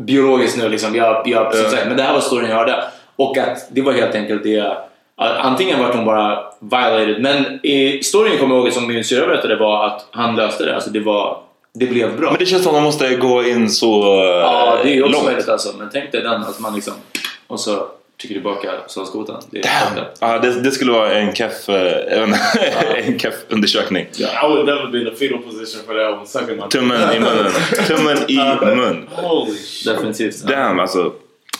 biologiskt 0.00 0.56
nu 0.56 0.68
liksom. 0.68 0.94
Jag, 0.94 1.22
jag, 1.28 1.54
som 1.54 1.70
sagt, 1.70 1.86
men 1.86 1.96
det 1.96 2.02
här 2.02 2.12
var 2.12 2.20
storyn 2.20 2.50
jag 2.50 2.56
hörde. 2.56 2.84
Och 3.16 3.38
att 3.38 3.68
det 3.70 3.82
var 3.82 3.92
helt 3.92 4.14
enkelt 4.14 4.42
det. 4.42 4.76
Antingen 5.18 5.80
vart 5.80 5.94
hon 5.94 6.04
bara 6.04 6.38
violated. 6.60 7.22
Men 7.22 7.66
i 7.66 8.02
storyn 8.02 8.38
kommer 8.38 8.54
jag 8.54 8.64
ihåg 8.64 8.72
som 8.72 8.86
min 8.86 9.04
syrra 9.04 9.26
berättade 9.26 9.56
var 9.56 9.86
att 9.86 10.06
han 10.10 10.36
löste 10.36 10.64
det. 10.64 10.74
Alltså 10.74 10.90
det 10.90 11.00
var... 11.00 11.38
Det 11.74 11.86
blev 11.86 12.16
bra. 12.16 12.30
Men 12.30 12.38
det 12.38 12.46
känns 12.46 12.62
som 12.62 12.70
att 12.70 12.74
man 12.74 12.82
måste 12.82 13.16
gå 13.16 13.44
in 13.44 13.70
så 13.70 14.02
eh, 14.22 14.28
ja, 14.28 14.78
det 14.82 14.90
är 14.90 14.94
ju 14.94 15.02
också 15.02 15.12
långt. 15.12 15.24
möjligt 15.24 15.48
alltså. 15.48 15.76
Men 15.78 15.88
tänk 15.92 16.12
dig 16.12 16.22
den 16.22 16.42
att 16.42 16.60
man 16.60 16.74
liksom... 16.74 16.94
Och 17.46 17.60
så 17.60 17.86
trycker 18.20 18.34
tillbaka 18.34 18.70
svanskotan. 18.86 19.42
Det 19.50 19.62
Damn. 19.62 20.04
Ja, 20.20 20.38
det, 20.38 20.60
det 20.60 20.70
skulle 20.70 20.92
vara 20.92 21.12
en 21.12 21.34
keff, 21.34 21.68
eh, 21.68 22.18
en, 22.22 22.34
en 23.04 23.18
keff 23.18 23.34
undersökning. 23.48 24.06
I 24.18 24.46
would 24.48 24.66
never 24.66 24.86
be 24.92 25.00
in 25.00 25.06
a 25.06 25.16
fetal 25.18 25.38
position 25.38 25.82
for 25.86 25.94
that 25.94 26.18
one. 26.18 26.26
Sucking 26.26 26.56
my 26.56 26.62
Tummen 26.70 27.12
i 27.16 27.20
munnen. 27.20 27.52
Tummen 27.86 28.18
i 28.28 28.36
mun. 28.76 29.08
Holy 29.10 29.54
shit. 29.54 29.94
Definitivt. 29.94 30.46
Damn 30.46 30.80
alltså. 30.80 31.12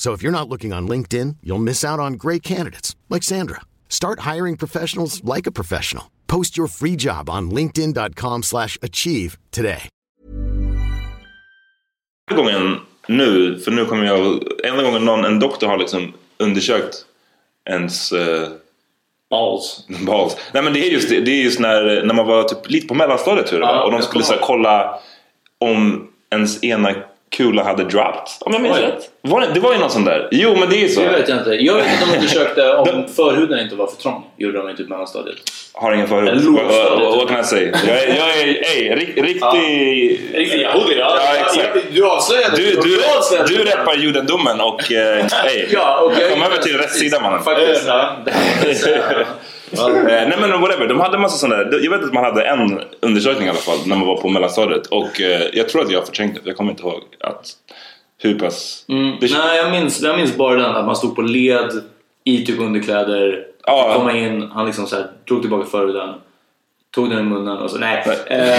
So 0.00 0.14
if 0.14 0.22
you're 0.22 0.32
not 0.32 0.48
looking 0.48 0.72
on 0.72 0.88
LinkedIn, 0.88 1.36
you'll 1.42 1.64
miss 1.64 1.84
out 1.84 2.00
on 2.00 2.14
great 2.14 2.42
candidates 2.42 2.96
like 3.10 3.22
Sandra. 3.22 3.60
Start 3.90 4.20
hiring 4.20 4.56
professionals 4.56 5.22
like 5.22 5.46
a 5.46 5.52
professional. 5.52 6.04
Post 6.26 6.56
your 6.56 6.68
free 6.68 6.96
job 6.96 7.28
on 7.28 7.50
linkedin.com/achieve 7.50 9.38
today. 9.50 9.82
gången 12.34 12.80
nu, 13.08 13.58
för 13.58 13.70
nu 13.70 13.84
kommer 13.84 14.04
jag... 14.04 14.42
Enda 14.64 14.82
gången 14.82 15.04
någon, 15.04 15.24
en 15.24 15.38
doktor 15.38 15.66
har 15.66 15.78
liksom 15.78 16.12
undersökt 16.38 16.94
ens... 17.70 18.12
Eh, 18.12 18.48
Balls. 19.30 19.86
balls. 20.06 20.36
Nej 20.52 20.62
men 20.62 20.72
det 20.72 20.88
är 20.88 20.90
just 20.90 21.08
det. 21.08 21.20
Det 21.20 21.30
är 21.30 21.42
just 21.42 21.60
när, 21.60 22.04
när 22.04 22.14
man 22.14 22.26
var 22.26 22.42
typ 22.42 22.70
lite 22.70 22.86
på 22.86 22.94
mellanstadiet 22.94 23.46
tror 23.46 23.60
jag 23.60 23.68
var. 23.68 23.84
Och 23.84 23.92
de 23.92 24.02
skulle 24.02 24.24
så 24.24 24.34
kolla 24.40 25.00
om 25.58 26.08
ens 26.30 26.64
ena 26.64 26.94
kula 27.36 27.62
hade 27.64 27.84
dropped. 27.84 28.28
Om 28.40 28.52
jag 28.52 28.62
minns 28.62 28.76
Oj. 28.76 28.82
rätt. 28.82 29.10
Var 29.22 29.40
det, 29.40 29.46
det 29.54 29.60
var 29.60 29.72
ju 29.72 29.78
något 29.78 29.92
sånt 29.92 30.06
där. 30.06 30.28
Jo 30.30 30.56
men 30.56 30.70
det 30.70 30.84
är 30.84 30.88
så. 30.88 31.00
Det 31.00 31.08
vet 31.08 31.28
jag 31.28 31.38
inte. 31.38 31.50
Jag 31.50 31.74
vet 31.74 31.84
att 31.86 32.08
de 32.08 32.14
undersökte 32.16 32.72
om 32.74 33.08
förhuden 33.16 33.60
inte 33.60 33.74
var 33.74 33.86
för 33.86 33.96
trång. 33.96 34.24
Gjorde 34.36 34.58
de 34.58 34.70
i 34.70 34.76
typ 34.76 34.88
mellanstadiet. 34.88 35.36
Har 35.72 35.92
ingen 35.92 36.08
förhud. 36.08 36.28
Eller 36.28 36.42
lågstadiet. 36.42 37.16
vad 37.16 37.28
kan 37.28 37.36
jag 37.36 37.46
säga? 37.46 37.76
Jag 37.86 37.96
är, 38.02 38.08
jag 38.16 38.28
är 38.40 38.46
ey, 38.46 38.94
rik, 38.94 39.08
riktig... 39.16 40.20
Riktig 40.34 40.60
yahudi, 40.60 40.94
ja. 40.98 41.18
Ja, 41.24 41.36
exakt. 41.40 41.76
Du 41.92 42.06
avslöjade. 42.06 42.56
Du, 42.56 42.64
du, 42.74 42.98
Du 43.48 43.56
du 43.56 43.64
rappar 43.64 43.94
judendomen 43.94 44.60
och 44.60 44.92
eh, 44.92 45.18
ey, 45.46 45.66
Ja, 45.72 46.12
jag- 46.20 46.30
kom 46.32 46.42
över 46.42 46.56
till 46.56 46.78
rätt 46.78 46.92
sida 46.92 47.20
mannen. 47.20 47.42
Faktiskt. 47.42 47.88
Eh, 49.72 50.04
Nej 50.04 50.36
men 50.40 50.60
whatever, 50.60 50.86
de 50.88 51.00
hade 51.00 51.18
massa 51.18 51.36
sådana 51.38 51.64
där. 51.64 51.80
Jag 51.84 51.90
vet 51.90 52.04
att 52.04 52.12
man 52.12 52.24
hade 52.24 52.42
en 52.44 52.80
undersökning 53.00 53.46
i 53.46 53.50
alla 53.50 53.58
fall 53.58 53.78
när 53.86 53.96
man 53.96 54.06
var 54.06 54.16
på 54.16 54.28
mellanstadiet. 54.28 54.86
Och 54.86 55.20
eh, 55.20 55.42
jag 55.52 55.68
tror 55.68 55.82
att 55.82 55.90
jag 55.90 55.98
har 55.98 56.06
förträngt 56.06 56.34
det, 56.34 56.40
jag 56.44 56.56
kommer 56.56 56.70
inte 56.70 56.82
ihåg 56.82 57.00
att 57.20 57.46
hur 58.18 58.38
pass... 58.38 58.84
Mm. 58.88 59.16
Det- 59.20 59.32
Nej, 59.38 59.56
jag 59.56 59.70
minns, 59.70 60.00
jag 60.00 60.16
minns 60.16 60.36
bara 60.36 60.54
den 60.62 60.76
att 60.76 60.86
man 60.86 60.96
stod 60.96 61.16
på 61.16 61.22
led 61.22 61.70
i 62.24 62.46
typ 62.46 62.60
underkläder. 62.60 63.46
Ja. 63.66 63.92
Komma 63.96 64.12
in, 64.16 64.50
han 64.54 64.66
liksom 64.66 64.86
så 64.86 64.96
här, 64.96 65.06
drog 65.28 65.40
tillbaka 65.40 65.66
förhuden. 65.70 66.14
Tog 66.94 67.10
den 67.10 67.18
i 67.18 67.22
munnen 67.22 67.58
och 67.58 67.70
så 67.70 67.78
nej. 67.78 68.04
Eh, 68.26 68.58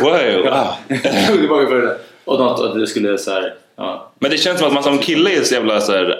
Wow. 0.00 0.46
Ah. 0.52 0.76
tog 1.28 1.38
tillbaka 1.38 1.66
förhuden. 1.66 1.96
Och 2.24 2.38
något 2.38 2.60
att 2.60 2.74
det 2.74 2.86
skulle 2.86 3.18
så 3.18 3.30
här, 3.30 3.54
ja. 3.76 4.12
Men 4.18 4.30
det 4.30 4.36
känns 4.36 4.58
som 4.58 4.68
att 4.68 4.74
man 4.74 4.82
som 4.82 4.98
kille 4.98 5.30
är 5.30 5.42
så 5.42 5.54
jävla 5.54 5.80
så 5.80 5.92
här, 5.92 6.16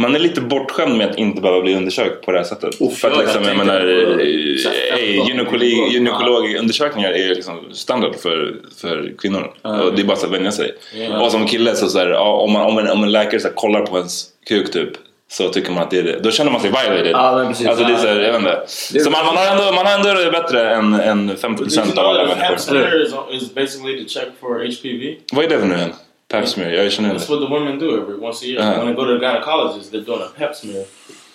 Man 0.00 0.14
är 0.14 0.18
lite 0.18 0.40
bortskämd 0.40 0.96
med 0.96 1.10
att 1.10 1.18
inte 1.18 1.40
behöva 1.42 1.60
bli 1.62 1.74
undersökt 1.74 2.24
på 2.24 2.32
det 2.32 2.38
här 2.38 2.44
sättet. 2.44 2.74
För 2.74 3.08
att 3.08 3.16
jag 3.16 3.24
liksom, 3.24 3.44
jag 3.44 3.56
menar, 3.56 3.80
eh, 3.80 4.26
eh, 4.26 5.04
15 5.04 5.26
gynekologi, 5.26 5.92
gynekologundersökningar 5.92 7.10
är 7.10 7.28
liksom 7.34 7.60
standard 7.72 8.14
för, 8.14 8.54
för 8.80 9.12
kvinnor. 9.18 9.52
Och 9.62 9.94
det 9.94 10.02
är 10.02 10.06
bara 10.06 10.16
så 10.16 10.26
att 10.26 10.32
vänja 10.32 10.52
sig. 10.52 10.74
Ja. 10.94 11.24
Och 11.24 11.32
som 11.32 11.46
kille 11.46 11.74
så, 11.74 11.88
så 11.88 11.98
här, 11.98 12.12
om, 12.12 12.52
man, 12.52 12.62
om, 12.62 12.78
en, 12.78 12.90
om 12.90 13.02
en 13.02 13.12
läkare 13.12 13.40
så 13.40 13.48
här, 13.48 13.54
kollar 13.54 13.86
på 13.86 13.96
ens 13.96 14.26
kuk 14.48 14.72
typ 14.72 14.90
så 15.30 15.48
tycker 15.48 15.72
man 15.72 15.82
att 15.82 15.90
det 15.90 15.98
är 15.98 16.02
det. 16.02 16.20
Då 16.20 16.30
känner 16.30 16.50
man 16.50 16.60
sig 16.60 16.70
violated. 16.70 17.12
Ja, 17.12 17.44
precis. 17.48 17.66
Alltså 17.66 17.84
det 17.84 17.92
är 17.92 17.96
så, 17.96 18.06
här, 18.06 18.20
jag 18.20 18.32
vet 18.32 18.40
inte. 18.40 18.64
Så 19.04 19.10
man, 19.10 19.26
man, 19.26 19.36
har 19.36 19.46
ändå, 19.46 19.72
man 19.72 19.86
har 19.86 19.94
ändå 19.94 20.14
det 20.24 20.30
bättre 20.30 20.74
än, 20.74 20.94
än 20.94 21.26
Did 21.26 21.44
you 21.44 21.54
50% 21.56 21.98
av 21.98 22.06
alla 22.06 22.26
människor. 22.26 22.56
smear 22.56 23.02
is, 23.02 23.42
is 23.42 23.54
basically 23.54 24.04
to 24.04 24.08
check 24.08 24.28
for 24.40 24.54
HPV? 24.54 25.16
Vad 25.32 25.44
är 25.44 25.48
det 25.48 25.58
för 25.58 25.66
nu 25.66 25.74
igen? 25.74 25.92
Pap 26.28 26.48
smear? 26.48 26.70
Jag 26.70 26.92
känner. 26.92 27.14
That's 27.14 27.28
what 27.30 27.40
the 27.48 27.54
women 27.54 27.78
do 27.78 28.02
every 28.02 28.16
once 28.18 28.42
a 28.42 28.46
year. 28.46 28.60
Uh-huh. 28.60 28.78
When 28.78 28.86
they 28.86 28.94
go 28.94 29.04
to 29.06 29.18
the 29.18 29.26
gynecologist, 29.26 29.90
they're 29.90 30.04
doing 30.04 30.22
a 30.22 30.28
pap 30.38 30.54
smear. 30.54 30.84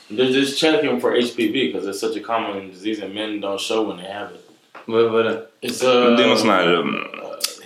They're 0.10 0.32
just 0.42 0.60
checking 0.60 1.00
for 1.02 1.12
HPV 1.16 1.54
because 1.74 1.88
it's 1.90 2.00
such 2.00 2.16
a 2.18 2.20
common 2.20 2.70
disease 2.72 3.00
and 3.04 3.14
men 3.16 3.42
don't 3.42 3.60
show 3.60 3.82
when 3.88 3.98
they 3.98 4.06
have 4.12 4.30
it. 4.36 4.42
Vad 4.86 5.12
vad 5.12 5.26
är 5.26 5.30
det? 5.30 5.46
It's 5.62 5.84
a 5.88 6.10
Det 6.18 6.24
är 6.24 6.28
någon 6.28 6.38
sån. 6.38 6.50
Um, 6.50 6.96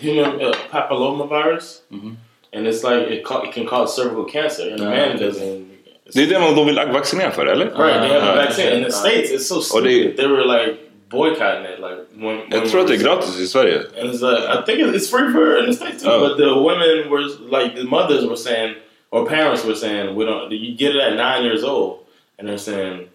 human 0.02 0.42
uh, 0.42 0.52
papillomavirus, 0.72 1.82
Mm-hmm. 1.92 2.16
and 2.54 2.68
it's 2.68 2.84
like 2.84 3.12
it, 3.14 3.24
ca- 3.26 3.44
it 3.44 3.54
can 3.54 3.66
cause 3.66 3.96
cervical 4.02 4.26
cancer, 4.26 4.72
and 4.72 4.82
a 4.82 4.86
man 4.86 5.18
doesn't. 5.18 5.66
det 6.14 6.24
är 6.24 6.28
det 6.28 6.40
man 6.40 6.56
då 6.56 6.64
vill 6.64 6.76
vaccinera 6.76 7.32
för, 7.32 7.46
eller? 7.46 7.66
Right, 7.66 8.02
they 8.02 8.20
have 8.20 8.30
a 8.30 8.36
vaccine. 8.36 8.78
In 8.78 8.84
the 8.84 8.92
states, 8.92 9.32
it's 9.32 9.48
so 9.56 9.62
stupid. 9.62 10.06
det, 10.08 10.18
They 10.18 10.28
were 10.28 10.46
like 10.46 10.76
boycotting 11.10 11.66
it, 11.66 11.80
like 11.80 11.97
when. 12.16 12.38
jag 12.49 12.60
when 12.62 12.70
tror 12.70 12.82
att 12.82 12.88
det 12.88 12.93
er 12.93 12.99
är 12.99 13.03
gratis 13.03 13.39
i 13.39 13.47
Sverige. 13.47 13.80
And 14.01 14.10
it's 14.10 14.22
like 14.22 14.43
I 14.43 14.62
think 14.66 14.95
it's 14.95 15.10
free 15.10 15.32
for 15.32 15.58
in 15.58 15.66
the 15.66 15.74
states 15.74 16.03
too. 16.03 16.10
Oh. 16.12 16.20
But 16.28 16.38
the 16.38 16.53
women 16.53 17.10
were 17.10 17.24
like 17.62 17.76
the 17.76 17.84
mothers 17.84 18.26
were 18.26 18.36
saying, 18.38 18.76
or 19.12 19.26
parents 19.26 19.66
were 19.66 19.76
saying, 19.76 20.16
we 20.16 20.26
don't. 20.26 20.51
You 20.51 20.76
get 20.78 20.95
it 20.95 21.01
at 21.01 21.16
nine 21.16 21.43
years 21.43 21.64
old, 21.64 21.99
and 22.39 22.47
they're 22.47 22.58
saying, 22.58 23.08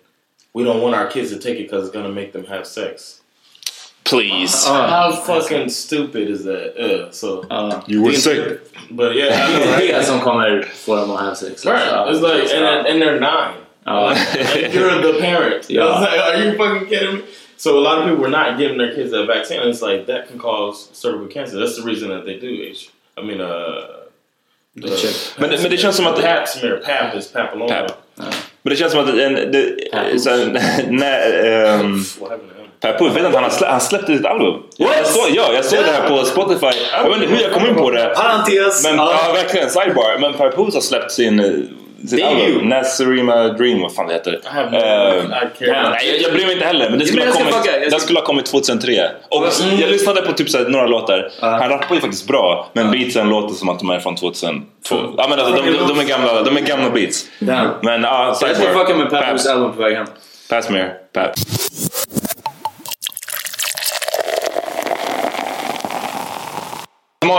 we 0.54 0.64
don't 0.64 0.80
want 0.82 0.94
our 0.94 1.06
kids 1.10 1.30
to 1.30 1.38
take 1.38 1.58
it 1.60 1.70
because 1.70 1.86
it's 1.88 1.96
gonna 1.96 2.14
make 2.14 2.32
them 2.32 2.44
have 2.46 2.64
sex. 2.66 3.20
Please. 4.04 4.66
Uh, 4.66 4.72
uh. 4.72 4.88
How 4.88 5.12
fucking 5.12 5.68
stupid 5.70 6.28
is 6.28 6.44
that? 6.44 6.76
Uh, 6.76 7.10
so 7.12 7.44
You 7.86 8.02
were 8.02 8.12
sick. 8.14 8.60
but 8.90 9.14
yeah, 9.14 9.26
I 9.26 9.52
know, 9.52 9.58
Det 9.58 9.64
är 9.64 9.78
right? 9.78 9.94
det 9.94 10.04
som 10.04 10.20
kommer 10.20 10.62
få 10.74 10.96
dem 10.96 11.10
att 11.10 11.20
ha 11.20 11.34
sex. 11.34 11.66
Right. 11.66 12.08
It's 12.10 12.20
like, 12.20 12.54
and, 12.54 12.86
and 12.86 13.02
they're 13.02 13.20
nine. 13.20 13.54
Ja. 13.84 14.10
Oh. 14.10 14.10
And 14.64 14.74
you're 14.74 15.12
the 15.12 15.18
parent. 15.20 15.70
Yeah. 15.70 15.90
It's 15.90 16.00
like, 16.12 16.20
are 16.20 16.36
you 16.44 16.56
fucking 16.56 16.88
kidding 16.88 17.16
me? 17.16 17.22
So 17.62 17.78
a 17.78 17.82
lot 17.88 17.98
of 17.98 18.04
people 18.08 18.20
were 18.24 18.36
not 18.40 18.58
giving 18.58 18.76
their 18.76 18.92
kids 18.92 19.12
that 19.12 19.24
vaccine. 19.26 19.60
And 19.60 19.70
it's 19.70 19.82
like 19.82 20.06
that 20.06 20.28
can 20.28 20.36
cause 20.36 20.88
cervical 20.92 21.28
cancer. 21.28 21.60
That's 21.60 21.76
the 21.76 21.84
reason 21.90 22.08
that 22.08 22.24
they 22.24 22.36
do 22.46 22.50
H. 22.70 22.90
I 23.16 23.20
mean, 23.22 23.40
uh, 23.40 23.46
the 24.74 24.88
check. 24.96 25.14
Men, 25.38 25.50
men 25.50 25.70
det 25.70 25.76
känns 25.76 25.96
som 25.96 26.06
att... 26.06 26.20
pap 26.22 26.48
smear. 26.48 26.76
Pap 26.76 27.14
is 27.14 27.32
papilloma. 27.32 27.68
Pap. 27.68 27.92
Men 28.62 28.70
det 28.70 28.76
känns 28.76 28.92
som 28.92 29.00
att 29.00 29.08
en, 29.08 29.34
det, 29.34 30.20
så 30.20 30.30
här, 30.30 30.46
när, 30.90 31.82
What 32.20 32.30
happened 32.30 32.50
to 32.50 32.58
him? 32.58 32.68
Per 32.80 32.98
Puff, 32.98 33.16
vet 33.16 33.24
inte, 33.24 33.36
han, 33.36 33.44
har 33.44 33.50
slä, 33.50 33.66
han 33.66 33.80
släppte 33.80 34.12
ett 34.12 34.26
album. 34.26 34.62
Jag 34.76 35.06
såg, 35.06 35.30
ja, 35.30 35.52
jag 35.52 35.64
såg 35.64 35.78
det 35.78 35.90
här 35.90 36.08
på 36.08 36.24
Spotify. 36.24 36.78
Jag 36.92 37.10
vet 37.10 37.22
inte 37.22 37.34
hur 37.34 37.42
jag 37.42 37.52
kom 37.52 37.66
in 37.66 37.74
på 37.74 37.90
det. 37.90 38.14
Parentes! 38.16 38.84
Men, 38.84 38.96
Ja. 38.96 39.20
ja, 39.26 39.32
verkligen. 39.32 39.70
Sidebar. 39.70 40.18
Men 40.20 40.32
Per 40.32 40.50
Puff 40.50 40.74
har 40.74 40.80
släppt 40.80 41.12
sin, 41.12 41.40
eh, 41.40 41.50
sitt 42.08 42.24
album. 42.24 42.68
Nazarima 42.68 43.48
Dream, 43.48 43.80
vad 43.82 43.94
fan 43.94 44.06
det 44.06 44.12
heter. 44.14 44.40
care. 44.44 45.90
nej, 45.90 46.08
jag, 46.12 46.20
jag 46.22 46.32
bryr 46.32 46.44
mig 46.44 46.52
inte 46.54 46.66
heller. 46.66 46.90
Men 46.90 46.98
det 46.98 47.06
skulle, 47.06 47.24
ha 47.24 47.32
kommit, 47.32 47.54
ska- 47.54 47.78
den 47.90 48.00
skulle 48.00 48.18
ha 48.18 48.26
kommit 48.26 48.46
2003. 48.46 49.10
Och 49.28 49.38
Mm. 49.62 49.80
jag 49.80 49.90
lyssnade 49.90 50.22
på 50.22 50.32
typ 50.32 50.50
så 50.50 50.58
här, 50.58 50.64
några 50.64 50.86
låtar. 50.86 51.30
Han 51.40 51.68
rappar 51.68 51.94
ju 51.94 52.00
faktiskt 52.00 52.26
bra. 52.28 52.70
Men 52.72 52.90
beatsen 52.90 53.28
låter 53.28 53.54
som 53.54 53.68
att 53.68 53.78
de 53.78 53.90
är 53.90 54.00
från 54.00 54.16
2002. 54.16 54.64
Ja, 54.90 55.26
men 55.30 55.38
alltså, 55.40 55.62
de, 55.62 55.70
de, 55.70 55.88
de, 55.88 56.00
är 56.00 56.04
gamla, 56.04 56.42
de 56.42 56.56
är 56.56 56.60
gamla 56.60 56.90
beats. 56.90 57.24
Damn. 57.38 57.68
Men 57.82 58.02
ja, 58.02 58.26
Jag 58.40 58.56
ska 58.56 58.66
fucka 58.72 58.94
med 58.96 59.10
Pap. 59.10 59.24
Pappos 59.24 59.46
album 59.46 59.72
på 59.72 59.82
väg 59.82 59.96
hem. 59.96 60.06
Pass 60.50 60.70
me, 60.70 60.88
Pap. 61.12 61.30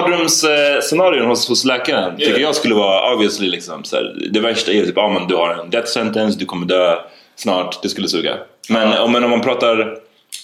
Mardrömsscenarion 0.09 1.25
hos, 1.27 1.49
hos 1.49 1.65
läkaren 1.65 2.17
tycker 2.17 2.39
jag 2.41 2.55
skulle 2.55 2.75
vara 2.75 3.13
obviously 3.13 3.49
liksom 3.49 3.83
så 3.83 3.95
här, 3.95 4.15
Det 4.31 4.39
värsta 4.39 4.71
är 4.71 4.83
typ, 4.85 4.93
ja 4.97 5.09
men 5.09 5.27
du 5.27 5.35
har 5.35 5.49
en 5.63 5.69
death 5.69 5.87
sentence, 5.87 6.39
du 6.39 6.45
kommer 6.45 6.65
dö 6.65 6.95
snart, 7.35 7.81
det 7.81 7.89
skulle 7.89 8.07
suga. 8.07 8.33
Men, 8.69 8.97
om- 8.97 9.11
men 9.11 9.23
om 9.23 9.29
man 9.29 9.41
pratar 9.41 9.97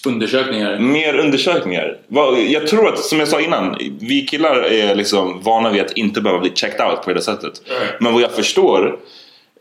Undersökningar. 0.06 0.78
mer 0.78 1.14
undersökningar. 1.18 1.96
Jag 2.48 2.66
tror 2.66 2.88
att, 2.88 2.98
som 2.98 3.18
jag 3.18 3.28
sa 3.28 3.40
innan, 3.40 3.76
vi 4.00 4.26
killar 4.26 4.56
är 4.62 4.94
liksom 4.94 5.42
vana 5.42 5.70
vid 5.70 5.80
att 5.80 5.92
inte 5.92 6.20
behöva 6.20 6.40
bli 6.40 6.50
checked 6.54 6.86
out 6.86 7.02
på 7.02 7.12
det 7.12 7.22
sättet. 7.22 7.52
Men 8.00 8.12
vad 8.12 8.22
jag 8.22 8.30
förstår 8.32 8.96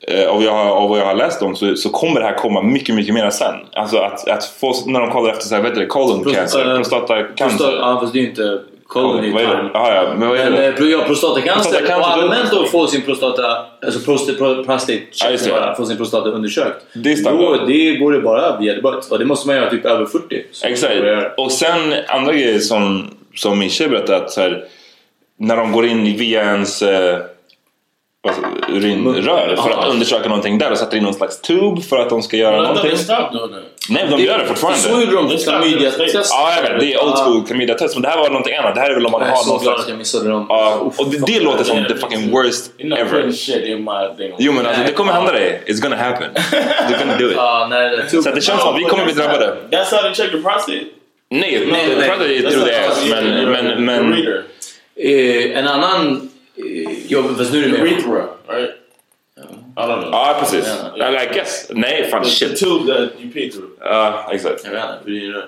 eh, 0.07 0.29
av, 0.29 0.43
jag, 0.43 0.55
av 0.55 0.89
vad 0.89 0.99
jag 0.99 1.05
har 1.05 1.15
läst 1.15 1.41
om 1.41 1.55
så, 1.55 1.75
så 1.75 1.89
kommer 1.89 2.19
det 2.19 2.25
här 2.25 2.33
komma 2.37 2.61
mycket, 2.61 2.95
mycket 2.95 3.13
mer 3.13 3.29
sen. 3.29 3.55
Alltså 3.73 3.97
att, 3.97 4.27
att 4.29 4.45
få, 4.45 4.73
när 4.85 4.99
de 4.99 5.11
kollar 5.11 5.29
efter 5.31 5.45
så 5.45 5.55
här, 5.55 5.63
heter 5.63 5.79
det, 5.79 5.85
colon 5.85 6.23
Prost- 6.23 6.35
cancer, 6.35 6.69
eh, 6.69 6.75
prostatacancer. 6.75 7.45
Prostat- 7.57 7.75
Ja, 7.79 7.99
fast 8.01 8.13
det 8.13 8.19
är 8.19 8.21
ju 8.23 8.29
inte 8.29 8.59
är 9.17 9.21
det? 9.21 9.31
tarm. 9.31 9.69
Ja, 9.73 10.15
men 10.17 10.29
vad 10.29 10.37
är 10.37 10.51
det? 10.51 10.67
eh, 10.67 10.89
ja, 10.89 11.03
prostatacancer 11.07 11.83
och 11.97 12.07
allmänt 12.07 12.53
att 12.53 12.69
få 12.69 12.87
sin 12.87 13.01
prostata, 13.01 13.65
alltså 13.85 13.99
prostate, 14.05 14.37
pro, 14.37 14.63
prostate 14.63 14.99
det. 15.21 15.51
bara, 15.51 15.75
få 15.75 15.85
sin 15.85 15.97
prostata 15.97 16.29
undersökt. 16.29 16.85
Det 16.93 17.23
Då, 17.23 17.65
det 17.67 17.95
går 17.95 18.11
det 18.11 18.19
bara 18.19 18.57
via 18.57 18.73
debatt. 18.73 19.11
Och 19.11 19.19
det 19.19 19.25
måste 19.25 19.47
man 19.47 19.55
göra 19.55 19.69
typ 19.69 19.85
över 19.85 20.05
40. 20.05 20.45
Så 20.51 20.67
Exakt. 20.67 20.93
Och 21.37 21.51
sen 21.51 21.93
andra 22.07 22.33
grejer 22.33 22.59
som, 22.59 23.07
som 23.35 23.59
min 23.59 23.69
tjej 23.69 23.89
berättade 23.89 24.17
att 24.17 24.31
så 24.31 24.41
här, 24.41 24.63
när 25.39 25.57
de 25.57 25.71
går 25.71 25.85
in 25.85 26.17
via 26.17 26.43
ens 26.43 26.81
eh, 26.81 27.19
alltså, 28.27 28.41
urinrör 28.69 29.55
för 29.55 29.69
att 29.69 29.87
undersöka 29.87 30.29
någonting 30.29 30.57
där 30.57 30.71
och 30.71 30.77
sätter 30.77 30.97
in 30.97 31.03
någon 31.03 31.13
slags 31.13 31.41
tub 31.41 31.83
för 31.83 31.97
att 31.97 32.09
de 32.09 32.21
ska 32.21 32.37
göra 32.37 32.65
thought 32.65 32.75
någonting. 32.75 33.05
that. 33.07 33.33
Nej, 33.89 34.07
de 34.09 34.23
gör 34.23 34.39
det 34.39 34.45
fortfarande. 34.45 34.79
Så 34.79 34.89
gjorde 34.89 35.11
de 35.11 35.31
är 35.31 35.37
klamydia-test. 35.37 36.31
Ja, 36.33 36.53
jag 36.55 36.61
vet. 36.61 36.79
Det 36.79 36.93
är 36.93 37.03
old 37.03 37.15
school 37.17 37.45
klamydia-test. 37.47 37.95
Men 37.95 38.01
det 38.01 38.09
här 38.09 38.17
var 38.17 38.29
någonting 38.29 38.55
annat. 38.55 38.75
Det 38.75 38.81
här 38.81 38.89
är 38.89 38.95
väl 38.95 39.05
om 39.05 39.11
man 39.11 39.21
Jag 39.21 39.29
är 39.29 39.33
har 39.33 39.43
så 39.43 39.49
någon 39.49 39.63
glad 39.63 39.73
slags... 39.73 39.83
att 39.83 39.89
jag 39.89 39.97
missade 39.97 40.29
dem. 40.29 40.45
Ja, 40.49 40.91
och 40.97 41.09
det, 41.09 41.25
det 41.25 41.39
låter 41.39 41.63
som 41.63 41.85
the 41.85 41.95
fucking 41.95 42.31
worst 42.31 42.71
ever. 42.79 43.31
Jo 44.37 44.53
men 44.53 44.65
alltså 44.65 44.83
det 44.85 44.91
kommer 44.91 45.13
hända 45.13 45.31
dig. 45.31 45.63
It's 45.67 45.81
gonna 45.81 45.95
happen. 45.95 46.27
You're 46.89 46.99
gonna 46.99 47.17
do 47.17 47.31
it. 47.31 48.23
Så 48.23 48.31
det 48.31 48.41
känns 48.41 48.61
som 48.61 48.73
att 48.73 48.79
vi 48.79 48.83
kommer 48.83 49.05
bli 49.05 49.13
drabbade. 49.13 49.55
That's 49.71 49.95
how 49.95 50.01
they 50.01 50.13
check 50.13 50.31
the 50.31 50.37
prostate. 50.37 50.83
Nej, 51.31 51.67
nej, 51.71 51.95
nej. 51.97 52.37
ju 52.37 52.47
That's 52.47 52.51
through 52.51 52.65
the 52.65 52.75
ass. 52.75 53.09
Men, 53.09 53.51
men, 53.51 53.85
men... 53.85 54.13
Eh, 54.95 55.57
en 55.57 55.67
annan... 55.67 56.29
Ja, 57.07 57.23
fast 57.37 57.53
nu 57.53 57.63
är 57.63 57.69
det 57.69 57.83
mer... 57.83 57.91
Urethra, 57.91 58.27
right? 58.47 58.71
I 59.77 59.81
don't 59.81 60.01
know. 60.01 60.09
Ja, 60.11 60.37
precis. 60.39 60.67
Yeah, 60.67 61.13
yeah. 61.13 61.23
I 61.23 61.33
guess. 61.33 61.67
Nej, 61.69 62.09
fan 62.11 62.23
The, 62.23 62.29
the 62.29 62.35
shit. 62.35 62.59
tube 62.59 62.93
that 62.93 63.09
you 63.19 63.31
pee 63.33 63.51
through. 63.51 63.69
Ja, 63.79 64.29
exakt. 64.31 64.65
Jag 64.65 64.71
vet 64.71 64.83
inte? 65.07 65.43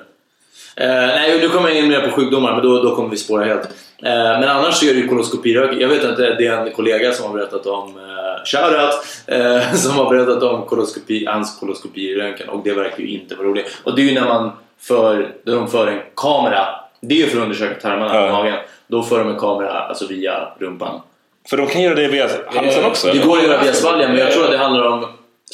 Eh, 0.75 0.87
nej, 0.87 1.39
nu 1.39 1.49
kommer 1.49 1.69
jag 1.69 1.77
in 1.77 1.87
mer 1.87 2.01
på 2.01 2.11
sjukdomar, 2.11 2.53
men 2.53 2.63
då, 2.63 2.83
då 2.83 2.95
kommer 2.95 3.09
vi 3.09 3.17
spåra 3.17 3.45
helt. 3.45 3.63
Eh, 4.03 4.39
men 4.39 4.43
annars 4.43 4.75
så 4.75 4.85
är 4.85 4.93
det 4.93 4.99
ju 4.99 5.07
koloskopiröntgen. 5.07 5.79
Jag 5.79 5.87
vet 5.89 6.03
inte, 6.03 6.35
det 6.35 6.47
är 6.47 6.65
en 6.67 6.73
kollega 6.73 7.11
som 7.11 7.25
har 7.25 7.37
berättat 7.37 7.65
om, 7.65 7.97
eh, 7.97 8.45
shoutout, 8.45 8.93
eh, 9.27 9.73
som 9.75 9.97
har 9.97 10.09
berättat 10.09 10.43
om 10.43 10.65
koloskopi, 10.65 11.25
hans 11.25 11.59
koloskopiröntgen 11.59 12.49
och 12.49 12.63
det 12.63 12.73
verkar 12.73 12.99
ju 12.99 13.07
inte 13.07 13.35
vara 13.35 13.47
roligt. 13.47 13.77
Och 13.83 13.95
det 13.95 14.01
är 14.01 14.05
ju 14.05 14.13
när 14.13 14.27
man 14.27 14.51
för, 14.79 15.33
när 15.43 15.55
de 15.55 15.67
för 15.67 15.87
en 15.87 15.99
kamera, 16.15 16.67
det 17.01 17.15
är 17.15 17.19
ju 17.19 17.27
för 17.27 17.37
att 17.37 17.43
undersöka 17.43 17.81
tarmarna 17.81 18.27
i 18.27 18.31
magen. 18.31 18.55
Då 18.91 19.03
för 19.03 19.19
de 19.19 19.29
en 19.29 19.39
kamera 19.39 19.79
alltså 19.79 20.07
via 20.07 20.47
rumpan. 20.59 21.01
För 21.49 21.57
de 21.57 21.67
kan 21.67 21.81
göra 21.81 21.95
det 21.95 22.07
via 22.07 22.29
halsen 22.45 22.85
också. 22.85 23.07
Det 23.07 23.13
eller? 23.13 23.25
går 23.25 23.37
att 23.37 23.43
göra 23.43 23.61
via 23.61 23.73
svalgen, 23.73 24.11
men 24.11 24.19
jag 24.19 24.31
tror 24.31 24.45
att 24.45 24.51
det 24.51 24.57
handlar 24.57 24.83
om 24.87 25.05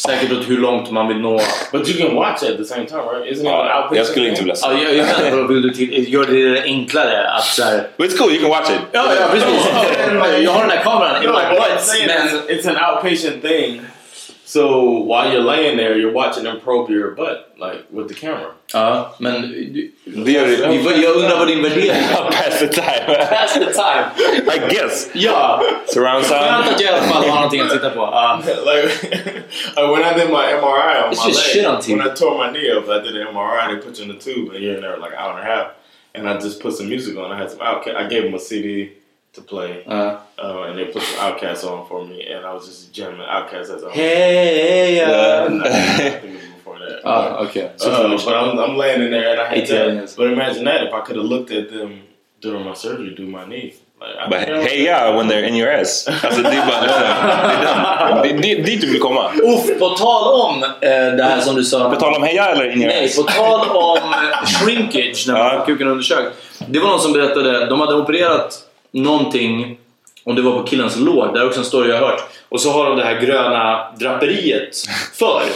säkert 0.02 0.32
åt 0.32 0.50
hur 0.50 0.58
långt 0.58 0.92
man 0.92 1.08
vill 1.08 1.18
nå. 1.18 1.40
But 1.72 1.90
you 1.90 2.08
can 2.08 2.16
watch 2.16 2.44
it 2.44 2.50
at 2.50 2.58
the 2.58 2.66
same 2.66 2.86
time, 2.86 3.02
right? 3.02 3.32
Isn't 3.32 3.42
it 3.42 3.46
Ja, 3.46 3.78
outpatient 3.78 3.98
jag 3.98 4.06
skulle 4.06 4.30
inte 4.30 4.42
vilja 4.42 4.56
Ja, 4.62 4.70
säga. 4.70 4.94
jag, 4.94 5.38
jag 5.38 5.48
vill 5.48 5.62
du 5.62 5.74
till, 5.74 6.14
gör 6.14 6.26
det 6.26 6.64
enklare 6.64 7.30
att 7.32 7.46
så 7.46 7.64
här, 7.64 7.88
But 7.98 8.12
it's 8.12 8.18
cool, 8.18 8.32
you 8.32 8.42
can 8.42 8.50
watch 8.50 8.70
it. 8.70 8.80
Ja, 8.92 9.06
ja 9.20 9.28
precis. 9.32 9.68
Jag 10.44 10.52
har 10.52 10.62
den 10.62 10.70
här 10.70 10.84
kameran 10.84 11.24
i 11.24 11.28
No, 11.28 11.32
my 11.32 11.60
butt. 11.60 12.08
Men 12.08 12.58
it's 12.58 12.70
an 12.70 12.94
outpatient 12.96 13.42
thing. 13.42 13.82
So 14.50 15.04
while 15.04 15.30
you're 15.34 15.44
laying 15.44 15.76
there, 15.78 15.98
you're 15.98 16.14
watching 16.14 16.44
them 16.46 16.60
probe 16.62 16.90
your 16.94 17.12
butt, 17.16 17.54
like 17.60 17.80
with 17.90 18.08
the 18.08 18.14
camera. 18.14 18.52
Ja, 18.74 19.16
men 19.20 19.42
du- 19.42 19.92
Det 20.06 20.32
gör 20.32 20.46
det. 20.46 20.68
vi- 20.68 21.04
jag 21.04 21.16
undrar 21.16 21.38
vad 21.40 21.48
din 21.48 21.64
värdering 21.64 21.90
är. 21.90 22.16
Pass 22.32 22.60
the 22.60 22.68
time. 22.68 23.18
Pass 23.30 23.54
the 23.54 23.66
time. 23.66 24.56
I 24.56 24.74
guess. 24.74 25.10
Ja, 25.14 25.62
Surround 25.88 26.24
skönt 26.26 26.42
sound. 26.44 26.76
att 26.76 26.82
jag 26.82 26.94
uh, 26.94 26.98
i 26.98 27.00
alla 27.00 27.14
fall 27.14 27.24
har 27.30 27.36
någonting 27.36 27.62
att 27.62 27.70
titta 27.72 27.90
på. 27.90 28.00
Ja. 28.00 28.42
like, 28.46 28.88
like 29.76 29.88
when 29.92 30.04
I 30.04 30.14
did 30.20 30.30
my 30.30 30.46
MRI 30.62 31.04
on 31.06 31.12
It's 31.14 31.26
my 31.26 31.30
just 31.30 31.56
leg, 31.56 31.64
shit 31.64 31.68
on 31.68 31.82
TV. 31.82 31.98
when 31.98 32.08
I 32.08 32.16
tore 32.16 32.38
my 32.48 32.52
knee 32.60 32.72
up, 32.78 32.86
I 32.90 33.00
did 33.08 33.16
an 33.22 33.28
MRI. 33.36 33.68
They 33.68 33.78
put 33.86 34.00
you 34.00 34.04
in 34.12 34.18
the 34.20 34.24
tube, 34.34 34.50
and 34.56 34.64
you're 34.64 34.76
in 34.76 34.82
there 34.82 34.98
like 34.98 35.12
an 35.14 35.20
hour 35.20 35.32
and 35.40 35.42
a 35.50 35.56
half. 35.56 35.68
And 36.16 36.30
I 36.30 36.34
just 36.46 36.62
put 36.64 36.74
some 36.74 36.88
music 36.90 37.18
on. 37.18 37.32
I 37.32 37.38
had 37.38 37.52
some 37.52 37.62
I 37.62 38.08
gave 38.10 38.24
them 38.24 38.34
a 38.34 38.40
CD 38.40 38.90
to 39.36 39.42
play, 39.42 39.84
Ja. 39.86 40.22
uh, 40.44 40.62
and 40.68 40.76
they 40.78 40.86
put 40.86 41.02
some 41.04 41.28
Outcasts 41.28 41.64
on 41.64 41.88
for 41.88 42.04
me, 42.06 42.36
and 42.36 42.46
I 42.46 42.54
was 42.54 42.66
just 42.68 42.94
jamming 42.96 43.22
Outcasts 43.30 43.70
as 43.76 43.84
I 43.84 43.86
was. 43.86 43.96
Hej! 43.96 45.02
I 45.04 45.48
think 45.48 46.24
it 46.24 46.32
was 46.34 46.42
before 46.58 46.80
that. 46.80 47.02
Ja, 47.04 47.38
okej. 47.40 47.64
Uh, 47.86 48.26
but 48.26 48.36
I'm, 48.36 48.60
I'm 48.60 48.78
laying 48.78 49.02
in 49.04 49.12
there 49.12 49.32
and 49.32 49.40
I 49.42 49.46
hate 49.46 49.64
ATL, 49.70 49.86
that. 49.86 50.02
yes. 50.02 50.16
But 50.16 50.28
imagine 50.32 50.64
that 50.66 50.82
if 50.88 50.94
I 50.94 51.02
could 51.06 51.18
have 51.18 51.26
looked 51.30 51.52
at 51.52 51.70
them 51.70 52.02
during 52.42 52.64
my 52.66 52.74
surgery, 52.76 53.14
do 53.18 53.24
my 53.28 53.46
knee. 53.46 53.74
Like, 54.00 54.16
I 54.26 54.30
But 54.30 54.40
think 54.40 54.50
I 54.50 54.58
was- 54.60 54.68
hey 54.72 54.84
yeah, 54.84 55.16
when 55.18 55.28
they're 55.28 55.48
in 55.48 55.56
your 55.56 55.72
ass. 55.72 56.08
Alltså 56.24 56.42
det 56.42 56.50
är 56.50 56.66
bara 56.68 56.82
liksom, 56.82 57.02
det 57.02 57.70
är 57.70 58.16
done. 58.16 58.22
Det 58.24 58.30
är 58.30 58.38
dit- 58.56 58.66
dit 58.66 58.82
du 58.82 58.88
vill 58.92 59.02
komma. 59.02 59.32
Uff, 59.44 59.80
på 59.80 59.90
tal 59.90 60.42
om 60.42 60.64
eh, 60.64 61.16
det 61.18 61.24
här 61.24 61.40
som 61.42 61.56
du 61.56 61.64
sa. 61.64 61.90
På 61.90 61.96
tal 61.96 62.14
om 62.16 62.24
heja 62.24 62.46
eller 62.46 62.72
in 62.72 62.82
your 62.82 62.88
Nej, 62.94 63.06
ass? 63.06 63.16
på 63.18 63.24
tal 63.24 63.70
om 63.70 63.98
eh, 63.98 64.46
shrinkage 64.46 65.24
när 65.28 65.34
man 65.34 65.46
Ja. 65.46 65.60
får 65.60 65.66
kuken 65.66 65.88
undersökt. 65.88 66.32
Det 66.68 66.80
var 66.80 66.90
någon 66.90 67.00
som 67.00 67.14
berättade, 67.14 67.66
de 67.66 67.80
hade 67.80 67.94
opererat 67.96 68.60
någonting, 68.92 69.78
om 70.24 70.36
det 70.36 70.42
var 70.42 70.60
på 70.60 70.68
killens 70.68 70.98
lår, 70.98 71.32
det 71.34 71.40
är 71.40 71.48
också 71.48 71.60
en 71.60 71.66
story 71.66 71.90
jag 71.90 72.00
har 72.00 72.08
hört. 72.08 72.24
Och 72.50 72.62
så 72.62 72.72
har 72.72 72.86
de 72.86 72.98
det 72.98 73.04
här 73.04 73.22
gröna 73.22 73.92
draperiet 74.00 74.78
för. 75.14 75.42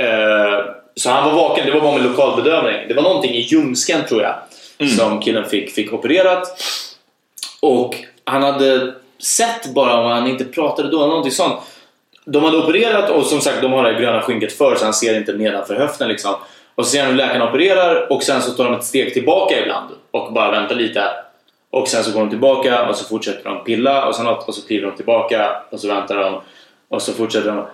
Eh, 0.00 0.64
så 0.94 1.10
han 1.10 1.24
var 1.24 1.42
vaken, 1.42 1.66
det 1.66 1.72
var 1.72 1.80
bara 1.80 1.98
med 1.98 2.10
lokalbedövning. 2.10 2.88
Det 2.88 2.94
var 2.94 3.02
någonting 3.02 3.34
i 3.34 3.40
ljumsken 3.40 4.00
tror 4.08 4.22
jag 4.22 4.34
som 4.86 5.20
killen 5.20 5.44
fick, 5.44 5.70
fick 5.70 5.92
opererat. 5.92 6.62
Och 7.60 7.94
han 8.24 8.42
hade 8.42 8.94
sett 9.18 9.74
bara 9.74 10.02
vad 10.02 10.12
han 10.12 10.26
inte 10.26 10.44
pratade 10.44 10.90
då, 10.90 10.98
någonting 10.98 11.32
sånt. 11.32 11.60
De 12.24 12.44
hade 12.44 12.56
opererat 12.58 13.10
och 13.10 13.26
som 13.26 13.40
sagt 13.40 13.62
de 13.62 13.72
har 13.72 13.82
det 13.84 13.92
här 13.92 14.00
gröna 14.00 14.22
skynket 14.22 14.52
för 14.52 14.76
så 14.76 14.84
han 14.84 14.94
ser 14.94 15.18
inte 15.18 15.32
nedanför 15.32 15.74
höften 15.74 16.08
liksom. 16.08 16.34
Och 16.74 16.84
så 16.84 16.90
ser 16.90 17.00
han 17.00 17.10
hur 17.10 17.16
läkarna 17.16 17.48
opererar 17.48 18.12
och 18.12 18.22
sen 18.22 18.42
så 18.42 18.50
tar 18.50 18.64
de 18.64 18.74
ett 18.74 18.84
steg 18.84 19.14
tillbaka 19.14 19.62
ibland 19.62 19.90
och 20.10 20.32
bara 20.32 20.50
väntar 20.50 20.74
lite. 20.74 21.02
Och 21.70 21.88
sen 21.88 22.04
så 22.04 22.12
går 22.12 22.20
de 22.20 22.30
tillbaka 22.30 22.88
och 22.88 22.96
så 22.96 23.04
fortsätter 23.04 23.44
de 23.50 23.64
pilla 23.64 24.06
och, 24.06 24.14
sen, 24.14 24.26
och 24.26 24.54
så 24.54 24.66
kliver 24.66 24.86
de 24.86 24.96
tillbaka 24.96 25.50
och 25.70 25.80
så 25.80 25.88
väntar 25.88 26.16
de 26.16 26.40
och 26.88 27.02
så 27.02 27.12
fortsätter 27.12 27.48
de. 27.48 27.64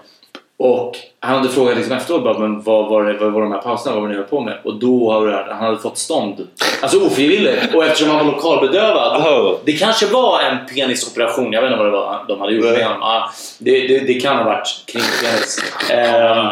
Och 0.56 0.96
han 1.20 1.36
hade 1.36 1.48
frågat 1.48 1.76
liksom 1.76 1.96
efteråt 1.96 2.24
bara, 2.24 2.38
men 2.38 2.62
vad 2.62 2.88
var, 2.88 3.04
det, 3.04 3.18
vad 3.18 3.32
var 3.32 3.42
de 3.42 3.52
här 3.52 3.60
pauserna, 3.60 3.94
vad 3.94 4.02
var 4.02 4.08
ni 4.08 4.16
höll 4.16 4.24
på 4.24 4.40
med? 4.40 4.58
Och 4.64 4.74
då 4.74 5.12
har 5.12 5.26
det, 5.26 5.46
han 5.54 5.64
hade 5.64 5.78
fått 5.78 5.98
stånd. 5.98 6.48
Alltså 6.82 7.06
ofrivilligt. 7.06 7.74
Och 7.74 7.84
eftersom 7.84 8.10
han 8.10 8.26
var 8.26 8.32
lokalbedövad. 8.32 9.58
Det 9.64 9.72
kanske 9.72 10.06
var 10.06 10.40
en 10.40 10.66
penisoperation, 10.74 11.52
jag 11.52 11.62
vet 11.62 11.70
inte 11.70 11.82
vad 11.82 11.92
det 11.92 11.98
var 11.98 12.24
de 12.28 12.40
hade 12.40 12.52
gjort 12.52 12.64
med 12.64 12.84
honom. 12.84 12.98
Ja, 13.00 13.30
det, 13.58 13.86
det, 13.88 13.98
det 13.98 14.14
kan 14.14 14.36
ha 14.36 14.44
varit 14.44 14.84
kring 14.86 15.02
penis. 15.22 15.74
Ehm, 15.90 16.46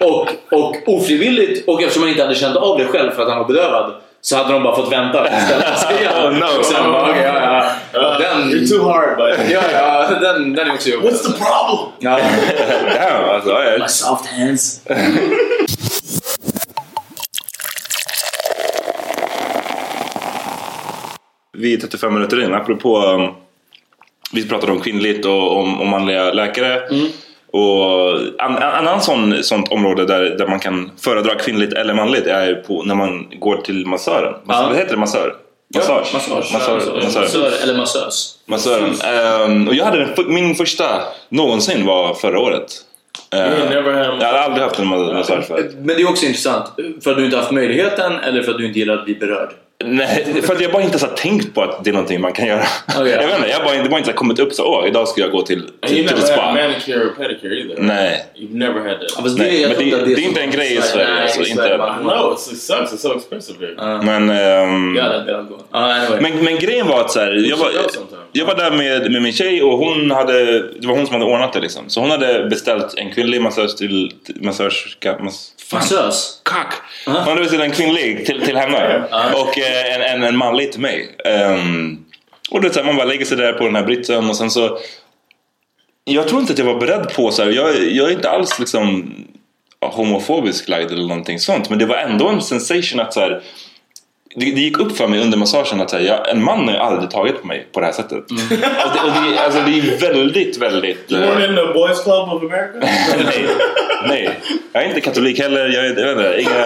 och, 0.00 0.28
och 0.58 0.76
ofrivilligt, 0.86 1.68
och 1.68 1.82
eftersom 1.82 2.02
han 2.02 2.10
inte 2.10 2.22
hade 2.22 2.34
känt 2.34 2.56
av 2.56 2.78
det 2.78 2.84
själv 2.84 3.10
för 3.10 3.22
att 3.22 3.28
han 3.28 3.38
var 3.38 3.46
bedövad 3.46 3.92
så 4.26 4.36
hade 4.36 4.52
de 4.52 4.62
bara 4.62 4.76
fått 4.76 4.92
vänta. 4.92 5.24
Oh, 6.24 6.32
no. 6.32 6.58
Och 6.58 6.64
sen 6.66 6.92
bara, 6.92 7.10
okej, 7.10 7.22
ja, 7.22 7.64
ja. 7.92 8.18
Den, 8.18 8.50
You're 8.50 8.68
too 8.68 8.88
hard, 8.88 9.16
but... 9.16 9.50
ja, 9.50 9.62
ja, 9.72 10.18
den, 10.20 10.52
den 10.52 10.68
är 10.68 10.74
också 10.74 10.88
jobbig. 10.88 11.08
What's 11.08 11.22
the 11.22 11.32
problem? 11.32 11.92
Ja. 11.98 12.10
Damn, 12.94 13.30
alltså, 13.30 13.50
ja. 13.50 13.78
My 13.78 13.88
soft 13.88 14.26
hands. 14.26 14.80
Vi 21.52 21.74
är 21.74 21.78
35 21.78 22.14
minuter 22.14 22.44
in, 22.44 22.54
apropå 22.54 22.98
um, 22.98 23.34
vi 24.32 24.48
pratade 24.48 24.72
om 24.72 24.80
kvinnligt 24.80 25.26
och 25.26 25.56
om, 25.56 25.80
om 25.80 25.88
manliga 25.88 26.32
läkare. 26.32 26.82
Och 27.56 28.20
en, 28.38 28.56
en 28.56 28.62
annan 28.62 29.00
sån, 29.00 29.42
sånt 29.42 29.68
område 29.72 30.06
där, 30.06 30.22
där 30.38 30.46
man 30.46 30.60
kan 30.60 30.90
föredra 31.00 31.34
kvinnligt 31.34 31.72
eller 31.72 31.94
manligt 31.94 32.26
är 32.26 32.54
på, 32.54 32.82
när 32.82 32.94
man 32.94 33.26
går 33.40 33.56
till 33.56 33.86
massören. 33.86 34.34
Massör, 34.44 34.62
Ja. 34.62 34.68
Vad 34.68 34.76
heter 34.76 34.90
det? 34.90 34.96
Massör? 34.96 35.34
Massage? 35.74 36.14
Massage. 36.14 36.52
Massör, 36.52 37.00
massör. 37.04 37.20
Massör 37.20 37.52
eller 37.62 37.76
massös. 37.78 38.34
Massören. 38.46 38.92
Ehm, 39.04 39.68
och 39.68 39.74
jag 39.74 39.84
hade 39.84 39.98
den, 39.98 40.34
min 40.34 40.54
första 40.54 40.84
någonsin 41.28 41.86
var 41.86 42.14
förra 42.14 42.40
året. 42.40 42.72
A 43.32 43.36
jag 43.36 44.26
hade 44.26 44.40
aldrig 44.40 44.62
haft 44.62 44.78
en 44.78 44.84
ma- 44.86 45.14
massage 45.14 45.44
förut. 45.46 45.74
Men 45.78 45.86
det 45.96 46.02
är 46.02 46.08
också 46.08 46.26
intressant. 46.26 46.64
För 47.04 47.10
att 47.10 47.16
du 47.16 47.24
inte 47.24 47.36
haft 47.36 47.50
möjligheten 47.50 48.12
eller 48.18 48.42
för 48.42 48.50
att 48.52 48.58
du 48.58 48.66
inte 48.66 48.78
gillar 48.78 48.94
att 48.94 49.04
bli 49.04 49.14
berörd? 49.14 49.50
Nej, 49.84 50.42
för 50.42 50.54
att 50.54 50.60
jag 50.60 50.72
bara 50.72 50.82
inte 50.82 50.98
så 50.98 51.06
tänkt 51.06 51.54
på 51.54 51.62
att 51.62 51.84
det 51.84 51.90
är 51.90 51.92
någonting 51.92 52.20
man 52.20 52.32
kan 52.32 52.46
göra. 52.46 52.62
Okej. 52.98 53.10
Jag 53.10 53.26
vet 53.26 53.36
inte, 53.36 53.48
jag 53.48 53.56
har 53.58 53.64
bara, 53.64 53.74
det 53.74 53.80
har 53.82 53.88
bara 53.88 53.98
inte 53.98 54.10
så 54.10 54.16
kommit 54.16 54.38
upp 54.38 54.52
så 54.52 54.64
åh, 54.64 54.86
idag 54.88 55.08
ska 55.08 55.20
jag 55.20 55.30
gå 55.30 55.42
till, 55.42 55.58
And 55.58 55.66
you 55.68 55.78
till, 55.80 55.96
till 55.96 56.04
never 56.06 56.22
ett 56.22 56.28
had 56.28 56.38
spa. 56.38 56.52
manicure 56.52 57.04
or 57.04 57.08
pedicure 57.16 57.54
either. 57.60 57.82
Nej. 57.82 58.24
You've 58.36 58.54
never 58.54 58.80
had 58.80 59.00
that. 59.00 59.38
Nej, 59.38 59.60
jag 59.62 59.70
men 59.70 59.78
det- 59.90 60.04
det 60.14 60.22
är 60.22 60.28
inte 60.28 60.40
en 60.40 60.50
grej 60.50 60.76
i 60.76 60.80
Sverige, 60.82 61.22
alltså, 61.22 61.40
inte- 61.40 61.74
I 62.00 62.02
know, 62.02 62.32
it 62.32 62.38
sucks. 62.58 62.92
It's 62.92 62.96
so 62.96 63.16
expensive 63.16 63.66
here. 63.66 64.02
Men, 64.02 64.30
anyway. 65.72 66.20
men, 66.20 66.44
men 66.44 66.58
grejen 66.58 66.86
var 66.86 67.00
att 67.00 67.10
så 67.10 67.20
här, 67.20 67.32
jag, 67.50 67.56
var, 67.56 67.70
jag 68.32 68.46
var 68.46 68.54
där 68.54 68.70
med, 68.70 69.12
med 69.12 69.22
min 69.22 69.32
tjej 69.32 69.62
och 69.62 69.78
hon 69.78 70.10
hade, 70.10 70.44
det 70.80 70.86
var 70.86 70.94
hon 70.96 71.06
som 71.06 71.12
hade 71.14 71.24
ordnat 71.32 71.52
det 71.52 71.60
liksom. 71.60 71.84
Så 71.88 72.00
hon 72.00 72.10
hade 72.10 72.46
beställt 72.50 72.94
en 72.98 73.12
kvinnlig 73.12 73.40
massös 73.40 73.76
till, 73.76 74.12
till 74.26 74.42
massörska, 74.42 75.18
mass, 75.18 75.52
fan, 75.55 75.55
Massös? 75.72 76.40
Kack! 76.44 76.74
Hon 77.06 77.14
hade 77.14 77.40
beställt 77.40 77.62
en 77.62 77.70
kvinnlig 77.70 78.26
till, 78.26 78.42
till 78.42 78.56
henne 78.56 79.02
och 79.34 79.58
eh, 79.58 79.94
en, 79.94 80.02
en, 80.02 80.22
en 80.22 80.36
manlig 80.36 80.72
till 80.72 80.80
mig. 80.80 81.16
Ehm, 81.24 81.98
och 82.50 82.60
det 82.60 82.68
är 82.68 82.72
så 82.72 82.78
här, 82.78 82.86
man 82.86 82.96
bara 82.96 83.06
lägger 83.06 83.24
sig 83.24 83.36
där 83.36 83.52
på 83.52 83.64
den 83.64 83.76
här 83.76 83.82
britsen 83.82 84.30
och 84.30 84.36
sen 84.36 84.50
så 84.50 84.78
Jag 86.04 86.28
tror 86.28 86.40
inte 86.40 86.52
att 86.52 86.58
jag 86.58 86.66
var 86.66 86.80
beredd 86.80 87.14
på 87.14 87.30
så 87.30 87.42
här, 87.42 87.50
jag, 87.50 87.92
jag 87.92 88.08
är 88.08 88.12
inte 88.12 88.30
alls 88.30 88.58
liksom 88.58 89.14
homofobisk 89.80 90.68
lagd 90.68 90.92
eller 90.92 91.08
någonting 91.08 91.38
sånt 91.38 91.70
men 91.70 91.78
det 91.78 91.86
var 91.86 91.96
ändå 91.96 92.28
en 92.28 92.42
sensation 92.42 93.00
att 93.00 93.14
så 93.14 93.20
här, 93.20 93.42
det, 94.38 94.50
det 94.50 94.60
gick 94.60 94.78
upp 94.78 94.96
för 94.96 95.06
mig 95.08 95.20
under 95.20 95.38
massagen 95.38 95.80
att 95.80 95.92
jag, 95.92 96.28
en 96.28 96.44
man 96.44 96.68
har 96.68 96.74
aldrig 96.74 97.10
tagit 97.10 97.40
på 97.40 97.46
mig 97.46 97.66
på 97.72 97.80
det 97.80 97.86
här 97.86 97.92
sättet. 97.92 98.18
Och, 98.18 98.36
det, 98.48 98.54
och 99.04 99.10
det, 99.12 99.38
alltså, 99.44 99.60
det 99.60 99.78
är 99.78 100.00
väldigt, 100.00 100.56
väldigt... 100.56 101.12
You 101.12 101.22
eh, 101.22 101.28
weren't 101.30 101.48
in 101.48 101.56
the 101.56 101.72
Boys 101.72 102.02
Club 102.02 102.28
of 102.32 102.42
America? 102.42 102.78
nej, 103.24 103.48
nej, 104.08 104.30
jag 104.72 104.82
är 104.82 104.88
inte 104.88 105.00
katolik 105.00 105.38
heller. 105.38 105.68
Jag, 105.68 105.86
är, 105.86 106.00
jag 106.00 106.14
vet 106.14 106.26
inte, 106.26 106.40
inga... 106.40 106.54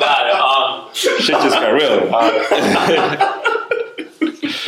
Där, 0.00 0.28
ja. 0.28 0.88
Shit 0.92 1.36
just 1.44 1.56
got 1.56 1.82
real. 1.82 2.00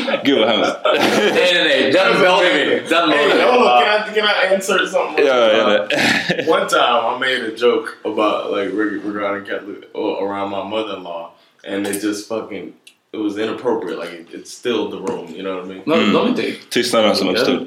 vad 0.06 0.48
hemskt. 0.48 0.76
Nej, 0.84 1.54
nej, 1.54 1.64
nej. 1.64 1.92
Den 1.92 2.20
behåller 2.20 2.54
vi. 2.54 2.82
Den 2.88 3.10
Hey, 3.10 3.28
behåller 3.28 3.36
vi. 3.36 3.42
hold 3.42 3.62
on, 3.62 3.68
Ja. 3.68 3.80
can 3.80 4.14
I, 4.16 4.20
can 4.20 4.28
I 4.50 4.54
insert 4.54 4.88
something? 4.90 5.26
Ja, 5.26 5.52
ja, 5.52 5.72
Uh. 5.72 6.48
One 6.48 6.66
time 6.68 7.16
I 7.16 7.18
made 7.20 7.42
a 7.46 7.56
joke 7.56 7.88
about 8.04 8.52
like 8.56 8.70
regarding 9.04 9.44
Catholic 9.44 9.78
or 9.94 10.26
around 10.26 10.50
my 10.50 10.62
mother-in-law, 10.76 11.30
and 11.68 11.86
it 11.86 12.02
just 12.02 12.28
fucking 12.28 12.72
it 13.12 13.18
was 13.20 13.38
inappropriate. 13.38 13.98
Like 13.98 14.12
it, 14.12 14.34
it 14.40 14.48
stilled 14.48 14.90
the 14.92 14.98
room. 15.12 15.26
You 15.36 15.42
know 15.42 15.56
what 15.56 15.64
I 15.64 15.68
mean? 15.68 15.82
Men 15.86 16.12
de 16.12 16.24
är 16.26 16.28
inte... 16.28 16.42
Tystnaden 16.70 17.16
som 17.16 17.28
uppstod. 17.28 17.54
Uh, 17.54 17.66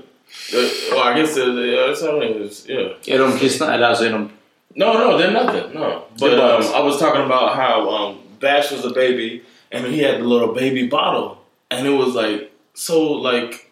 well, 0.92 1.12
I 1.12 1.20
guess 1.20 1.38
it, 1.38 1.44
yeah, 1.48 1.92
it's 1.92 2.02
not 2.04 2.24
it 2.24 2.42
was, 2.42 2.70
yeah. 2.70 2.92
Är 3.06 3.20
de 3.20 3.38
kristna? 3.40 3.74
Eller 3.74 3.88
alltså 3.88 4.06
är 4.06 4.10
de... 4.10 4.30
No, 4.76 4.86
no, 4.94 5.18
they're 5.18 5.32
nothing. 5.32 5.64
No, 5.74 6.02
but 6.20 6.34
um. 6.34 6.62
I 6.76 6.84
was 6.84 7.00
talking 7.00 7.22
about 7.22 7.56
how 7.56 7.90
um, 7.90 8.16
Bash 8.42 8.72
was 8.72 8.86
a 8.86 8.90
baby, 8.90 9.42
and 9.72 9.86
he 9.86 10.04
had 10.04 10.16
the 10.20 10.24
little 10.28 10.48
baby 10.54 10.88
bottle, 10.88 11.38
and 11.72 11.88
it 11.88 11.92
was 11.92 12.16
like 12.16 12.52
so 12.74 13.12
like. 13.14 13.72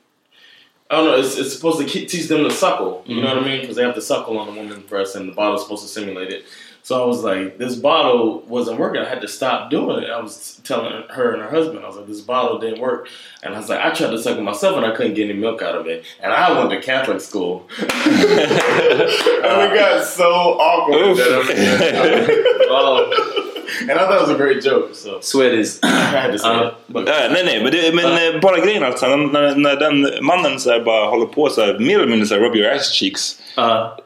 I 0.91 0.98
don't 0.98 1.06
know. 1.06 1.16
It's, 1.18 1.38
it's 1.38 1.56
supposed 1.56 1.80
to 1.80 1.88
teach 1.88 2.28
them 2.28 2.44
to 2.44 2.52
suckle. 2.52 3.04
You 3.08 3.16
know 3.16 3.30
what 3.30 3.38
I 3.38 3.39
mm-hmm. 3.39 3.50
mean? 3.50 3.62
Because 3.62 3.78
they 3.78 3.84
have 3.84 3.96
to 3.96 4.02
suckle 4.02 4.38
on 4.38 4.54
the 4.54 4.54
woman's 4.54 4.84
breast, 4.84 5.16
and 5.16 5.28
the 5.28 5.34
bottle's 5.34 5.64
supposed 5.64 5.82
to 5.82 5.89
simulate 5.89 6.30
it. 6.30 6.46
So 6.84 7.02
I 7.02 7.06
was 7.08 7.24
like, 7.24 7.58
this 7.58 7.78
bottle 7.78 8.41
wasn't 8.41 8.78
working. 8.78 9.02
I 9.02 9.08
had 9.08 9.22
to 9.22 9.28
stop 9.30 9.72
doing 9.72 10.04
it. 10.04 10.10
I 10.10 10.20
was 10.20 10.60
telling 10.66 11.04
her 11.12 11.32
and 11.32 11.41
her 11.41 11.50
husband, 11.50 11.80
I 11.80 11.88
was 11.88 11.96
like, 11.96 12.08
this 12.08 12.20
bottle 12.20 12.60
didn't 12.60 12.82
work. 12.82 13.08
And 13.41 13.56
I 13.56 13.58
was 13.58 13.70
like, 13.70 13.80
I 13.80 13.91
tried 13.91 14.10
to 14.10 14.22
suckle 14.22 14.44
myself, 14.44 14.76
and 14.76 14.86
I 14.86 14.94
couldn't 14.94 15.14
get 15.14 15.30
any 15.30 15.39
milk 15.39 15.62
out 15.62 15.76
of 15.76 15.88
it. 15.88 16.04
And 16.20 16.34
I 16.34 16.58
went 16.58 16.72
to 16.72 16.82
Catholic 16.82 17.22
school. 17.22 17.70
and 17.80 17.89
we 17.89 17.96
got 19.80 20.06
so 20.06 20.26
awkward. 20.26 21.18
That 21.24 22.68
Wow. 22.70 23.43
and 23.90 23.92
I 23.92 23.94
thought 24.06 24.16
it 24.16 24.22
was 24.22 24.30
a 24.30 24.38
great 24.44 24.66
joke. 24.66 24.90
So 24.94 25.10
Swedish. 25.22 25.70
I 25.84 26.18
had 26.18 26.32
to 26.32 26.38
say 26.40 26.50
Uh, 26.52 26.64
it. 26.68 26.74
Ja, 27.08 27.14
nej, 27.32 27.44
nej, 27.46 27.64
men, 27.64 27.72
det, 27.72 27.96
men 27.96 28.06
eh, 28.36 28.40
bara 28.42 28.58
grejen 28.60 28.84
alltså, 28.84 29.08
när, 29.08 29.56
när 29.56 29.76
den 29.76 30.26
mannen 30.26 30.60
så 30.60 30.80
bara 30.80 31.06
håller 31.06 31.26
på 31.26 31.50
så 31.50 31.62
här, 31.66 31.80
mer 31.80 31.96
eller 32.00 32.08
mindre 32.08 32.28
så 32.28 32.34
här, 32.36 32.42
rub 32.42 32.56
your 32.56 32.72
ass 32.72 32.92
cheeks. 32.94 33.36
Ja. 33.56 33.98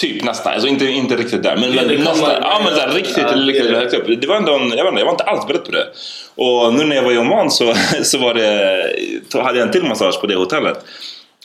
Typ 0.00 0.24
nästan, 0.24 0.52
alltså 0.52 0.68
inte, 0.68 0.84
inte 0.86 1.16
riktigt 1.16 1.42
där. 1.42 1.56
Men, 1.56 1.72
kommer- 1.78 1.98
nästan. 1.98 2.30
Ja 2.42 2.60
men 2.64 2.74
så 2.74 2.80
här, 2.80 2.88
riktigt, 2.88 3.16
Ja, 3.18 3.28
riktigt 3.36 3.70
det- 3.70 3.76
högt 3.76 3.94
upp. 3.94 4.20
Det 4.20 4.26
var 4.26 4.36
ändå 4.36 4.52
en, 4.54 4.60
jag, 4.70 4.84
vet 4.84 4.90
inte, 4.90 5.00
jag 5.00 5.04
var 5.06 5.12
inte 5.12 5.24
alls 5.24 5.46
beredd 5.46 5.64
på 5.64 5.70
det. 5.72 5.86
Och 6.34 6.74
nu 6.74 6.84
när 6.84 6.96
jag 6.96 7.02
var 7.02 7.12
i 7.12 7.18
Oman 7.18 7.50
så, 7.50 7.74
så 8.02 8.18
var 8.18 8.34
det, 8.34 9.42
hade 9.42 9.58
jag 9.58 9.66
en 9.66 9.72
till 9.72 9.82
massage 9.84 10.20
på 10.20 10.26
det 10.26 10.34
hotellet. 10.34 10.78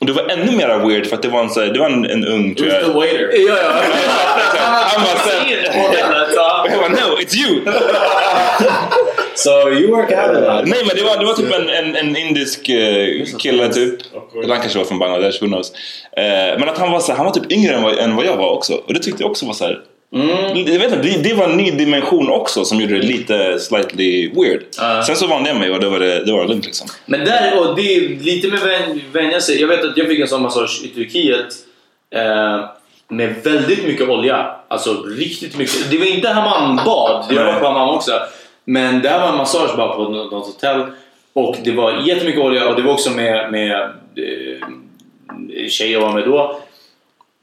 Och 0.02 0.06
det 0.06 0.14
var 0.14 0.24
ännu 0.30 0.52
mer 0.52 0.88
weird 0.88 1.06
för 1.08 1.16
att 1.16 1.22
det 1.22 1.28
var 1.30 1.40
en, 1.40 1.50
så 1.50 1.60
här, 1.62 1.68
det 1.68 1.80
var 1.80 1.86
en, 1.90 2.06
en 2.06 2.26
ung 2.28 2.52
it 2.52 2.58
tror 2.58 2.68
was 2.68 2.76
jag. 2.76 2.86
the 2.86 2.92
waiter. 2.94 3.30
Ja, 3.48 3.56
ja. 3.64 3.72
Han 4.58 5.06
så 6.34 6.42
Bara 6.70 6.90
no, 6.90 7.18
it's 7.20 7.36
you! 7.36 7.62
So 9.38 9.70
you 9.70 9.92
work 9.92 10.12
out 10.12 10.36
of 10.38 10.44
that. 10.44 10.66
Nej 10.66 10.80
men 10.88 10.96
det 10.96 11.04
var, 11.04 11.18
det 11.18 11.26
var 11.26 11.34
typ 11.34 11.54
en, 11.54 11.70
en, 11.70 11.96
en 11.96 12.16
indisk 12.16 12.70
eh, 12.70 13.26
kille 13.40 13.74
typ. 13.74 14.00
Eller 14.44 14.54
han 14.54 14.62
kanske 14.62 14.78
var 14.78 14.86
från 14.86 15.00
Bangladesh, 15.00 15.44
who 15.44 15.48
knows. 15.48 15.72
Eh, 16.18 16.60
men 16.60 16.70
att 16.70 16.78
han 16.78 16.92
var, 16.92 17.00
så, 17.00 17.14
han 17.14 17.26
var 17.26 17.34
typ 17.34 17.52
yngre 17.52 17.76
än 17.76 17.84
vad, 17.84 17.98
än 17.98 18.16
vad 18.16 18.26
jag 18.26 18.38
var 18.38 18.52
också. 18.52 18.74
Och 18.74 18.94
det 18.94 19.00
tyckte 19.00 19.24
jag 19.24 19.32
också 19.32 19.46
var 19.46 19.54
så 19.54 19.66
här. 19.66 19.82
Jag 20.56 20.80
vet 20.80 20.92
inte, 20.94 21.02
det, 21.02 21.24
det 21.24 21.34
var 21.34 21.46
en 21.46 21.58
ny 21.58 21.72
dimension 21.72 22.30
också 22.30 22.66
som 22.66 22.82
gjorde 22.82 22.94
det 22.94 23.08
lite 23.08 23.60
slightly 23.60 24.30
weird. 24.30 24.62
Ja. 24.78 25.04
Sen 25.04 25.16
så 25.16 25.28
vande 25.28 25.50
jag 25.50 25.58
mig 25.58 25.72
och 25.72 25.80
det 25.80 25.90
var 25.90 26.00
det, 26.00 26.26
det 26.26 26.32
var 26.32 26.48
lugnt 26.48 26.66
liksom. 26.66 26.88
Men 27.06 27.26
där, 27.26 27.60
och 27.60 27.76
det 27.76 27.96
är 27.96 28.10
lite 28.10 28.48
med 28.48 28.60
vän, 28.60 29.02
vänja 29.12 29.42
sig. 29.42 29.62
Jag 29.62 29.68
vet 29.68 29.86
att 29.86 29.98
jag 29.98 30.08
fick 30.08 30.20
en 30.20 30.28
sån 30.28 30.42
massage 30.42 30.82
i 30.84 30.88
Turkiet 30.88 31.54
eh, 32.16 32.66
med 33.10 33.36
väldigt 33.44 33.86
mycket 33.88 34.10
olja. 34.10 34.56
Alltså 34.68 34.94
riktigt 35.04 35.58
mycket. 35.58 35.92
Det 35.92 35.98
var 35.98 36.06
inte 36.06 36.30
hammambad, 36.30 37.26
det 37.30 37.36
var 37.36 37.60
på 37.60 37.66
hammam 37.66 37.90
också. 37.90 38.12
Men 38.66 39.02
det 39.02 39.10
här 39.10 39.20
var 39.22 39.30
en 39.30 39.38
massage 39.38 39.78
bara 39.78 39.96
på 39.96 40.04
något, 40.04 40.46
hotell. 40.46 40.86
Och 41.34 41.56
det 41.64 41.72
var 41.72 42.02
jättemycket 42.08 42.42
olja 42.42 42.70
och 42.70 42.76
det 42.76 42.82
var 42.82 42.94
också 42.94 43.12
med, 43.12 43.52
med 43.52 43.82
eh, 44.16 45.68
tjejer 45.70 45.94
jag 45.94 46.02
var 46.02 46.14
med 46.14 46.24
då. 46.26 46.60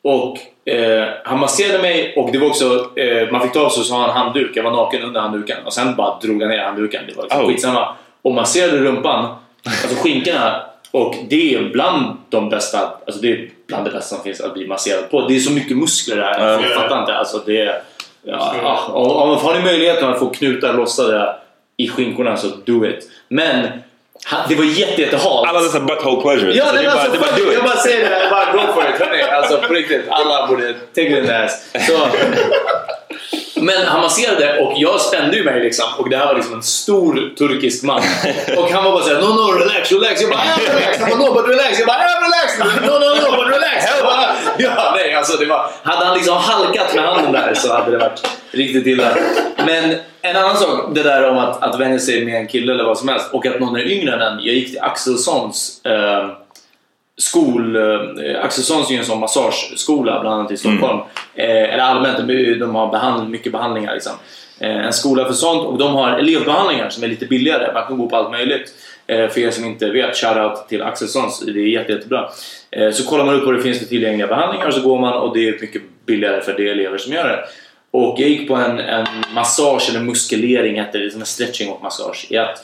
Och 0.02 0.38
eh, 0.72 1.08
han 1.24 1.40
masserade 1.40 1.82
mig 1.82 2.14
och 2.16 2.32
det 2.32 2.38
var 2.38 2.46
också, 2.46 2.90
eh, 2.96 3.30
man 3.32 3.40
fick 3.42 3.52
ta 3.52 3.60
av 3.60 3.70
sig 3.70 3.84
så 3.84 3.94
ha 3.94 4.04
en 4.04 4.16
handduk. 4.16 4.50
Jag 4.54 4.62
var 4.62 4.70
naken 4.70 5.02
under 5.02 5.20
handduken 5.20 5.56
och 5.64 5.72
sen 5.72 5.96
bara 5.96 6.18
drog 6.18 6.42
han 6.42 6.50
ner 6.50 6.58
handduken. 6.58 7.02
Det 7.08 7.16
var 7.16 7.22
liksom 7.24 7.40
Oh. 7.44 7.48
skitsamma. 7.48 7.94
Och 8.22 8.34
masserade 8.34 8.78
rumpan, 8.78 9.34
alltså 9.64 10.02
skinkorna 10.02 10.62
Och 10.94 11.14
det 11.28 11.54
är 11.54 11.62
bland 11.62 12.16
de 12.28 12.48
bästa, 12.48 12.78
alltså 13.06 13.20
det 13.22 13.32
är 13.32 13.48
bland 13.66 13.84
det 13.84 13.90
bästa 13.90 14.14
som 14.14 14.24
finns 14.24 14.40
att 14.40 14.54
bli 14.54 14.66
masserad 14.66 15.10
på. 15.10 15.28
Det 15.28 15.36
är 15.36 15.40
så 15.40 15.52
mycket 15.52 15.76
muskler 15.76 16.16
där, 16.16 16.48
Ja. 16.52 16.58
folk 16.58 16.74
fattar 16.74 17.00
inte. 17.00 17.14
Alltså 17.16 17.42
det 17.46 17.60
är, 17.60 17.82
ja, 18.22 18.84
om, 18.92 19.10
om 19.10 19.36
har 19.36 19.54
ni 19.54 19.60
möjligheten 19.62 20.08
att 20.10 20.18
få 20.18 20.26
knutar 20.30 20.72
lossade 20.74 21.36
i 21.76 21.88
skinkorna 21.88 22.36
så 22.36 22.46
do 22.64 22.86
it. 22.86 23.10
Men 23.28 23.62
det 24.48 24.54
var 24.54 24.64
jätte, 24.64 25.02
jättehalt. 25.02 25.48
Alla 25.48 25.60
dessa 25.60 25.80
butthole 25.80 26.22
pleasures. 26.22 26.56
Ja, 26.56 26.64
Alltså, 26.64 26.76
det 26.82 26.82
är 26.82 26.84
men 26.86 26.92
bara, 26.94 27.02
alltså, 27.02 27.12
det 27.12 27.18
bara 27.18 27.36
do 27.36 27.50
it. 27.50 27.54
jag 27.54 27.64
bara 27.64 27.76
säger 27.76 28.10
det, 28.10 28.26
bara 28.30 28.52
go 28.52 28.72
for 28.72 28.82
it. 28.82 29.00
Hörni, 29.00 29.22
alltså 29.22 29.58
på 29.68 29.74
riktigt, 29.74 30.02
alla 30.08 30.46
borde 30.46 30.72
take 30.72 31.08
it 31.08 31.18
in 31.18 31.26
the 31.26 31.32
ass. 31.32 31.66
Så, 31.86 31.92
men 33.54 33.86
han 33.86 34.00
masserade 34.00 34.58
och 34.60 34.72
jag 34.76 35.00
spände 35.00 35.36
ju 35.36 35.44
mig 35.44 35.60
liksom 35.60 35.84
och 35.98 36.10
det 36.10 36.16
här 36.16 36.26
var 36.26 36.34
liksom 36.34 36.54
en 36.54 36.62
stor 36.62 37.34
turkisk 37.38 37.84
man. 37.84 38.02
Och 38.56 38.70
han 38.70 38.84
var 38.84 38.92
bara 38.92 39.02
såhär, 39.02 39.20
no 39.20 39.26
no 39.26 39.52
relax, 39.52 39.92
relax. 39.92 40.20
Jag 40.20 40.30
bara, 40.30 40.40
I'm 40.40 40.74
relax. 40.74 40.98
Han 41.00 41.18
bara, 41.18 41.28
no 41.28 41.34
but 41.34 41.48
relax. 41.48 41.78
Jag 41.78 41.86
bara, 41.86 41.96
I'm 41.96 42.22
relax. 42.22 42.58
No 42.86 42.92
no 42.92 43.08
no 43.30 43.36
but 43.36 43.54
relax. 43.54 43.84
Jag 43.96 44.04
bara, 44.04 44.26
ja, 44.58 44.94
nej 44.96 45.14
alltså 45.14 45.36
det 45.36 45.46
var, 45.46 45.70
hade 45.82 46.04
han 46.06 46.16
liksom 46.16 46.36
halkat 46.36 46.94
med 46.94 47.04
handen 47.04 47.32
där 47.32 47.54
så 47.54 47.72
hade 47.72 47.90
det 47.90 47.98
varit 47.98 48.28
riktigt 48.50 48.86
illa. 48.86 49.16
Men 49.56 49.96
en 50.22 50.36
annan 50.36 50.56
sak, 50.56 50.94
det 50.94 51.02
där 51.02 51.30
om 51.30 51.38
att, 51.38 51.62
att 51.62 51.80
vänja 51.80 51.98
sig 51.98 52.24
med 52.24 52.34
en 52.34 52.46
kille 52.46 52.72
eller 52.72 52.84
vad 52.84 52.98
som 52.98 53.08
helst 53.08 53.26
och 53.32 53.46
att 53.46 53.60
någon 53.60 53.76
är 53.76 53.90
yngre 53.90 54.14
än 54.14 54.20
en. 54.20 54.34
Jag 54.44 54.54
gick 54.54 54.70
till 54.70 54.80
Axelssons 54.80 55.84
eh, 55.84 56.28
skol... 57.18 57.76
Eh, 57.76 58.44
Axelssons 58.44 58.88
är 58.90 58.92
ju 58.92 58.98
en 58.98 59.04
sån 59.04 59.20
massageskola 59.20 60.20
bland 60.20 60.40
annat 60.40 60.50
i 60.52 60.56
Stockholm. 60.56 61.00
Eh, 61.34 61.74
eller 61.74 61.78
allmänt, 61.78 62.18
de- 62.58 62.74
har 62.74 62.90
behand, 62.90 63.30
mycket 63.30 63.52
behandlingar. 63.52 63.94
Liksom. 63.94 64.12
Eh, 64.60 64.86
en 64.86 64.92
skola 64.92 65.24
för 65.24 65.32
sånt 65.32 65.66
och 65.66 65.78
de 65.78 65.94
har 65.94 66.18
elevbehandlingar 66.18 66.90
som 66.90 67.04
är 67.04 67.08
lite 67.08 67.26
billigare. 67.26 67.72
Man 67.74 67.86
kan 67.86 67.98
gå 67.98 68.08
på 68.08 68.16
allt 68.16 68.30
möjligt. 68.30 68.74
Eh, 69.06 69.28
för 69.28 69.40
er 69.40 69.50
som 69.50 69.64
inte 69.64 69.90
vet, 69.90 70.16
shoutout 70.16 70.68
till 70.68 70.82
Axelssons. 70.82 71.40
Det 71.40 71.60
är 71.60 71.66
jätte, 71.66 71.92
jättebra. 71.92 72.28
Eh, 72.70 72.90
så 72.90 73.04
kollar 73.06 73.24
man 73.24 73.34
upp 73.34 73.44
vad 73.44 73.54
det 73.54 73.62
finns 73.62 73.78
för 73.78 73.86
tillgängliga 73.86 74.26
behandlingar 74.26 74.66
och 74.66 74.74
så 74.74 74.80
går 74.80 74.98
man 74.98 75.12
och 75.12 75.34
det 75.36 75.48
är 75.48 75.58
mycket 75.60 75.82
billigare 76.06 76.40
för 76.40 76.52
de 76.56 76.68
elever 76.70 76.98
som 76.98 77.12
gör 77.12 77.28
det. 77.28 77.44
Och 77.90 78.20
jag 78.20 78.28
gick 78.28 78.48
på 78.48 78.54
en, 78.54 78.78
en 78.78 79.06
massage, 79.34 79.90
eller 79.90 80.00
muskelering 80.00 80.74
heter 80.74 80.98
det, 80.98 81.10
som 81.10 81.20
en 81.20 81.26
stretching 81.26 81.70
och 81.70 81.82
massage 81.82 82.26
i 82.30 82.36
ett. 82.36 82.60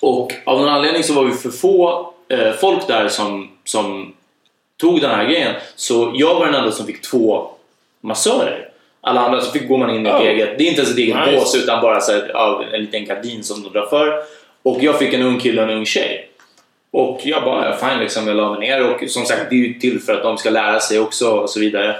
Och 0.00 0.32
av 0.46 0.60
någon 0.60 0.68
anledning 0.68 1.02
så 1.04 1.14
var 1.14 1.24
vi 1.24 1.32
för 1.32 1.50
få 1.50 2.12
eh, 2.30 2.52
folk 2.52 2.86
där 2.86 3.08
som, 3.08 3.50
som 3.64 4.12
tog 4.80 5.00
den 5.00 5.10
här 5.10 5.24
grejen. 5.24 5.54
Så 5.76 6.12
jag 6.14 6.34
var 6.34 6.46
den 6.46 6.54
enda 6.54 6.72
som 6.72 6.86
fick 6.86 7.02
två 7.02 7.50
massörer. 8.00 8.66
Alla 9.00 9.20
andra 9.20 9.40
så 9.40 9.50
fick 9.50 9.68
går 9.68 9.78
man 9.78 9.90
in 9.90 10.06
i 10.06 10.08
ett 10.08 10.14
Oh. 10.14 10.26
eget, 10.26 10.58
det 10.58 10.64
är 10.64 10.68
inte 10.68 10.80
ens 10.80 10.92
ett 10.92 10.98
eget 10.98 11.16
Nice. 11.26 11.36
bås 11.38 11.54
utan 11.54 11.82
bara 11.82 12.00
så 12.00 12.12
här, 12.12 12.30
ja, 12.34 12.64
en 12.72 12.80
liten 12.80 13.04
gardin 13.04 13.44
som 13.44 13.62
de 13.62 13.68
drar 13.72 13.86
för. 13.86 14.22
Och 14.62 14.78
jag 14.80 14.98
fick 14.98 15.14
en 15.14 15.22
ung 15.22 15.38
kille 15.38 15.62
och 15.62 15.70
en 15.70 15.76
ung 15.78 15.86
tjej. 15.86 16.26
Och 16.92 17.20
jag 17.24 17.44
bara, 17.44 17.70
ja, 17.70 17.76
fine 17.88 17.98
liksom, 18.00 18.28
jag 18.28 18.36
la 18.36 18.50
mig 18.50 18.60
ner 18.60 18.90
och 18.90 19.10
som 19.10 19.24
sagt 19.24 19.46
det 19.50 19.54
är 19.56 19.58
ju 19.68 19.74
till 19.74 20.00
för 20.00 20.14
att 20.14 20.22
de 20.22 20.38
ska 20.38 20.50
lära 20.50 20.80
sig 20.80 20.98
också 20.98 21.30
och 21.30 21.50
så 21.50 21.60
vidare. 21.60 21.96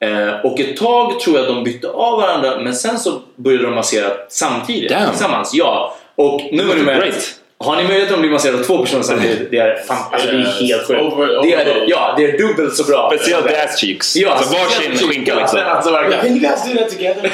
Eh, 0.00 0.40
och 0.44 0.60
ett 0.60 0.76
tag 0.76 1.20
tror 1.20 1.36
jag 1.38 1.46
de 1.46 1.64
bytte 1.64 1.88
av 1.88 2.20
varandra 2.20 2.58
men 2.60 2.74
sen 2.74 2.98
så 2.98 3.20
började 3.36 3.64
de 3.64 3.74
massera 3.74 4.10
samtidigt 4.28 4.90
Damn. 4.90 5.10
tillsammans. 5.10 5.54
Ja. 5.54 5.96
Och 6.14 6.40
nu 6.52 6.62
är 6.70 6.76
det 6.76 6.84
Great. 6.84 7.40
Har 7.60 7.76
ni 7.76 7.82
möjlighet 7.82 8.12
att 8.12 8.20
bli 8.20 8.30
masserad 8.30 8.60
av 8.60 8.64
två 8.64 8.78
personer 8.78 9.02
samtidigt, 9.02 9.50
det 9.50 9.58
är, 9.58 9.76
fan, 9.76 10.12
alltså, 10.12 10.28
det 10.28 10.36
är 10.36 10.66
helt 10.66 10.86
sjukt. 10.86 11.42
Det 11.42 11.54
är, 11.54 11.84
ja, 11.86 12.14
det 12.16 12.24
är 12.24 12.38
dubbelt 12.38 12.76
så 12.76 12.84
bra. 12.84 13.12
Speciellt 13.14 13.46
ass 13.46 13.80
cheeks. 13.80 14.16
Ja, 14.16 14.38
så 14.38 14.54
varsin 14.54 15.08
skinka 15.08 15.34
liksom. 15.34 15.60
Alltså. 15.66 15.90
Can 15.90 16.26
you 16.26 16.38
guys 16.38 16.72
do 16.72 16.78
that 16.78 16.90
together? 16.90 17.30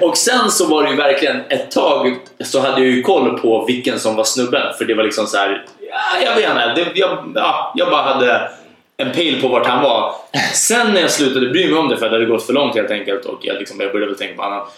Och 0.06 0.16
sen 0.16 0.50
så 0.50 0.66
var 0.66 0.82
det 0.82 0.90
ju 0.90 0.96
verkligen 0.96 1.40
ett 1.48 1.70
tag 1.70 2.16
så 2.44 2.60
hade 2.60 2.80
jag 2.80 2.90
ju 2.90 3.02
koll 3.02 3.38
på 3.38 3.64
vilken 3.64 3.98
som 3.98 4.16
var 4.16 4.24
snubben. 4.24 4.74
För 4.78 4.84
det 4.84 4.94
var 4.94 5.04
liksom 5.04 5.26
så 5.26 5.36
här, 5.36 5.64
ja, 5.90 6.24
jag 6.24 6.34
vet 6.34 6.50
inte. 6.50 6.74
Det, 6.74 7.00
jag, 7.00 7.32
ja, 7.34 7.72
jag 7.76 7.90
bara 7.90 8.02
hade 8.02 8.50
en 8.96 9.12
pejl 9.12 9.40
på 9.40 9.48
vart 9.48 9.66
han 9.66 9.82
var. 9.82 10.14
Sen 10.54 10.92
när 10.92 11.00
jag 11.00 11.10
slutade 11.10 11.48
bry 11.48 11.70
mig 11.70 11.78
om 11.78 11.88
det 11.88 11.96
för 11.96 12.06
att 12.06 12.12
det 12.12 12.16
hade 12.16 12.30
gått 12.30 12.46
för 12.46 12.52
långt 12.52 12.76
helt 12.76 12.90
enkelt 12.90 13.24
och 13.24 13.38
jag, 13.42 13.58
liksom, 13.58 13.80
jag 13.80 13.92
började 13.92 14.10
väl 14.10 14.18
tänka 14.18 14.36
på 14.36 14.42
annat. 14.42 14.76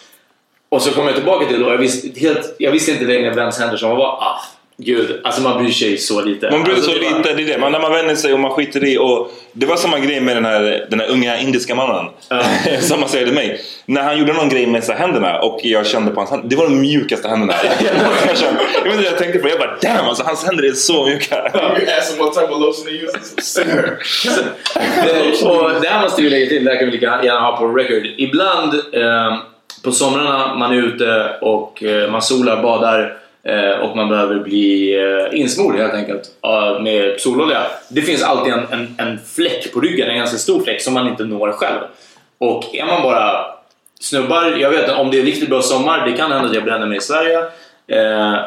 Och 0.69 0.83
så 0.83 0.91
kom 0.91 1.05
jag 1.05 1.15
tillbaka 1.15 1.47
till 1.47 1.59
det 1.59 1.67
och 1.67 1.73
jag 1.73 1.79
visste, 1.79 2.21
helt, 2.21 2.57
jag 2.59 2.73
visste 2.73 2.93
inte 2.93 3.05
längre 3.05 3.31
vems 3.31 3.59
händer 3.59 3.77
som 3.77 3.91
var. 3.91 4.07
Ah, 4.07 4.41
gud, 4.83 5.21
alltså 5.25 5.43
man 5.43 5.63
bryr 5.63 5.73
sig 5.73 5.99
så 5.99 6.21
lite. 6.21 6.51
Man 6.51 6.63
bryr 6.65 6.75
sig 6.75 6.77
alltså, 6.83 6.91
så 6.93 6.99
det 6.99 7.11
var- 7.11 7.19
lite, 7.19 7.35
det 7.35 7.43
är 7.43 7.47
det. 7.47 7.59
Man, 7.59 7.73
när 7.73 7.81
man 7.81 7.93
vänjer 7.93 8.15
sig 8.15 8.33
och 8.33 8.41
man 8.41 8.51
skiter 8.51 8.85
i. 8.85 8.99
Och 8.99 9.31
det 9.53 9.67
var 9.67 9.77
samma 9.77 9.99
grej 9.99 10.21
med 10.21 10.37
den 10.37 10.45
här, 10.45 10.87
den 10.91 11.01
här 11.01 11.09
unga 11.11 11.39
indiska 11.41 11.75
mannen. 11.75 12.07
som 12.81 13.01
man 13.01 13.09
säger 13.09 13.25
till 13.27 13.35
mig. 13.35 13.61
När 13.87 14.03
han 14.03 14.19
gjorde 14.19 14.33
någon 14.33 14.49
grej 14.49 14.67
med 14.67 14.85
här 14.85 14.95
händerna 14.95 15.41
och 15.41 15.61
jag 15.63 15.87
kände 15.87 16.11
på 16.11 16.21
hans 16.21 16.31
händer. 16.31 16.49
Det 16.49 16.57
var 16.57 16.65
de 16.65 16.81
mjukaste 16.81 17.29
händerna. 17.29 17.55
jag, 18.27 18.39
kände, 18.39 18.61
jag 18.75 18.83
vet 18.85 18.93
inte 18.93 18.97
vad 18.97 19.05
jag 19.13 19.19
tänkte 19.19 19.39
på. 19.39 19.49
Jag 19.49 19.59
bara 19.59 19.77
damn 19.83 20.09
alltså, 20.09 20.25
hans 20.25 20.45
händer 20.45 20.65
är 20.65 20.73
så 20.73 21.05
mjuka. 21.07 21.37
you 21.37 21.99
ask 21.99 22.11
him 22.13 22.19
what 22.25 22.35
type 22.35 22.53
of 22.53 22.61
lotion 22.61 22.87
he 22.87 22.93
uses. 23.05 23.55
Sir. 23.55 23.99
Det- 25.05 25.47
och 25.49 25.81
det 25.83 25.89
här 25.89 26.03
måste 26.03 26.23
vi 26.23 26.31
lägga 26.31 26.47
till, 26.47 26.65
det 26.65 26.71
här 26.71 26.79
kan 26.79 26.87
vi 26.87 26.93
lika 26.93 27.21
gärna 27.25 27.41
ha 27.41 27.57
på 27.57 27.67
record. 27.69 28.07
Ibland 28.17 28.75
eh, 28.75 29.37
på 29.85 29.93
somrarna 29.93 30.55
man 30.55 30.73
är 30.73 30.77
ute 30.83 31.37
och 31.41 31.83
eh, 31.83 32.11
man 32.11 32.23
solar, 32.23 32.63
badar 32.63 33.17
Eh, 33.43 33.81
och 33.81 33.97
man 33.97 34.09
behöver 34.09 34.39
bli 34.39 34.95
eh, 34.95 35.41
insmord 35.41 35.77
helt 35.77 35.95
enkelt 35.95 36.31
eh, 36.45 36.81
med 36.81 37.21
sololja. 37.21 37.67
Det 37.89 38.03
finns 38.03 38.23
alltid 38.23 38.53
en, 38.53 38.67
en, 38.71 38.95
en 38.99 39.19
fläck 39.19 39.73
på 39.73 39.81
ryggen, 39.81 40.09
en 40.09 40.19
ganska 40.19 40.39
stor 40.39 40.63
fläck 40.65 40.81
som 40.81 40.95
man 40.95 41.09
inte 41.09 41.25
når 41.25 41.53
själv. 41.53 41.81
Och 42.39 42.75
är 42.75 42.87
man 42.87 43.03
bara 43.03 43.47
snubbar, 44.01 44.57
jag 44.61 44.71
vet 44.71 44.81
inte 44.81 44.95
om 44.95 45.11
det 45.11 45.19
är 45.21 45.23
riktigt 45.23 45.49
bra 45.49 45.63
sommar, 45.63 46.07
det 46.07 46.13
kan 46.13 46.33
hända 46.33 46.49
att 46.49 46.55
jag 46.55 46.65
bränner 46.65 46.87
mig 46.87 46.99
i 46.99 47.01
Sverige. 47.01 47.45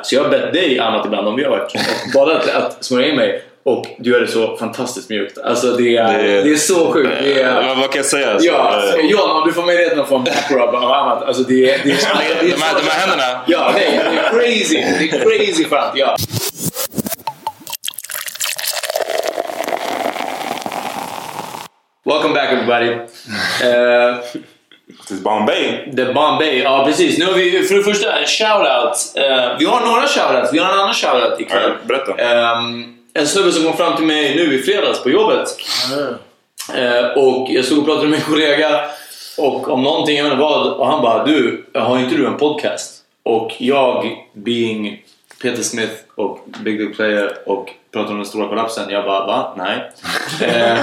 Så 0.03 0.15
jag 0.15 0.23
har 0.23 0.29
bett 0.29 0.53
dig 0.53 0.79
annat 0.79 1.05
ibland 1.05 1.27
om 1.27 1.35
mjölk 1.35 1.75
och 1.75 2.13
varit 2.13 2.37
att, 2.37 2.55
att 2.55 2.83
smörja 2.83 3.07
in 3.07 3.15
mig 3.15 3.43
och 3.63 3.85
du 3.97 4.11
gör 4.11 4.19
det 4.19 4.27
så 4.27 4.57
fantastiskt 4.57 5.09
mjukt. 5.09 5.37
Alltså 5.37 5.71
det 5.71 5.97
är, 5.97 6.43
det, 6.43 6.51
är 6.51 6.55
så 6.55 6.93
sjukt. 6.93 7.09
Det 7.21 7.41
är, 7.41 7.53
Vad, 7.53 7.77
vad 7.77 7.91
kan 7.91 7.97
jag 7.97 8.05
säga? 8.05 8.39
Så, 8.39 8.45
Ja, 8.45 8.83
eh, 8.99 9.05
John, 9.05 9.29
om 9.29 9.47
du 9.47 9.53
får 9.53 9.63
möjligheten 9.63 9.99
att 9.99 10.09
få 10.09 10.15
en 10.15 10.23
backrub 10.23 10.69
och 10.69 10.97
annat. 10.97 11.23
Alltså 11.23 11.43
det 11.43 11.53
är, 11.53 11.79
det 11.83 11.91
är, 11.91 11.97
det 12.41 12.47
är, 12.47 12.55
de, 12.55 12.61
här, 12.61 12.75
de 12.75 12.89
här 12.89 12.99
händerna. 12.99 13.41
Ja, 13.47 13.71
nej, 13.75 14.01
det 14.13 14.19
är 14.19 14.29
crazy. 14.29 14.75
Det 14.75 15.17
är 15.17 15.47
crazy 15.47 15.65
skönt. 15.65 15.91
Ja. 15.95 16.15
Welcome 22.05 22.33
back 22.33 22.51
everybody. 22.51 22.89
Uh, 22.89 24.17
This 25.01 25.11
is 25.11 25.23
Bombay. 25.23 25.93
The 25.95 26.13
Bombay, 26.13 26.61
ja 26.61 26.85
precis. 26.85 27.17
Nu 27.17 27.25
har 27.25 27.33
vi 27.33 27.63
för 27.63 27.75
det 27.75 27.83
första 27.83 28.19
en 28.19 28.25
shoutout. 28.25 28.97
Uh, 29.17 29.57
vi 29.59 29.65
har 29.65 29.85
några 29.85 30.07
shoutouts, 30.07 30.53
vi 30.53 30.59
har 30.59 30.73
en 30.73 30.79
annan 30.79 30.93
shoutout 30.93 31.39
ikväll. 31.39 31.71
Ja, 31.81 31.87
berätta. 31.87 32.15
Ehm, 32.17 33.00
en 33.13 33.27
snubbe 33.27 33.51
som 33.51 33.63
kom 33.63 33.77
fram 33.77 33.95
till 33.95 34.05
mig 34.05 34.35
nu 34.35 34.55
i 34.55 34.61
fredags 34.61 35.03
på 35.03 35.09
jobbet. 35.09 35.47
Eh, 36.75 37.05
och 37.17 37.47
jag 37.49 37.65
stod 37.65 37.79
och 37.79 37.85
pratade 37.85 38.07
med 38.07 38.19
en 38.19 38.25
kollega 38.25 38.81
och 39.37 39.69
om 39.69 39.83
någonting, 39.83 40.17
jag 40.17 40.23
vet 40.23 40.33
inte 40.33 40.43
vad, 40.43 40.67
och 40.67 40.87
han 40.87 41.01
bara 41.01 41.25
du, 41.25 41.65
har 41.73 41.99
inte 41.99 42.15
du 42.15 42.27
en 42.27 42.37
podcast? 42.37 42.97
Och 43.23 43.51
jag, 43.57 44.17
being 44.33 45.03
Peter 45.41 45.63
Smith 45.63 45.93
och 46.15 46.39
Big 46.63 46.77
Big 46.77 46.95
Player 46.95 47.37
och 47.45 47.69
pratar 47.93 48.11
om 48.11 48.17
den 48.17 48.25
stora 48.25 48.47
kollapsen, 48.47 48.89
jag 48.89 49.05
bara 49.05 49.25
va? 49.25 49.53
Nej. 49.57 49.91
eh, 50.49 50.79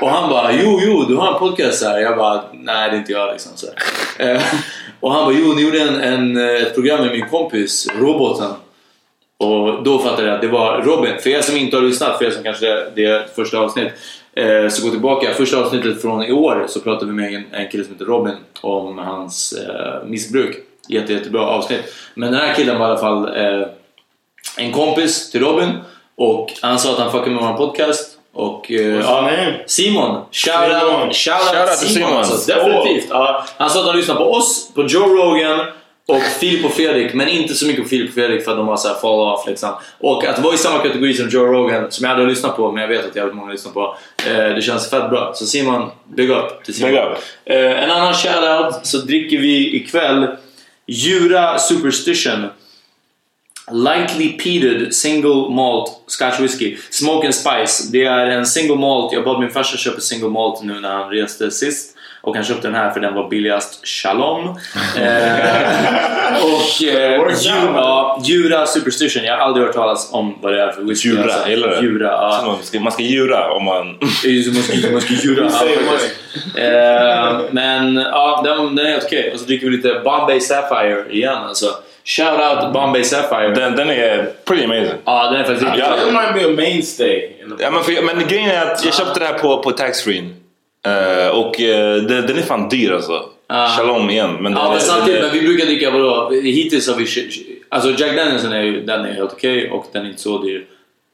och 0.00 0.10
han 0.10 0.30
bara 0.30 0.52
jo, 0.52 0.80
jo, 0.82 1.04
du 1.08 1.16
har 1.16 1.32
en 1.32 1.38
podcast 1.38 1.84
här. 1.84 1.98
Jag 1.98 2.16
bara 2.16 2.42
nej, 2.52 2.90
det 2.90 2.96
är 2.96 2.98
inte 2.98 3.12
jag 3.12 3.32
liksom. 3.32 3.52
Så. 3.54 3.66
Eh, 4.18 4.42
och 5.00 5.12
han 5.12 5.24
bara 5.24 5.34
jo, 5.34 5.52
ni 5.52 5.62
gjorde 5.62 5.80
en, 5.80 6.00
en, 6.00 6.36
ett 6.36 6.74
program 6.74 7.00
med 7.00 7.12
min 7.12 7.28
kompis, 7.28 7.88
Roboten. 7.98 8.50
Och 9.38 9.82
då 9.82 9.98
fattade 9.98 10.28
jag 10.28 10.34
att 10.34 10.40
det 10.40 10.48
var 10.48 10.82
Robin. 10.82 11.18
För 11.18 11.30
er 11.30 11.40
som 11.40 11.56
inte 11.56 11.76
har 11.76 11.82
lyssnat, 11.82 12.18
för 12.18 12.24
er 12.24 12.30
som 12.30 12.42
kanske 12.42 12.66
det, 12.66 12.92
det 12.94 13.04
är 13.04 13.26
första 13.34 13.58
avsnitt. 13.58 13.92
Eh, 14.36 14.68
så 14.68 14.84
gå 14.84 14.90
tillbaka. 14.90 15.34
Första 15.34 15.58
avsnittet 15.58 16.02
från 16.02 16.22
i 16.22 16.32
år 16.32 16.64
så 16.68 16.80
pratade 16.80 17.06
vi 17.06 17.12
med 17.12 17.34
en, 17.34 17.44
en 17.52 17.68
kille 17.68 17.84
som 17.84 17.92
heter 17.92 18.04
Robin 18.04 18.34
om 18.60 18.98
hans 18.98 19.52
eh, 19.52 20.08
missbruk. 20.08 20.56
Jätte, 20.88 21.12
jättebra 21.12 21.40
avsnitt. 21.40 21.94
Men 22.14 22.32
den 22.32 22.40
här 22.40 22.54
killen 22.54 22.78
var 22.78 22.86
i 22.86 22.90
alla 22.90 22.98
fall 22.98 23.36
eh, 23.36 23.66
en 24.56 24.72
kompis 24.72 25.30
till 25.30 25.40
Robin. 25.40 25.68
Och 26.16 26.52
han 26.62 26.78
sa 26.78 26.92
att 26.92 26.98
han 26.98 27.12
fuckade 27.12 27.30
med 27.30 27.44
vår 27.44 27.52
podcast. 27.52 28.18
Och, 28.32 28.72
eh, 28.72 29.00
ja? 29.00 29.30
Simon. 29.66 30.20
Shoutout 30.30 30.80
Simon. 30.80 31.12
shout 31.12 31.78
Simon. 31.78 31.94
Simon. 31.94 32.12
Alltså, 32.12 32.54
definitivt. 32.54 33.06
Ja, 33.10 33.44
han 33.56 33.70
sa 33.70 33.80
att 33.80 33.86
han 33.86 33.96
lyssnade 33.96 34.20
på 34.20 34.30
oss, 34.30 34.70
på 34.74 34.82
Joe 34.82 35.08
Rogan 35.08 35.66
och 36.06 36.22
Filip 36.22 36.64
och 36.64 36.72
Fredrik. 36.72 37.14
Men 37.14 37.28
inte 37.28 37.54
så 37.54 37.66
mycket 37.66 37.82
på 37.82 37.88
Filip 37.88 38.08
och 38.08 38.14
Fredrik 38.14 38.44
för 38.44 38.50
att 38.50 38.56
de 38.56 38.68
har 38.68 38.76
så 38.76 38.88
här 38.88 38.94
fall 38.94 39.20
off 39.20 39.46
liksom. 39.46 39.70
Och 39.98 40.24
att 40.24 40.38
vara 40.38 40.54
i 40.54 40.58
samma 40.58 40.78
kategori 40.78 41.14
som 41.14 41.28
Joe 41.28 41.46
Rogan, 41.46 41.90
som 41.90 42.04
jag 42.04 42.10
aldrig 42.10 42.26
har 42.26 42.30
lyssnat 42.30 42.56
på 42.56 42.72
men 42.72 42.80
jag 42.80 42.88
vet 42.88 43.06
att 43.06 43.16
jävligt 43.16 43.34
många 43.36 43.52
lyssnar 43.52 43.72
på. 43.72 43.96
Eh, 44.26 44.54
det 44.54 44.62
känns 44.62 44.90
fett 44.90 45.10
bra. 45.10 45.32
Så 45.34 45.46
Simon, 45.46 45.90
big 46.04 46.30
up 46.30 46.64
till 46.64 46.74
Simon. 46.74 46.90
Big 46.90 47.00
up. 47.00 47.18
Eh, 47.44 47.82
en 47.84 47.90
annan 47.90 48.14
shoutout 48.14 48.86
så 48.86 48.98
dricker 48.98 49.38
vi 49.38 49.76
ikväll 49.76 50.26
Jura 50.86 51.58
Superstition. 51.58 52.46
Lightly 53.72 54.28
peated 54.28 54.94
single 54.94 55.50
malt 55.50 56.04
scotch 56.06 56.40
whisky. 56.40 56.76
Smoke 56.90 57.26
and 57.26 57.34
spice. 57.34 57.92
Det 57.92 58.04
är 58.04 58.26
en 58.26 58.46
single 58.46 58.76
malt. 58.76 59.12
Jag 59.12 59.24
bad 59.24 59.40
min 59.40 59.50
farsa 59.50 59.76
köpa 59.76 60.00
single 60.00 60.28
malt 60.28 60.62
nu 60.62 60.80
när 60.80 60.92
han 60.92 61.10
reste 61.10 61.50
sist. 61.50 61.95
Och 62.26 62.36
han 62.36 62.44
köpte 62.44 62.68
den 62.68 62.74
här 62.74 62.90
för 62.90 63.00
den 63.00 63.14
var 63.14 63.28
billigast. 63.28 63.86
Shalom. 63.86 64.48
Eh, 64.48 64.52
och 66.44 66.88
eh, 66.88 67.22
Jura, 67.40 68.16
Jura 68.24 68.66
Superstition. 68.66 69.24
Jag 69.24 69.36
har 69.36 69.38
aldrig 69.38 69.66
hört 69.66 69.74
talas 69.74 70.12
om 70.12 70.38
vad 70.42 70.52
det 70.52 70.62
är 70.62 70.72
för 70.72 70.82
whisky. 70.82 71.08
Djura, 71.08 71.22
alltså. 71.22 71.48
du? 71.48 71.86
Jura, 71.86 72.06
ja. 72.06 72.42
Man 72.46 72.62
ska, 72.62 72.80
man 72.80 72.92
ska 72.92 73.02
djura 73.02 73.50
om 73.50 73.64
man... 73.64 73.86
Man 74.54 74.62
ska, 74.62 74.92
man 74.92 75.00
ska 75.00 75.14
faktiskt. 75.90 76.14
Eh, 76.54 77.40
men 77.50 77.96
ja, 77.96 78.40
den, 78.44 78.76
den 78.76 78.86
är 78.86 78.90
helt 78.90 79.04
okej. 79.04 79.30
Och 79.32 79.40
så 79.40 79.46
dricker 79.46 79.66
vi 79.66 79.76
lite 79.76 80.00
Bombay 80.04 80.40
Sapphire 80.40 81.04
igen 81.10 81.36
alltså. 81.48 81.66
Shout 82.04 82.40
out 82.40 82.72
Bombay 82.72 83.04
Sapphire. 83.04 83.54
Den, 83.54 83.76
den 83.76 83.90
är 83.90 84.30
pretty 84.44 84.64
amazing. 84.64 84.94
Ja, 85.04 85.30
den 85.30 85.40
är 85.40 85.44
faktiskt 85.44 85.62
riktigt 85.62 86.12
might 86.12 86.34
be 86.34 86.46
a 86.46 86.54
mainstay. 86.56 87.30
Ja, 87.58 87.70
men, 87.70 87.82
för, 87.82 88.02
men 88.02 88.28
grejen 88.28 88.50
är 88.50 88.72
att 88.72 88.84
jag 88.84 88.94
köpte 88.94 89.20
det 89.20 89.26
här 89.26 89.38
på, 89.38 89.62
på 89.62 89.70
taxfree. 89.70 90.30
Uh, 90.86 91.28
och 91.28 91.60
eh, 91.60 91.96
den, 92.02 92.26
den 92.26 92.38
är 92.38 92.42
fan 92.42 92.68
dyr 92.68 92.92
alltså. 92.92 93.24
Shalom 93.48 94.10
igen. 94.10 94.36
Men 94.40 94.52
Ja, 94.52 94.70
men 94.70 94.80
samtidigt, 94.80 95.22
men 95.22 95.32
vi 95.32 95.40
brukar 95.40 95.66
dricka 95.66 95.90
vadå? 95.90 96.30
Hittills 96.30 96.88
har 96.88 96.96
vi... 96.96 97.06
Alltså 97.68 97.90
Jack 97.90 98.16
Danielson 98.16 98.52
är 98.52 98.62
ju 98.62 98.80
den 98.84 99.04
är 99.04 99.12
helt 99.12 99.32
okej 99.32 99.70
och 99.70 99.86
den 99.92 100.04
är 100.04 100.08
inte 100.08 100.22
så 100.22 100.42
dyr 100.42 100.66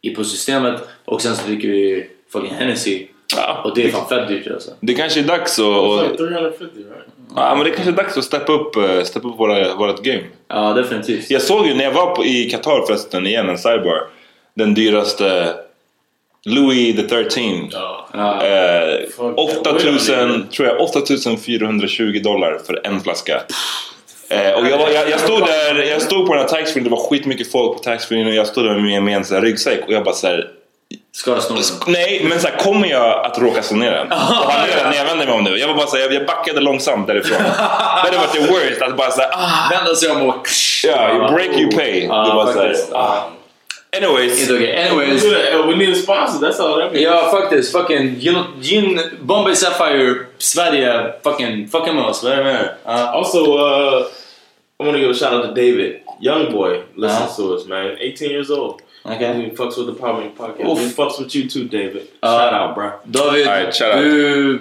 i 0.02 0.10
på 0.10 0.24
systemet. 0.24 0.80
Och 1.04 1.22
sen 1.22 1.36
så 1.36 1.46
dricker 1.46 1.68
vi 1.68 2.06
fucking 2.32 2.54
Hennessy. 2.54 3.06
Och 3.64 3.74
det 3.74 3.84
är 3.84 3.88
fan 3.88 4.08
fett 4.08 4.28
dyrt 4.28 4.46
alltså. 4.46 4.70
det 4.80 4.94
kanske 4.94 5.20
är 5.20 5.24
dags 5.24 5.58
att... 5.58 5.64
Och, 5.64 6.02
like 6.02 6.16
350, 6.16 6.64
right? 6.76 6.86
ja, 7.36 7.54
men 7.54 7.64
det 7.64 7.70
kanske 7.70 7.90
är 7.90 7.96
dags 7.96 8.18
att 8.18 8.24
steppa 8.24 8.52
upp, 8.52 8.76
uh, 8.76 9.02
steppa 9.02 9.28
upp 9.28 9.38
våra, 9.38 9.74
vårt 9.74 10.02
game. 10.02 10.22
Ja, 10.48 10.72
definitivt. 10.72 11.30
Jag 11.30 11.42
såg 11.42 11.66
ju 11.66 11.74
när 11.74 11.84
jag 11.84 11.92
var 11.92 12.14
på, 12.14 12.24
i 12.24 12.50
Qatar 12.50 12.86
förresten 12.86 13.26
igen, 13.26 13.48
en 13.48 13.58
sidebar. 13.58 14.02
Den 14.54 14.74
dyraste 14.74 15.54
Louis 16.44 16.96
the 16.96 17.02
13. 17.02 17.70
Ja. 17.72 18.08
Eh, 18.44 19.08
Fuck, 19.16 19.38
8000, 19.38 20.48
tror 20.48 20.68
jag, 20.68 20.80
8420 20.80 22.20
dollar 22.24 22.58
för 22.66 22.80
en 22.86 23.00
flaska. 23.00 23.42
Eh, 24.28 24.52
och 24.52 24.66
jag, 24.66 24.78
var, 24.78 24.90
jag, 24.90 25.10
jag, 25.10 25.20
stod 25.20 25.40
där, 25.46 25.82
jag 25.82 26.02
stod 26.02 26.26
på 26.26 26.34
den 26.34 26.42
här 26.42 26.48
taxfree, 26.48 26.82
det 26.82 26.90
var 26.90 27.08
skitmycket 27.10 27.52
folk 27.52 27.76
på 27.76 27.82
taxfree 27.82 28.26
och 28.26 28.34
jag 28.34 28.46
stod 28.46 28.64
där 28.64 28.78
med, 28.78 29.02
med 29.02 29.16
en 29.16 29.24
sån 29.24 29.42
ryggsäck 29.42 29.86
och 29.86 29.92
jag 29.92 30.04
bara 30.04 30.14
såhär 30.14 30.48
Ska 31.12 31.30
jag 31.30 31.42
snå 31.42 31.56
den? 31.56 31.92
Nej, 31.92 32.24
men 32.28 32.40
så 32.40 32.48
här, 32.48 32.56
kommer 32.56 32.88
jag 32.88 33.26
att 33.26 33.38
råka 33.38 33.62
slå 33.62 33.76
ner 33.76 33.90
den? 33.90 34.06
Och 34.12 34.18
han 34.52 34.68
är 34.70 34.90
när 34.90 34.96
jag 34.96 35.04
vänder 35.04 35.26
mig 35.26 35.34
om 35.34 35.44
nu. 35.44 35.58
Jag 35.58 35.68
var 35.68 35.74
bara 35.74 35.86
så 35.86 35.96
här, 35.96 36.10
jag- 36.10 36.26
backade 36.26 36.60
långsamt 36.60 37.06
därifrån. 37.06 37.38
det 37.42 37.50
hade 37.52 38.16
varit 38.16 38.32
the 38.32 38.40
worst. 38.40 38.82
Att 38.82 38.96
bara 38.96 39.10
såhär, 39.10 39.30
ah, 39.32 39.70
Vända 39.70 39.94
sig 39.94 40.10
om 40.10 40.22
och... 40.22 40.48
ja, 40.84 41.30
break 41.32 41.58
you 41.58 41.70
pay. 41.72 42.04
Ja, 42.04 42.26
det 42.28 42.34
var 42.34 42.52
så 42.52 42.60
här, 42.60 42.74
ah. 42.92 43.16
Anyways. 43.96 44.40
Inte 44.40 44.54
okej. 44.54 44.76
Anyways. 44.86 45.24
We 45.66 45.76
need 45.76 45.92
a 45.92 45.94
sponsor. 45.94 46.38
That's 46.46 46.60
all 46.60 46.80
that 46.80 46.92
means. 46.92 47.04
Ja, 47.04 47.30
faktiskt. 47.30 47.72
Fucking 47.72 48.16
gin, 48.20 48.36
gin 48.60 49.00
Bombay 49.20 49.54
Sapphire, 49.54 50.14
Sverige. 50.38 51.12
Fucking, 51.22 51.68
fucking 51.68 51.94
med 51.94 52.04
oss. 52.04 52.22
Vad 52.22 52.32
är 52.32 52.36
det 52.36 52.44
med 52.44 52.54
er? 52.54 52.74
Ja. 52.84 53.10
Also, 53.12 53.38
uh, 53.38 54.06
I 54.80 54.84
want 54.84 54.92
to 54.96 54.98
give 54.98 55.10
a 55.10 55.14
shout 55.14 55.32
out 55.32 55.42
to 55.42 55.48
David, 55.54 56.00
young 56.20 56.52
boy, 56.52 56.80
listens 56.96 57.36
to 57.36 57.54
us, 57.54 57.66
man. 57.66 57.96
18 58.00 58.30
years 58.30 58.50
old. 58.50 58.80
Okay. 59.04 59.32
He 59.34 59.50
fucks 59.56 59.76
with 59.78 59.86
the 59.86 60.00
Power 60.00 60.14
Meeting 60.14 60.36
podcast. 60.36 60.68
Oof. 60.70 60.78
He 60.78 60.88
fucks 60.88 61.18
with 61.18 61.34
you 61.36 61.48
too, 61.48 61.64
David. 61.64 62.02
Uh, 62.22 62.38
shout 62.38 62.52
out, 62.54 62.74
bro. 62.74 62.90
David, 63.10 63.46
All 63.46 63.54
right, 63.54 63.74
shout 63.74 63.94
out. 63.94 64.02
du 64.04 64.58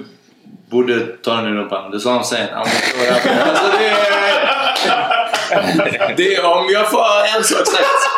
borde 0.70 1.00
ta 1.24 1.36
den 1.36 1.46
i 1.54 1.58
rumpan. 1.58 1.92
Det 1.92 1.98
är 1.98 2.00
så 2.00 2.10
han 2.10 2.26
säger. 2.26 2.50
Han 2.52 2.60
måste 2.60 2.98
vara 2.98 3.20
där. 3.36 3.52
Alltså 3.52 5.11
det 6.18 6.36
är... 6.36 6.46
Om 6.46 6.70
jag 6.74 6.92
får 6.92 7.06
en 7.38 7.44
sak 7.44 7.68
sagt. 7.68 8.10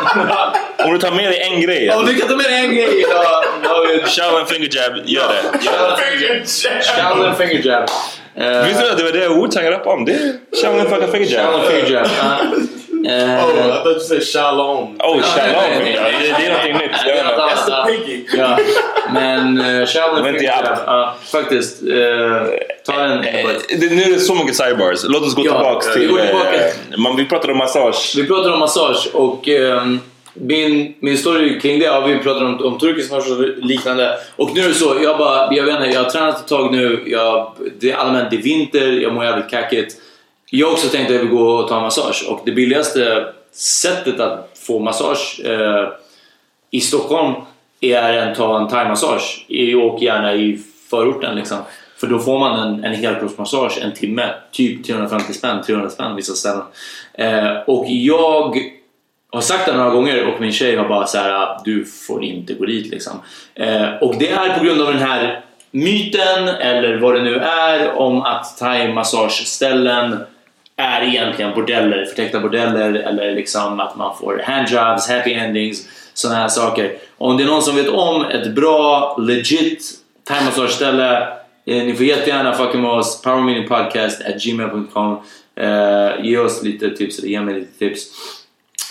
Om 0.86 0.94
du 0.94 0.98
tar 1.00 1.12
med 1.12 1.26
dig 1.26 1.42
en 1.42 1.62
grej. 1.62 1.92
Om 1.92 2.06
du 2.06 2.16
kan 2.20 2.28
ta 2.30 2.36
med 2.36 2.46
dig 2.46 2.60
en 2.66 2.76
grej. 2.76 3.06
Shout 4.08 4.40
and 4.40 4.48
finger 4.48 4.70
jab, 4.76 4.94
gör 5.06 5.28
det. 5.28 5.60
Shout 6.84 7.26
and 7.26 7.38
finger 7.38 7.66
jab. 7.68 7.90
Visste 8.66 8.84
du 8.84 8.90
att 8.92 8.98
det 8.98 9.04
var 9.04 9.12
det 9.12 9.28
Wu-Tang 9.28 9.70
rappade 9.72 9.96
om? 9.96 10.06
Det 10.06 10.12
är 10.14 10.34
shout 10.62 10.80
and 10.80 10.90
fucking 10.90 11.12
finger 11.12 11.28
Shout 11.28 11.56
and 11.56 11.64
jab. 11.64 11.72
finger 11.72 11.92
jab. 11.92 12.08
Ja. 13.06 13.12
Eh, 13.12 13.46
Oh, 13.46 13.50
I 13.50 13.84
thought 13.84 13.86
you 13.88 14.00
said 14.00 14.24
shalom. 14.24 14.96
Oh, 15.00 15.16
nej, 15.16 15.24
shalom. 15.24 15.54
Ja, 15.96 16.02
nej. 16.04 16.16
Det, 16.22 16.36
det 16.38 16.46
är 16.46 16.50
någonting 16.50 16.74
nytt. 16.74 16.92
Det 17.06 17.12
är 17.12 17.18
Jag 17.18 17.24
vet 17.24 17.38
något 17.38 17.52
inte. 17.52 17.72
the 17.72 18.06
pinky. 18.06 18.38
Ja, 18.38 18.58
men 19.14 19.58
uh, 19.62 19.96
jab. 19.96 20.42
jab. 20.42 20.66
Ja, 20.86 21.16
faktiskt. 21.32 21.82
eh, 21.82 21.90
ta 22.86 22.98
den. 23.04 23.22
Det, 23.80 23.96
nu 23.96 24.02
är 24.04 24.10
det 24.14 24.20
så 24.20 24.36
mycket 24.36 24.56
sidebars. 24.56 25.00
Låt 25.04 25.24
oss 25.24 25.36
gå 25.36 25.46
Ja, 25.46 25.52
tillbaks 25.52 25.88
vi 25.96 26.08
till... 26.08 26.18
eh, 26.20 26.98
man, 26.98 27.16
vi 27.16 27.26
pratade 27.26 27.52
om 27.54 27.58
massage. 27.58 28.14
Vi 28.18 28.28
pratar 28.28 28.52
om 28.54 28.60
massage 28.60 29.08
och 29.14 29.48
ehm, 29.48 30.00
min, 30.34 30.94
min 31.00 31.18
story 31.18 31.60
kring 31.60 31.80
det, 31.80 31.86
ja, 31.86 32.00
vi 32.06 32.18
pratar 32.20 32.46
om, 32.46 32.66
om 32.66 32.78
turkisk 32.80 33.12
massage 33.12 33.32
och 33.32 33.66
liknande. 33.66 34.18
Och 34.36 34.56
nu 34.56 34.62
är 34.62 34.68
det 34.68 34.74
så, 34.74 34.96
jag 35.04 35.18
bara, 35.18 35.54
jag 35.54 35.64
vet 35.64 35.76
inte, 35.76 35.88
jag 35.88 36.04
har 36.04 36.10
tränat 36.10 36.40
ett 36.40 36.48
tag 36.48 36.72
nu, 36.72 37.04
jag, 37.06 37.52
det 37.80 37.92
är 37.92 37.96
allmänt 37.96 38.30
det 38.32 38.36
är 38.38 38.42
vinter, 38.42 38.92
jag 38.92 39.14
mår 39.14 39.26
jävligt 39.26 39.50
kackigt. 39.50 39.96
Jag 40.56 40.68
har 40.68 40.74
också 40.74 40.88
tänkt 40.90 41.06
att 41.10 41.14
jag 41.16 41.20
vill 41.22 41.30
gå 41.32 41.50
och 41.52 41.68
ta 41.68 41.76
en 41.76 41.82
massage 41.82 42.26
och 42.30 42.42
det 42.46 42.52
billigaste 42.52 43.28
sättet 43.52 44.20
att 44.20 44.50
få 44.68 44.80
massage 44.80 45.42
eh, 45.46 45.88
i 46.72 46.82
Stockholm 46.82 47.34
är 47.82 48.18
att 48.28 48.36
ta 48.38 48.60
en 48.62 48.68
thaimassage 48.68 49.46
i- 49.48 49.74
och 49.76 50.02
gärna 50.02 50.34
i 50.34 50.60
förorten 50.90 51.36
liksom. 51.36 51.58
För 51.98 52.08
då 52.08 52.20
får 52.20 52.40
man 52.40 52.60
en, 52.60 52.84
en 52.84 52.94
helkroppsmassage 52.96 53.80
en 53.84 53.94
timme, 53.94 54.30
typ 54.52 54.86
350 54.86 55.34
spänn, 55.34 55.64
300 55.66 55.90
spänn 55.90 56.16
vissa 56.16 56.34
ställen. 56.34 56.64
Eh, 57.14 57.52
och 57.68 57.86
jag 57.88 58.58
har 59.32 59.42
sagt 59.42 59.66
det 59.66 59.78
några 59.78 59.90
gånger 59.90 60.26
och 60.34 60.42
min 60.42 60.54
tjej 60.54 60.76
har 60.76 60.88
bara 60.90 61.08
så 61.08 61.18
här: 61.18 61.32
ah, 61.32 61.62
du 61.66 61.86
får 61.86 62.24
inte 62.24 62.54
gå 62.54 62.66
dit 62.66 62.92
liksom. 62.92 63.14
Eh, 63.56 63.94
och 64.02 64.16
det 64.20 64.30
är 64.32 64.58
på 64.58 64.64
grund 64.66 64.82
av 64.82 64.88
den 64.88 65.02
här 65.02 65.42
myten, 65.72 66.48
eller 66.48 66.98
vad 66.98 67.16
det 67.16 67.22
nu 67.24 67.36
är, 67.40 67.92
om 67.98 68.22
att 68.22 68.58
thai-massageställen 68.60 70.18
är 70.84 71.02
egentligen 71.02 71.54
bordeller, 71.56 72.06
förtäckta 72.06 72.40
bordeller 72.40 72.94
eller 72.94 73.36
liksom 73.36 73.80
att 73.80 73.98
man 73.98 74.18
får 74.18 74.42
handjobs, 74.46 75.10
happy 75.10 75.34
endings, 75.34 75.88
sådana 76.14 76.40
här 76.40 76.48
saker. 76.48 76.98
Om 77.18 77.38
det 77.38 77.44
är 77.44 77.48
någon 77.48 77.62
som 77.62 77.76
vet 77.76 77.90
om 77.90 78.26
ett 78.26 78.56
bra, 78.56 79.18
legit 79.20 79.92
thaimassageställe, 80.28 81.22
eh, 81.66 81.84
ni 81.84 81.96
får 81.96 82.06
jättegärna 82.06 82.54
fucka 82.54 82.78
med 82.78 82.92
oss, 82.92 83.22
powermeetingpodcast.gmail.com 83.22 85.18
eh, 85.56 86.26
Ge 86.26 86.38
oss 86.38 86.64
lite 86.64 86.90
tips, 86.90 87.20
eller 87.20 87.30
ge 87.30 87.42
mig 87.42 87.56
lite 87.56 87.80
tips. 87.80 88.04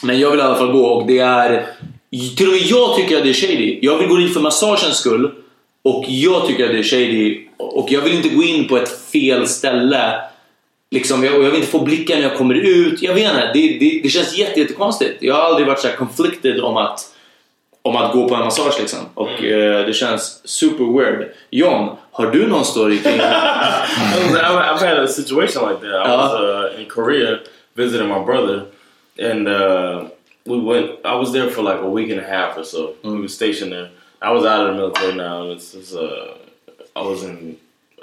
Men 0.02 0.20
jag 0.20 0.30
vill 0.30 0.40
i 0.40 0.42
alla 0.42 0.54
fall 0.54 0.72
gå 0.72 0.86
och 0.86 1.06
det 1.06 1.18
är... 1.18 1.66
Till 2.36 2.46
och 2.46 2.52
med 2.52 2.62
jag 2.62 2.96
tycker 2.96 3.16
att 3.16 3.22
det 3.22 3.28
är 3.30 3.34
shady. 3.34 3.78
Jag 3.82 3.98
vill 3.98 4.08
gå 4.08 4.16
dit 4.16 4.34
för 4.34 4.40
massagens 4.40 4.96
skull. 4.96 5.30
Och 5.84 6.04
jag 6.08 6.46
tycker 6.46 6.64
att 6.64 6.70
det 6.72 6.78
är 6.78 6.82
shady. 6.82 7.46
Och 7.56 7.92
jag 7.92 8.00
vill 8.00 8.14
inte 8.14 8.28
gå 8.28 8.42
in 8.42 8.68
på 8.68 8.76
ett 8.76 9.10
fel 9.12 9.48
ställe. 9.48 10.20
Liksom, 10.92 11.24
jag, 11.24 11.34
och 11.34 11.44
jag 11.44 11.50
vill 11.50 11.60
inte 11.60 11.72
få 11.72 11.78
blickar 11.78 12.16
när 12.16 12.22
jag 12.22 12.36
kommer 12.36 12.54
ut. 12.54 13.02
Jag 13.02 13.14
vet 13.14 13.24
inte, 13.24 13.50
det, 13.54 13.78
det, 13.78 14.00
det 14.02 14.08
känns 14.08 14.36
jätte, 14.36 14.60
jättekonstigt. 14.60 15.22
Jag 15.22 15.34
har 15.34 15.42
aldrig 15.42 15.66
varit 15.66 15.80
så 15.80 15.88
här 15.88 15.96
conflicted 15.96 16.60
om 16.60 16.76
att, 16.76 17.14
om 17.82 17.96
att 17.96 18.12
gå 18.12 18.28
på 18.28 18.34
en 18.34 18.40
massage 18.40 18.80
liksom. 18.80 18.98
Och 19.14 19.44
eh, 19.44 19.86
det 19.86 19.92
känns 19.92 20.48
super 20.48 20.98
weird. 20.98 21.32
John, 21.50 21.96
har 22.10 22.26
du 22.26 22.46
någon 22.46 22.64
story 22.64 22.98
kring 22.98 23.12
I've, 23.12 24.38
I've 24.40 24.88
had 24.88 24.98
a 24.98 25.08
situation 25.08 25.68
like 25.68 25.80
that. 25.80 26.06
I 26.06 26.16
was 26.16 26.40
uh, 26.40 26.80
in 26.80 26.88
Korea 26.88 27.38
visiting 27.74 28.08
my 28.08 28.24
brother, 28.24 28.62
and 29.18 29.48
uh, 29.48 30.08
we 30.44 30.58
went. 30.60 30.90
I 31.04 31.14
was 31.14 31.32
there 31.32 31.50
for 31.50 31.62
like 31.62 31.80
a 31.80 31.88
week 31.88 32.10
and 32.10 32.20
a 32.20 32.28
half 32.36 32.58
or 32.58 32.64
so. 32.64 32.94
We 33.02 33.20
were 33.20 33.28
stationed 33.28 33.72
there. 33.72 33.88
I 34.20 34.30
was 34.32 34.44
out 34.44 34.60
of 34.60 34.66
the 34.66 34.74
military 34.74 35.14
now. 35.14 35.50
It's, 35.52 35.74
it's 35.74 35.94
uh, 35.94 36.34
I 36.94 37.00
was 37.00 37.22
in 37.24 37.56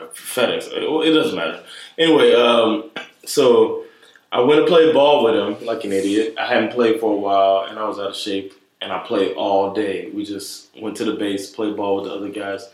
FedEx. 0.07 0.69
It, 0.71 1.13
doesn't 1.13 1.35
matter. 1.35 1.63
Anyway, 1.97 2.33
um, 2.33 2.89
so 3.25 3.85
I 4.31 4.41
went 4.41 4.61
and 4.61 4.67
played 4.67 4.93
ball 4.93 5.23
with 5.23 5.35
him 5.35 5.65
like 5.65 5.83
an 5.83 5.91
idiot. 5.91 6.35
I 6.37 6.47
hadn't 6.47 6.71
played 6.71 6.99
for 6.99 7.13
a 7.13 7.17
while, 7.17 7.65
and 7.69 7.77
I 7.79 7.87
was 7.87 7.99
out 7.99 8.11
of 8.11 8.15
shape. 8.15 8.53
And 8.81 8.93
I 8.93 8.99
played 8.99 9.35
all 9.35 9.73
day. 9.73 10.09
We 10.11 10.23
just 10.23 10.69
went 10.79 10.95
to 10.97 11.03
the 11.03 11.15
base, 11.15 11.49
played 11.49 11.75
ball 11.75 11.97
with 11.97 12.05
the 12.05 12.15
other 12.15 12.29
guys, 12.29 12.69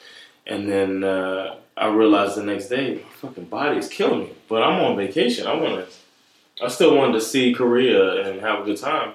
and 0.45 0.69
then 0.69 1.03
uh, 1.03 1.55
I 1.75 1.87
realized 1.87 2.35
the 2.35 2.43
next 2.43 2.67
day, 2.67 2.95
my 2.95 3.29
fucking 3.29 3.45
body 3.45 3.79
is 3.79 3.89
killing 3.89 4.19
me. 4.19 4.29
But 4.47 4.61
I'm 4.61 4.79
on 4.81 4.97
vacation. 4.97 5.47
I 5.47 5.55
want 5.55 5.87
to. 5.87 6.63
I 6.63 6.69
still 6.69 6.95
wanted 6.95 7.13
to 7.13 7.21
see 7.21 7.53
Korea 7.53 8.27
and 8.27 8.39
have 8.39 8.59
a 8.59 8.63
good 8.63 8.77
time. 8.77 9.13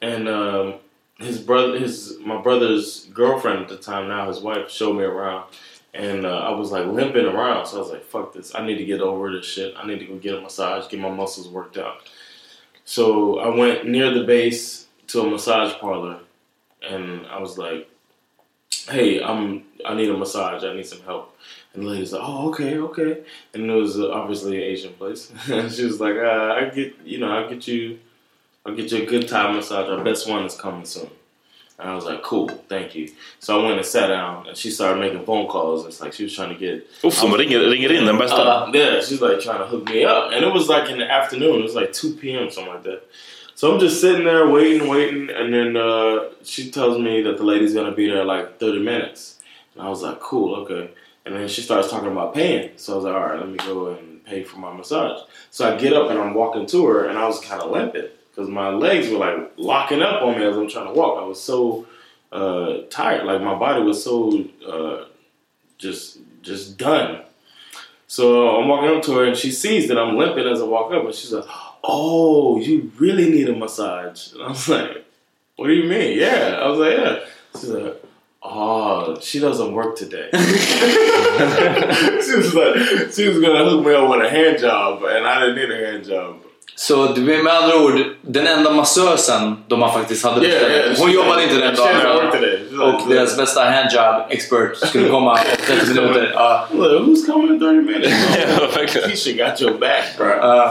And 0.00 0.28
um, 0.28 0.74
his 1.18 1.40
brother, 1.40 1.78
his 1.78 2.18
my 2.20 2.40
brother's 2.40 3.06
girlfriend 3.06 3.62
at 3.62 3.68
the 3.68 3.76
time, 3.76 4.08
now 4.08 4.28
his 4.28 4.40
wife, 4.40 4.70
showed 4.70 4.94
me 4.94 5.02
around, 5.02 5.44
and 5.94 6.26
uh, 6.26 6.38
I 6.38 6.50
was 6.50 6.70
like 6.70 6.86
limping 6.86 7.26
around. 7.26 7.66
So 7.66 7.76
I 7.76 7.80
was 7.80 7.90
like, 7.90 8.04
"Fuck 8.04 8.32
this! 8.34 8.54
I 8.54 8.64
need 8.64 8.78
to 8.78 8.84
get 8.84 9.00
over 9.00 9.32
this 9.32 9.46
shit. 9.46 9.74
I 9.76 9.86
need 9.86 9.98
to 10.00 10.06
go 10.06 10.16
get 10.16 10.34
a 10.34 10.40
massage, 10.40 10.88
get 10.88 11.00
my 11.00 11.10
muscles 11.10 11.48
worked 11.48 11.78
out." 11.78 12.08
So 12.84 13.38
I 13.38 13.54
went 13.54 13.86
near 13.86 14.12
the 14.12 14.24
base 14.24 14.86
to 15.08 15.20
a 15.20 15.30
massage 15.30 15.74
parlor, 15.74 16.20
and 16.82 17.26
I 17.26 17.40
was 17.40 17.58
like, 17.58 17.88
"Hey, 18.88 19.22
I'm 19.22 19.64
I 19.84 19.94
need 19.94 20.10
a 20.10 20.16
massage. 20.16 20.64
I 20.64 20.74
need 20.74 20.86
some 20.86 21.02
help." 21.02 21.36
And 21.74 21.82
the 21.82 21.88
lady's 21.88 22.12
like, 22.12 22.22
"Oh, 22.24 22.48
okay, 22.50 22.78
okay." 22.78 23.22
And 23.54 23.70
it 23.70 23.74
was 23.74 23.98
uh, 23.98 24.10
obviously 24.10 24.56
an 24.56 24.62
Asian 24.62 24.92
place. 24.94 25.32
and 25.50 25.72
she 25.72 25.84
was 25.84 26.00
like, 26.00 26.16
uh, 26.16 26.54
"I 26.58 26.70
get, 26.70 26.94
you 27.04 27.18
know, 27.18 27.30
I'll 27.30 27.48
get 27.48 27.66
you, 27.66 27.98
I'll 28.64 28.74
get 28.74 28.92
you 28.92 29.02
a 29.02 29.06
good 29.06 29.28
Thai 29.28 29.52
massage. 29.52 29.88
Our 29.88 30.04
best 30.04 30.28
one 30.28 30.44
is 30.44 30.54
coming 30.54 30.84
soon." 30.84 31.10
And 31.78 31.88
I 31.88 31.94
was 31.94 32.04
like, 32.04 32.22
cool, 32.24 32.48
thank 32.68 32.96
you. 32.96 33.08
So 33.38 33.60
I 33.60 33.64
went 33.64 33.76
and 33.76 33.86
sat 33.86 34.08
down, 34.08 34.48
and 34.48 34.56
she 34.56 34.70
started 34.70 34.98
making 34.98 35.24
phone 35.24 35.46
calls. 35.46 35.86
It's 35.86 36.00
like 36.00 36.12
she 36.12 36.24
was 36.24 36.34
trying 36.34 36.48
to 36.48 36.56
get. 36.56 36.84
Uff, 37.04 37.14
som 37.14 37.32
ringer, 37.32 37.60
ringer 37.60 37.92
in 37.92 38.04
den 38.04 38.18
bästa. 38.18 38.34
Uh, 38.34 38.70
yeah, 38.74 39.00
she's 39.00 39.20
like 39.20 39.40
trying 39.40 39.58
to 39.58 39.66
hook 39.66 39.84
me 39.88 40.04
up, 40.04 40.32
and 40.32 40.44
it 40.44 40.52
was 40.52 40.68
like 40.68 40.90
in 40.90 40.98
the 40.98 41.08
afternoon. 41.08 41.60
It 41.60 41.62
was 41.62 41.76
like 41.76 41.92
two 41.92 42.14
p.m. 42.14 42.50
something 42.50 42.72
like 42.74 42.82
that. 42.82 43.02
So 43.54 43.72
I'm 43.72 43.80
just 43.80 44.00
sitting 44.00 44.24
there 44.24 44.48
waiting, 44.48 44.88
waiting, 44.88 45.30
and 45.30 45.52
then 45.52 45.76
uh, 45.76 46.30
she 46.42 46.70
tells 46.70 46.98
me 46.98 47.22
that 47.22 47.38
the 47.38 47.44
lady's 47.44 47.74
gonna 47.74 47.94
be 47.94 48.08
there 48.08 48.24
like 48.24 48.58
30 48.58 48.80
minutes, 48.82 49.40
and 49.74 49.82
I 49.82 49.88
was 49.88 50.02
like, 50.02 50.20
cool, 50.20 50.54
okay. 50.60 50.90
And 51.26 51.34
then 51.34 51.48
she 51.48 51.62
starts 51.62 51.90
talking 51.90 52.10
about 52.10 52.34
paying, 52.34 52.70
so 52.76 52.92
I 52.92 52.96
was 52.96 53.04
like, 53.04 53.14
all 53.14 53.20
right, 53.20 53.38
let 53.38 53.48
me 53.48 53.56
go 53.56 53.88
and 53.88 54.24
pay 54.24 54.44
for 54.44 54.58
my 54.58 54.72
massage. 54.72 55.22
So 55.50 55.68
I 55.72 55.76
get 55.76 55.92
up 55.92 56.08
and 56.08 56.18
I'm 56.18 56.34
walking 56.34 56.66
to 56.66 56.86
her, 56.86 57.06
and 57.06 57.18
I 57.18 57.26
was 57.26 57.40
kind 57.40 57.60
of 57.60 57.70
limping 57.70 58.08
because 58.38 58.50
my 58.52 58.68
legs 58.68 59.10
were 59.10 59.18
like 59.18 59.52
locking 59.56 60.00
up 60.00 60.22
on 60.22 60.38
me 60.38 60.44
as 60.44 60.56
I'm 60.56 60.68
trying 60.68 60.86
to 60.86 60.92
walk. 60.92 61.20
I 61.20 61.26
was 61.26 61.42
so 61.42 61.88
uh, 62.30 62.82
tired, 62.88 63.26
like 63.26 63.42
my 63.42 63.58
body 63.58 63.82
was 63.82 64.04
so 64.04 64.44
uh, 64.64 65.06
just 65.76 66.18
just 66.42 66.78
done. 66.78 67.22
So 68.06 68.56
I'm 68.56 68.68
walking 68.68 68.96
up 68.96 69.02
to 69.04 69.12
her 69.14 69.24
and 69.24 69.36
she 69.36 69.50
sees 69.50 69.88
that 69.88 69.98
I'm 69.98 70.16
limping 70.16 70.46
as 70.46 70.60
I 70.60 70.64
walk 70.64 70.92
up 70.92 71.04
and 71.04 71.12
she's 71.12 71.32
like, 71.32 71.46
Oh, 71.82 72.60
you 72.60 72.92
really 72.96 73.28
need 73.28 73.48
a 73.48 73.56
massage. 73.56 74.32
And 74.32 74.44
I 74.44 74.48
was 74.50 74.68
like, 74.76 75.04
What 75.56 75.66
do 75.66 75.72
you 75.72 75.88
mean? 75.88 76.16
Yeah. 76.16 76.60
I 76.62 76.68
was 76.68 76.78
like, 76.78 76.96
Yeah. 76.96 77.18
She's 77.54 77.70
like, 77.70 78.02
Oh, 78.40 79.18
she 79.20 79.40
doesn't 79.40 79.72
work 79.72 79.96
today. 79.96 80.30
she 80.32 80.38
was 82.36 82.54
like, 82.54 83.12
she 83.12 83.26
was 83.28 83.40
gonna 83.40 83.64
hook 83.68 83.84
me 83.84 83.92
up 83.94 84.08
with 84.08 84.24
a 84.24 84.30
hand 84.30 84.60
job 84.60 85.02
and 85.02 85.26
I 85.26 85.40
didn't 85.40 85.56
need 85.56 85.70
a 85.72 85.90
hand 85.90 86.04
job. 86.04 86.44
Så 86.80 86.96
med 87.16 87.46
andra 87.48 87.76
ord 87.84 88.00
den 88.22 88.46
enda 88.46 88.70
massösen 88.72 89.56
de 89.68 89.80
man 89.80 89.92
faktiskt 89.92 90.24
hade 90.24 90.46
Yeah, 90.46 90.60
beställt. 90.60 90.86
yeah, 90.86 90.98
Hon 90.98 91.08
she- 91.10 91.14
jobbade 91.14 91.42
inte 91.42 91.54
den 91.54 91.74
dagen. 91.74 92.80
Och 92.80 93.10
deras 93.10 93.36
bästa 93.36 93.64
handjob 93.64 94.26
expert 94.30 94.76
skulle 94.76 95.08
komma 95.08 95.32
om 95.32 95.38
30 95.66 95.94
minuter. 96.00 96.32
Ja. 96.34 96.68
Look, 96.72 97.02
who's 97.02 97.26
coming 97.32 97.50
in 97.54 97.60
30 97.60 97.72
minutes? 97.72 98.92
Keisha 98.92 99.48
got 99.50 99.62
your 99.62 99.78
back, 99.78 100.04
bro. 100.18 100.26
Uh, 100.26 100.70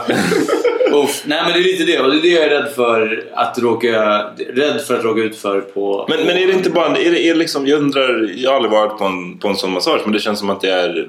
uff. 1.04 1.22
Nej 1.24 1.42
men 1.44 1.52
det 1.52 1.58
är 1.58 1.62
lite 1.62 1.84
det 1.84 1.98
och 1.98 2.10
det 2.10 2.16
är 2.16 2.22
det 2.22 2.28
jag 2.28 2.44
är 2.44 2.50
rädd 2.50 2.72
för 2.76 3.24
att 3.34 3.58
råka, 3.58 4.24
rädd 4.54 4.80
för 4.86 4.98
att 4.98 5.04
råka 5.04 5.20
ut 5.20 5.36
för 5.36 5.60
på... 5.60 6.06
Men, 6.08 6.18
men 6.26 6.36
är 6.36 6.46
det 6.46 6.52
inte 6.52 6.70
bara, 6.70 6.86
är 6.86 7.10
det, 7.10 7.22
är 7.26 7.32
det 7.34 7.38
liksom, 7.38 7.66
jag 7.66 7.78
undrar, 7.78 8.30
jag 8.36 8.50
har 8.50 8.56
aldrig 8.56 8.72
varit 8.72 8.98
på 8.98 9.04
en, 9.04 9.38
på 9.38 9.48
en 9.48 9.56
sån 9.56 9.72
massage 9.72 10.00
men 10.04 10.12
det 10.12 10.20
känns 10.20 10.38
som 10.38 10.50
att 10.50 10.60
det 10.60 10.70
är 10.72 11.08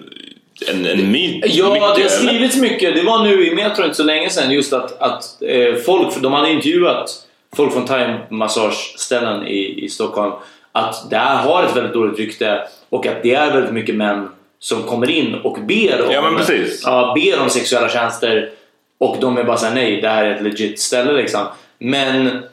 en, 0.68 0.86
en 0.86 1.12
myt. 1.12 1.46
Ja, 1.48 1.74
mycket, 1.74 1.96
det 1.96 2.02
har 2.02 2.10
skrivits 2.10 2.58
mycket. 2.58 2.96
Det 2.96 3.04
var 3.04 3.24
nu 3.24 3.48
i 3.48 3.56
Metro 3.56 3.84
inte 3.84 3.96
så 3.96 4.04
länge 4.04 4.30
sedan 4.30 4.52
just 4.52 4.74
att, 4.74 5.02
att 5.02 5.42
eh, 5.42 5.76
folk, 5.76 6.22
de 6.22 6.34
hade 6.34 6.52
intervjuat 6.52 7.10
folk 7.56 7.74
från 7.74 7.86
thai-massageställen 7.86 9.48
i, 9.48 9.86
i 9.86 9.90
Stockholm 9.90 10.32
att 10.72 11.10
det 11.10 11.18
här 11.18 11.44
har 11.44 11.64
ett 11.64 11.76
väldigt 11.76 11.94
dåligt 11.94 12.20
rykte 12.20 12.68
och 12.90 13.08
att 13.08 13.24
det 13.24 13.34
är 13.34 13.54
väldigt 13.54 13.74
mycket 13.74 13.96
män 13.96 14.30
som 14.60 14.84
kommer 14.84 15.10
in 15.10 15.36
och 15.36 15.58
ber 15.62 16.06
om, 16.06 16.12
Ja, 16.12 16.22
men 16.22 16.36
precis. 16.36 16.82
Ja, 16.86 17.16
ber 17.16 17.42
om 17.42 17.50
sexuella 17.50 17.90
tjänster 17.90 18.50
och 18.98 19.18
de 19.22 19.38
är 19.38 19.44
bara 19.44 19.58
såhär 19.58 19.76
nej, 19.76 20.02
det 20.02 20.10
här 20.10 20.26
är 20.26 20.36
ett 20.36 20.42
legit 20.42 20.80
ställe 20.80 21.14
liksom. 21.14 21.42
Men 21.78 22.44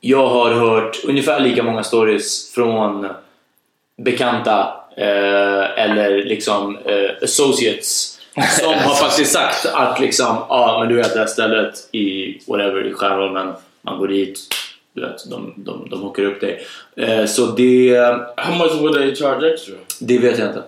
jag 0.00 0.28
har 0.28 0.50
hört 0.50 1.04
ungefär 1.04 1.40
lika 1.40 1.62
många 1.62 1.82
stories 1.82 2.54
från 2.54 3.08
bekanta 3.96 4.79
eh, 4.96 5.84
eller 5.84 6.24
liksom 6.24 6.78
eh, 6.84 7.10
associates 7.22 8.20
som 8.60 8.74
har 8.74 8.94
faktiskt 8.94 9.32
sagt 9.32 9.66
att 9.66 10.00
liksom, 10.00 10.26
ja 10.26 10.46
ah, 10.48 10.78
men 10.80 10.88
du 10.88 10.94
vet 10.94 11.14
det 11.14 11.20
här 11.20 11.26
stället 11.26 11.74
i 11.92 12.38
whatever 12.46 12.86
i 12.86 12.92
Skärholmen, 12.92 13.52
man 13.82 13.98
går 13.98 14.08
dit, 14.08 14.38
du 14.92 15.00
vet, 15.00 15.30
de, 15.30 15.54
de, 15.56 15.88
de 15.90 16.00
hookar 16.00 16.22
upp 16.22 16.40
dig. 16.40 16.66
Eh, 16.96 17.26
så 17.26 17.46
det... 17.46 17.96
How 18.36 18.58
much 18.58 18.72
would 18.80 18.94
they 18.94 19.16
charge 19.16 19.52
extra? 19.52 19.74
Det 20.00 20.18
vet 20.18 20.38
jag 20.38 20.48
inte. 20.48 20.62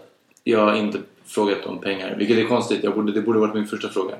Jag 0.44 0.58
har 0.58 0.74
inte 0.74 0.98
frågat 1.34 1.66
om 1.66 1.80
pengar, 1.80 2.14
vilket 2.18 2.38
är 2.38 2.44
konstigt. 2.44 2.80
Jag 2.82 2.94
borde, 2.94 3.12
det 3.12 3.20
borde 3.20 3.38
varit 3.38 3.54
min 3.54 3.66
första 3.66 3.88
fråga. 3.88 4.14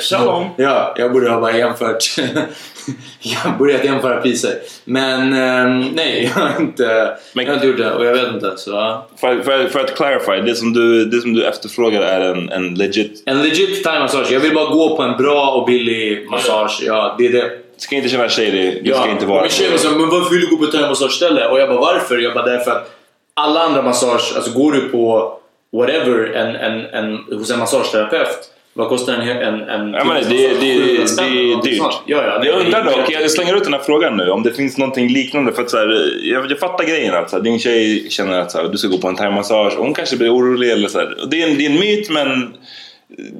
Show 0.00 0.28
'em. 0.28 0.48
Ja, 0.56 0.94
jag 0.96 1.12
borde 1.12 1.30
ha 1.30 1.40
bara 1.40 1.58
jämfört. 1.58 2.04
jag 3.20 3.58
borde 3.58 3.72
ha 3.72 3.84
jämföra 3.84 4.20
priser. 4.20 4.54
Men 4.84 5.32
ehm, 5.32 5.88
nej, 5.94 6.32
jag 6.34 6.42
har, 6.42 6.60
inte, 6.60 7.16
jag 7.32 7.46
har 7.46 7.54
inte 7.54 7.66
gjort 7.66 7.76
det 7.76 7.92
och 7.92 8.06
jag 8.06 8.12
vet 8.12 8.34
inte. 8.34 8.56
Så, 8.56 8.70
ja. 8.70 9.08
För, 9.16 9.40
för, 9.42 9.68
för 9.68 9.80
att 9.80 9.96
clarify, 9.96 10.50
det 10.50 10.54
som 10.54 10.72
du, 10.72 11.04
det 11.04 11.20
som 11.20 11.34
du 11.34 11.44
efterfrågar 11.44 12.02
är 12.02 12.20
en, 12.20 12.48
en 12.48 12.74
legit... 12.74 13.22
En 13.26 13.42
legit 13.42 13.84
thai-massage. 13.84 14.32
Jag 14.32 14.40
vill 14.40 14.54
bara 14.54 14.70
gå 14.70 14.96
på 14.96 15.02
en 15.02 15.16
bra 15.16 15.50
och 15.50 15.66
billig 15.66 16.30
massage. 16.30 16.82
Ja, 16.86 17.14
det 17.18 17.26
är 17.26 17.32
det. 17.32 17.50
Ska 17.76 17.96
inte 17.96 18.08
känna 18.08 18.28
shady, 18.28 18.80
du 18.82 18.90
Ja, 18.90 18.96
ska 18.96 19.10
inte 19.10 19.26
vara... 19.26 19.42
Min 19.42 19.50
tjej 19.50 19.70
var 19.70 19.78
så, 19.78 19.90
men 19.90 20.08
varför 20.08 20.30
vill 20.30 20.40
du 20.40 20.50
gå 20.50 20.56
på 20.56 20.64
ett 20.64 20.72
thai-massageställe? 20.72 21.48
Och 21.48 21.60
jag 21.60 21.68
bara 21.68 21.80
varför? 21.80 22.18
Jag 22.18 22.34
bara 22.34 22.46
därför 22.46 22.70
att 22.70 22.94
alla 23.34 23.60
andra 23.60 23.82
massage, 23.82 24.32
alltså 24.36 24.52
går 24.52 24.72
du 24.72 24.80
på 24.80 25.38
whatever 25.72 26.34
en, 26.34 26.56
en, 26.56 26.86
en, 26.86 27.38
hos 27.38 27.50
en 27.50 27.58
massageterapeut 27.58 28.50
vad 28.78 28.88
kostar 28.88 29.12
en, 29.12 29.28
en, 29.28 29.68
en 29.68 29.92
Ja, 29.92 30.04
men 30.04 30.22
det, 30.22 30.28
det, 30.28 30.48
det, 30.60 31.16
det 31.16 31.52
är 31.52 31.62
dyrt. 31.62 31.82
Ja, 32.06 32.22
ja, 32.24 32.44
jag 32.44 32.60
undrar 32.60 32.84
dock, 32.84 33.10
jag 33.10 33.30
slänger 33.30 33.56
ut 33.56 33.64
den 33.64 33.72
här 33.72 33.80
frågan 33.80 34.16
nu, 34.16 34.30
om 34.30 34.42
det 34.42 34.52
finns 34.52 34.78
någonting 34.78 35.08
liknande. 35.08 35.52
För 35.52 35.62
att, 35.62 35.70
så 35.70 35.76
här, 35.76 36.10
jag, 36.22 36.50
jag 36.50 36.58
fattar 36.58 36.84
grejen 36.84 37.14
att 37.14 37.30
så 37.30 37.36
här, 37.36 37.42
din 37.42 37.58
tjej 37.58 38.10
känner 38.10 38.40
att 38.40 38.50
så 38.50 38.58
här, 38.58 38.68
du 38.68 38.78
ska 38.78 38.88
gå 38.88 38.98
på 38.98 39.08
en 39.08 39.16
thaimassage 39.16 39.76
och 39.78 39.84
hon 39.84 39.94
kanske 39.94 40.16
blir 40.16 40.34
orolig. 40.34 40.70
Eller, 40.70 40.88
så 40.88 40.98
här. 40.98 41.16
Det, 41.30 41.42
är 41.42 41.48
en, 41.48 41.58
det 41.58 41.66
är 41.66 41.70
en 41.70 41.80
myt 41.80 42.10
men 42.10 42.54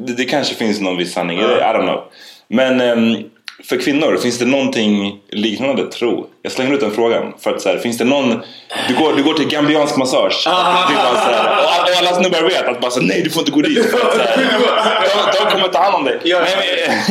det, 0.06 0.12
det 0.12 0.24
kanske 0.24 0.54
finns 0.54 0.80
någon 0.80 0.96
viss 0.96 1.12
sanning 1.12 1.38
i 1.38 1.42
det. 1.42 1.58
I 1.58 1.62
don't 1.62 1.82
know. 1.82 2.04
Men 2.48 2.80
ehm, 2.80 3.16
för 3.64 3.76
kvinnor, 3.76 4.16
finns 4.16 4.38
det 4.38 4.44
någonting 4.44 5.18
liknande 5.30 5.86
tro? 5.86 6.26
Jag 6.42 6.52
slänger 6.52 6.74
ut 6.74 6.80
den 6.80 6.90
frågan. 6.90 7.32
För 7.40 7.50
att 7.54 7.62
så 7.62 7.68
här, 7.68 7.78
finns 7.78 7.98
det 7.98 8.04
någon... 8.04 8.42
Du 8.88 8.94
går, 8.94 9.12
du 9.16 9.22
går 9.22 9.34
till 9.34 9.48
gambiansk 9.48 9.96
massage. 9.96 10.44
Ah. 10.46 10.88
Det 10.88 10.94
är 10.94 10.96
bara 10.96 11.14
så 11.24 11.30
här, 11.30 11.44
och, 11.44 11.72
alla- 11.72 11.82
och 11.82 11.98
alla 11.98 12.20
snubbar 12.20 12.42
vet 12.42 12.68
att 12.68 12.80
bara 12.80 12.90
så, 12.90 13.00
nej 13.00 13.20
du 13.24 13.30
får 13.30 13.40
inte 13.40 13.52
gå 13.52 13.60
dit. 13.60 13.90
För 13.90 13.98
att, 14.06 14.12
så 14.14 14.18
här, 14.20 15.32
de, 15.32 15.44
de 15.44 15.50
kommer 15.50 15.68
ta 15.68 15.78
hand 15.82 15.94
om 15.94 16.04
dig. 16.04 16.18
Nej, 16.24 16.34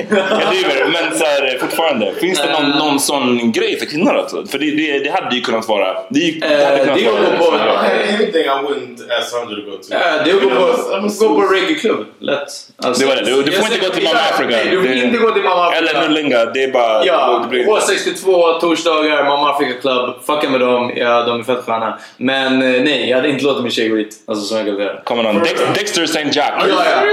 men, 0.10 0.18
jag 0.40 0.50
driver. 0.50 0.86
Men 0.86 1.18
så 1.20 1.26
här, 1.26 1.58
fortfarande, 1.62 2.14
finns 2.20 2.40
det 2.42 2.52
någon, 2.52 2.70
någon 2.70 3.00
sån 3.00 3.52
grej 3.52 3.80
för 3.80 3.86
kvinnor? 3.86 4.16
Alltså? 4.16 4.46
För 4.48 4.60
det, 4.60 4.72
det, 4.72 5.00
det 5.00 5.10
hade 5.12 5.36
ju 5.36 5.42
kunnat 5.42 5.68
vara... 5.68 5.98
Det, 6.10 6.20
gick- 6.20 6.42
det 6.42 6.66
hade 6.66 6.78
kunnat 6.80 6.96
det 6.98 7.06
är 7.06 7.12
vara 7.12 7.22
att 7.28 7.40
gå 7.40 7.46
på- 7.46 7.56
I 7.56 7.60
don't 7.60 7.78
have 7.78 8.04
anything 8.18 8.42
I 8.42 8.48
wouldn't 8.48 9.20
ask 9.20 9.30
Sandra 9.32 9.56
to 9.56 9.62
go 9.62 9.72
to. 9.72 9.88
Ja, 9.90 10.00
det 10.26 10.32
är 10.32 10.36
att 10.36 10.42
gå 10.44 10.50
på, 10.50 11.28
gå 11.28 11.42
på 11.42 11.54
reggae-klubb. 11.54 12.06
Lätt. 12.20 12.40
Alltså, 12.84 13.02
Det 13.04 13.10
var 13.10 13.16
det. 13.16 13.26
Du, 13.26 13.44
du 13.44 13.52
jag 13.52 13.66
får 13.66 13.74
inte 13.76 13.88
gå 13.88 13.94
till 13.94 14.04
Mamma 14.04 14.20
Ja, 14.30 14.36
Africa. 14.36 14.50
Nej, 14.50 14.68
du 14.72 14.82
får 14.82 14.88
Det- 14.88 14.96
inte 15.04 15.18
gå 15.18 15.32
till 15.32 15.44
Mamma 15.44 15.68
Africa. 15.68 15.78
Eller 15.92 16.02
Nullinga. 16.08 16.37
Det 16.46 16.64
är 16.64 16.72
bara... 16.72 17.06
Ja, 17.06 17.40
det 17.44 17.50
blir- 17.50 17.66
H62 17.66 18.60
torsdagar, 18.60 19.24
Mamma 19.24 19.50
Africa 19.52 19.74
Club. 19.82 20.16
Fucka 20.26 20.50
med 20.50 20.60
dem, 20.60 20.92
ja 20.96 21.24
de 21.24 21.40
är 21.40 21.44
fett 21.44 21.66
sköna. 21.66 22.00
Men 22.18 22.54
eh, 22.54 22.82
nej, 22.84 23.10
jag 23.10 23.18
hade 23.18 23.30
inte 23.30 23.46
låtit 23.46 23.64
min 23.64 23.72
tjej 23.72 23.90
gå 23.90 23.96
dit. 23.96 24.16
Alltså 24.28 24.46
så 24.46 24.58
enkelt 24.58 24.80
är 24.80 24.86
det. 24.86 25.02
Kommer 25.04 25.24
någon 25.24 25.40
Dex, 25.40 25.62
Dexter 25.76 26.04
St. 26.04 26.30
Jack. 26.32 26.54
Ja, 26.60 26.66
ja. 26.70 27.08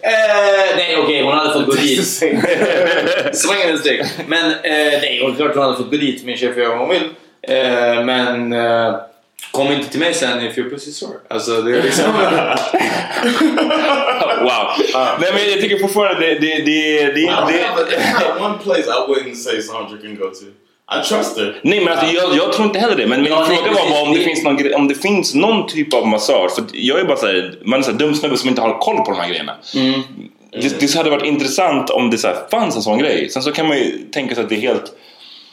Eh, 0.00 0.76
nej 0.76 0.96
okej, 1.04 1.22
hon 1.22 1.32
hade 1.34 1.52
fått 1.52 1.66
gå 1.66 1.72
dit. 1.72 2.06
Swing 3.36 3.70
and 3.70 3.78
stick. 3.80 4.00
Men 4.26 4.50
eh, 4.50 4.60
nej, 5.02 5.22
och 5.22 5.36
klart 5.36 5.54
hon 5.54 5.62
hade 5.64 5.76
fått 5.76 5.90
gå 5.90 5.96
dit. 5.96 6.24
Min 6.24 6.36
tjej 6.36 6.52
får 6.52 6.62
göra 6.62 6.70
vad 6.70 6.78
hon 6.78 6.88
vill. 6.88 7.02
Eh, 7.48 8.04
men 8.04 8.52
eh, 8.52 8.94
kom 9.50 9.72
inte 9.72 9.88
till 9.88 10.00
mig 10.00 10.14
sen 10.14 10.46
if 10.46 10.58
your 10.58 10.70
pussy 10.70 10.92
sore. 10.92 11.18
Alltså 11.30 11.62
det 11.62 11.78
är 11.78 11.82
liksom... 11.82 12.04
wow. 14.42 14.66
Nej 15.20 15.32
men 15.32 15.50
jag 15.50 15.60
tycker 15.60 15.78
fortfarande 15.78 16.20
det... 16.20 16.34
det, 16.34 16.56
det, 16.58 17.02
det, 17.12 17.26
don't 17.26 17.52
det, 17.52 18.40
one 18.44 18.58
place 18.64 18.90
I 18.90 19.08
wouldn't 19.08 19.34
say 19.34 19.62
Sandra 19.62 19.98
can 20.02 20.14
go 20.14 20.24
to. 20.24 20.44
I 20.88 21.02
trust 21.08 21.38
her. 21.38 21.60
Nej 21.62 21.80
men 21.80 21.88
alltså, 21.88 22.06
jag, 22.06 22.36
jag 22.36 22.52
tror 22.52 22.66
inte 22.66 22.78
heller 22.78 22.96
det. 22.96 23.06
Men 23.06 23.22
min 23.22 23.32
fråga 23.32 23.72
var 23.72 23.90
bara 23.90 24.02
om 24.02 24.12
det, 24.12 24.20
finns 24.20 24.44
någon, 24.44 24.74
om 24.74 24.88
det 24.88 24.94
finns 24.94 25.34
någon 25.34 25.66
typ 25.66 25.94
av 25.94 26.06
massage. 26.06 26.54
För 26.54 26.64
jag 26.72 27.00
är 27.00 27.04
bara 27.04 27.16
såhär, 27.16 27.58
man 27.64 27.78
är 27.78 27.82
så 27.82 27.90
här 27.90 27.98
dum 27.98 28.14
snubbe 28.14 28.36
som 28.36 28.48
inte 28.48 28.62
har 28.62 28.78
koll 28.78 28.96
på 28.96 29.10
de 29.10 29.20
här 29.20 29.28
grejerna. 29.28 29.56
Mm. 29.74 30.02
Det, 30.52 30.80
det 30.80 30.94
hade 30.94 31.10
varit 31.10 31.24
intressant 31.24 31.90
om 31.90 32.10
det 32.10 32.18
så 32.18 32.26
här 32.28 32.36
fanns 32.50 32.76
en 32.76 32.82
sån 32.82 32.98
grej. 32.98 33.30
Sen 33.30 33.42
så 33.42 33.52
kan 33.52 33.68
man 33.68 33.78
ju 33.78 33.98
tänka 34.12 34.34
sig 34.34 34.44
att 34.44 34.50
det 34.50 34.54
är 34.54 34.60
helt... 34.60 34.92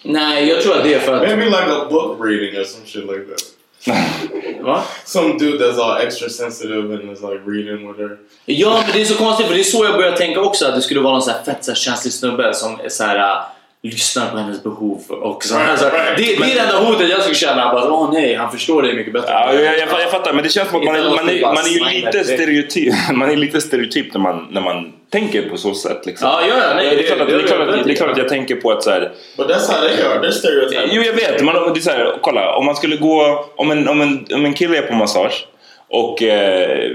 nej, 0.04 0.50
jag 0.50 0.62
tror 0.62 0.78
att 0.78 0.84
det 0.84 0.94
är 0.94 1.00
för 1.00 1.14
att... 1.14 1.22
Maybe 1.22 1.46
like 1.46 1.72
a 1.72 1.88
book 1.90 2.18
reading 2.22 2.60
or 2.60 2.64
some 2.64 2.86
shit 2.86 3.04
like 3.04 3.26
that. 3.30 3.53
Va? 4.62 4.84
Some 5.06 5.38
dude 5.38 5.60
that's 5.60 5.78
all 5.78 5.98
extra 5.98 6.30
sensitive 6.30 6.92
and 6.92 7.12
is 7.12 7.22
like 7.22 7.42
reading 7.46 7.88
with 7.88 8.00
her. 8.00 8.18
Ja, 8.46 8.84
men 8.84 8.92
det 8.94 9.02
är 9.02 9.06
så 9.06 9.16
konstigt 9.16 9.48
för 9.48 9.54
det 9.54 9.62
är 9.62 9.64
så 9.64 9.86
jag 9.86 9.96
börjar 9.96 10.16
tänka 10.16 10.42
också 10.42 10.68
att 10.68 10.76
det 10.76 10.82
skulle 10.82 11.00
vara 11.00 11.14
någon 11.14 11.22
så 11.22 11.32
här 11.32 11.44
fett 11.44 11.66
så 11.66 11.72
här 11.72 11.76
känslig 11.76 12.14
snubbe 12.14 12.54
som 12.54 12.80
är 12.80 12.90
så 12.90 13.04
här, 13.04 13.18
äh, 13.18 13.44
lyssnar 13.84 14.30
på 14.32 14.38
hennes 14.38 14.64
behov 14.64 15.02
och 15.10 15.44
så. 15.44 15.58
Alltså, 15.58 15.86
det, 15.86 16.24
det 16.24 16.34
är 16.34 16.56
det 16.56 16.60
enda 16.62 16.78
hotet 16.78 17.10
jag 17.10 17.22
skulle 17.22 17.36
känna. 17.36 17.74
Bara, 17.74 17.92
Åh 17.92 18.10
nej, 18.14 18.36
han 18.36 18.52
förstår 18.52 18.82
dig 18.82 18.94
mycket 18.96 19.14
bättre. 19.14 19.30
Ja, 19.32 19.54
jag, 19.54 19.64
jag, 19.64 20.02
jag 20.02 20.12
fattar, 20.12 20.34
men 20.34 20.44
det 20.44 20.50
känns 20.50 20.70
som 20.70 20.80
att 20.80 20.86
man 20.86 20.96
är, 20.96 21.04
man 21.10 21.30
är, 21.30 21.42
man 21.42 21.58
är 21.58 21.70
ju 21.70 22.02
lite 22.02 22.24
stereotyp. 22.24 22.94
Man 23.14 23.32
är 23.32 23.36
lite 23.36 23.62
stereotyp 23.62 24.14
när 24.14 24.22
man, 24.22 24.48
när 24.52 24.62
man 24.62 24.94
tänker 25.12 25.50
på 25.50 25.58
så 25.58 25.74
sätt. 25.74 26.06
Liksom. 26.06 26.28
Ja, 26.28 26.42
ja, 26.50 26.74
nej, 26.76 26.96
det, 26.96 27.04
är 27.04 27.08
klart 27.08 27.22
att, 27.22 27.28
det, 27.28 27.36
är 27.36 27.48
klart 27.48 27.60
att, 27.60 27.68
det- 27.78 27.84
det 27.84 27.92
är 27.92 27.96
klart 27.96 28.12
att 28.12 28.18
jag 28.18 28.30
tänker 28.30 28.56
på 28.56 28.72
att 28.72 28.84
så 28.84 28.90
här, 28.92 29.12
But 29.38 29.48
that's 29.48 29.72
how 29.72 29.88
they 29.88 30.02
are. 30.06 30.20
They're 30.20 30.32
stereotyping. 30.32 30.90
Jo, 30.92 31.02
jag 31.02 31.14
vet. 31.14 31.44
Man, 31.44 31.74
det 31.74 31.80
är 31.80 31.82
så 31.82 31.90
här, 31.92 32.18
kolla, 32.22 32.56
om 32.56 32.66
man 32.66 32.76
skulle 32.76 32.96
gå... 32.96 33.46
Om 33.56 33.72
en, 33.72 33.88
om 33.90 34.02
en, 34.02 34.26
om 34.34 34.46
en 34.46 34.54
kille 34.54 34.78
är 34.78 34.82
på 34.82 34.94
massage 34.96 35.46
och 35.90 36.24
eh, 36.24 36.92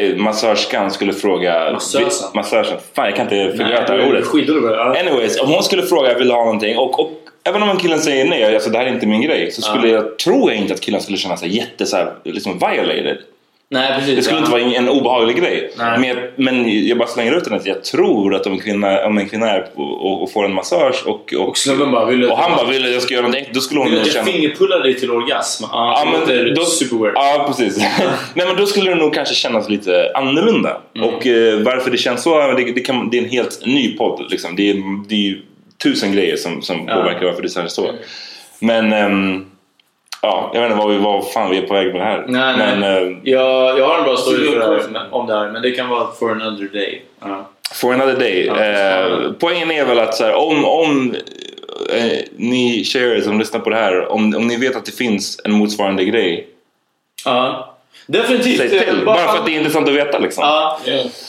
eh, 0.00 0.16
massagerskan 0.16 0.90
skulle 0.90 1.12
fråga... 1.12 1.72
Massösen. 1.72 2.28
Massösen. 2.34 2.78
Fan, 2.94 3.06
jag 3.06 3.16
kan 3.16 3.24
inte 3.24 3.64
Nej, 3.96 4.08
ordet. 4.08 4.24
Anyways, 5.00 5.40
om 5.40 5.48
hon 5.48 5.62
skulle 5.62 5.82
fråga 5.82 6.18
vill 6.18 6.28
du 6.28 6.34
ha 6.34 6.44
någonting 6.44 6.78
och, 6.78 7.00
och 7.00 7.12
även 7.44 7.62
om 7.62 7.68
en 7.70 7.76
killen 7.76 7.98
säger 7.98 8.24
nej, 8.24 8.54
alltså 8.54 8.70
det 8.70 8.78
här 8.78 8.86
är 8.86 8.90
inte 8.90 9.06
min 9.06 9.22
grej. 9.22 9.50
Så 9.50 9.62
skulle 9.62 9.88
Ja. 9.88 9.94
jag, 9.94 10.18
tror 10.18 10.50
jag 10.50 10.60
inte 10.60 10.74
att 10.74 10.80
killen 10.80 11.00
skulle 11.00 11.18
känna 11.18 11.36
sig 11.36 11.56
jätte 11.56 11.86
så 11.86 11.96
här, 11.96 12.12
liksom 12.24 12.52
violated. 12.52 13.18
Nej, 13.72 13.92
precis. 13.98 14.16
Det 14.16 14.22
skulle 14.22 14.36
ja. 14.36 14.40
inte 14.40 14.50
vara 14.52 14.62
en 14.62 14.88
obehaglig 14.88 15.36
grej. 15.36 15.70
Nej. 15.78 15.98
Men 15.98 16.08
jag, 16.08 16.18
men 16.36 16.86
jag 16.88 16.98
bara 16.98 17.08
slänger 17.08 17.36
ut 17.36 17.44
den 17.44 17.54
att 17.54 17.66
jag 17.66 17.84
tror 17.84 18.34
att 18.34 18.46
om 18.46 18.52
en 18.52 18.58
kvinna, 18.58 19.06
om 19.06 19.18
en 19.18 19.28
kvinna 19.28 19.50
är 19.50 19.66
och, 19.74 20.22
och 20.22 20.32
får 20.32 20.44
en 20.44 20.54
massage 20.54 21.02
och, 21.06 21.34
och, 21.34 21.48
Och 21.48 21.58
snubben 21.58 21.90
bara, 21.90 22.04
vill 22.04 22.20
du 22.20 22.28
och 22.28 22.38
han 22.38 22.56
bara 22.56 22.66
vill 22.66 22.84
att 22.84 22.92
jag 22.92 23.02
ska 23.02 23.14
göra 23.14 23.22
någonting, 23.26 23.52
då 23.54 23.60
skulle 23.60 23.80
hon 23.80 23.90
Vill 23.90 24.00
att 24.00 24.06
jag 24.06 24.14
känna... 24.14 24.26
fingerpullar 24.26 24.80
dig 24.80 24.94
till 24.94 25.10
orgasm? 25.10 25.64
Ja, 25.72 26.02
Ja, 26.04 26.20
men 26.26 26.54
då, 26.54 26.64
super 26.64 26.96
weird. 26.96 27.12
ja 27.14 27.44
precis. 27.48 27.78
Nej, 28.34 28.46
men 28.46 28.56
då 28.56 28.66
skulle 28.66 28.90
det 28.90 28.96
nog 28.96 29.14
kanske 29.14 29.34
kännas 29.34 29.68
lite 29.68 30.12
annorlunda. 30.14 30.76
Mm. 30.96 31.08
Och 31.08 31.26
eh, 31.26 31.58
varför 31.60 31.90
det 31.90 31.98
känns 31.98 32.22
så, 32.22 32.38
det, 32.52 32.72
det, 32.72 32.80
kan, 32.80 33.10
det 33.10 33.18
är 33.18 33.22
en 33.22 33.30
helt 33.30 33.66
ny 33.66 33.96
podd. 33.96 34.26
Liksom. 34.30 34.56
Det, 34.56 34.70
är, 34.70 35.08
det 35.08 35.14
är 35.14 35.18
ju 35.18 35.40
tusen 35.82 36.12
grejer 36.12 36.36
som, 36.36 36.62
som 36.62 36.84
Ja. 36.88 36.94
påverkar 36.94 37.26
varför 37.26 37.42
det 37.42 37.48
känns 37.48 37.74
så. 37.74 37.90
Men 38.58 38.92
ehm, 38.92 39.44
ja, 40.22 40.50
jag 40.54 40.60
vet 40.60 40.70
inte 40.70 40.84
vad, 40.84 40.94
vi, 40.94 40.98
vad 40.98 41.32
fan 41.32 41.50
vi 41.50 41.58
är 41.58 41.62
på 41.62 41.74
väg 41.74 41.86
med 41.86 42.00
det 42.00 42.04
här. 42.04 42.24
Nej, 42.28 42.56
men, 42.56 42.80
nej. 42.80 43.12
eh, 43.12 43.18
jag, 43.32 43.78
jag 43.78 43.86
har 43.86 43.98
en 43.98 44.04
bra 44.04 44.16
story 44.16 44.50
för 44.50 44.58
det 44.58 44.64
här, 44.64 45.08
om 45.10 45.26
det 45.26 45.34
här, 45.34 45.50
men 45.50 45.62
det 45.62 45.70
kan 45.70 45.88
vara 45.88 46.06
for 46.18 46.30
another 46.30 46.68
day. 46.72 47.02
Ja. 47.20 47.48
For 47.74 47.92
another 47.92 48.16
day. 48.16 48.46
Ja, 48.46 48.64
eh, 48.64 49.32
poängen 49.38 49.70
är 49.70 49.84
väl 49.84 49.98
att 49.98 50.14
så 50.14 50.24
här, 50.24 50.34
om, 50.34 50.64
om 50.64 51.14
eh, 51.90 52.18
ni 52.36 52.84
tjejer 52.84 53.20
som 53.20 53.38
lyssnar 53.38 53.60
på 53.60 53.70
det 53.70 53.76
här, 53.76 54.12
om, 54.12 54.34
om 54.36 54.46
ni 54.46 54.56
vet 54.56 54.76
att 54.76 54.84
det 54.84 54.96
finns 54.96 55.40
en 55.44 55.52
motsvarande 55.52 56.04
grej. 56.04 56.46
Ja, 57.24 57.74
definitivt. 58.06 58.58
Säg 58.58 58.68
till. 58.68 58.98
Eh, 58.98 59.04
Bara 59.04 59.16
för 59.16 59.38
att 59.38 59.46
det 59.46 59.52
är 59.52 59.56
intressant 59.56 59.88
att 59.88 59.94
veta 59.94 60.18
liksom. 60.18 60.44
Ja. 60.44 60.78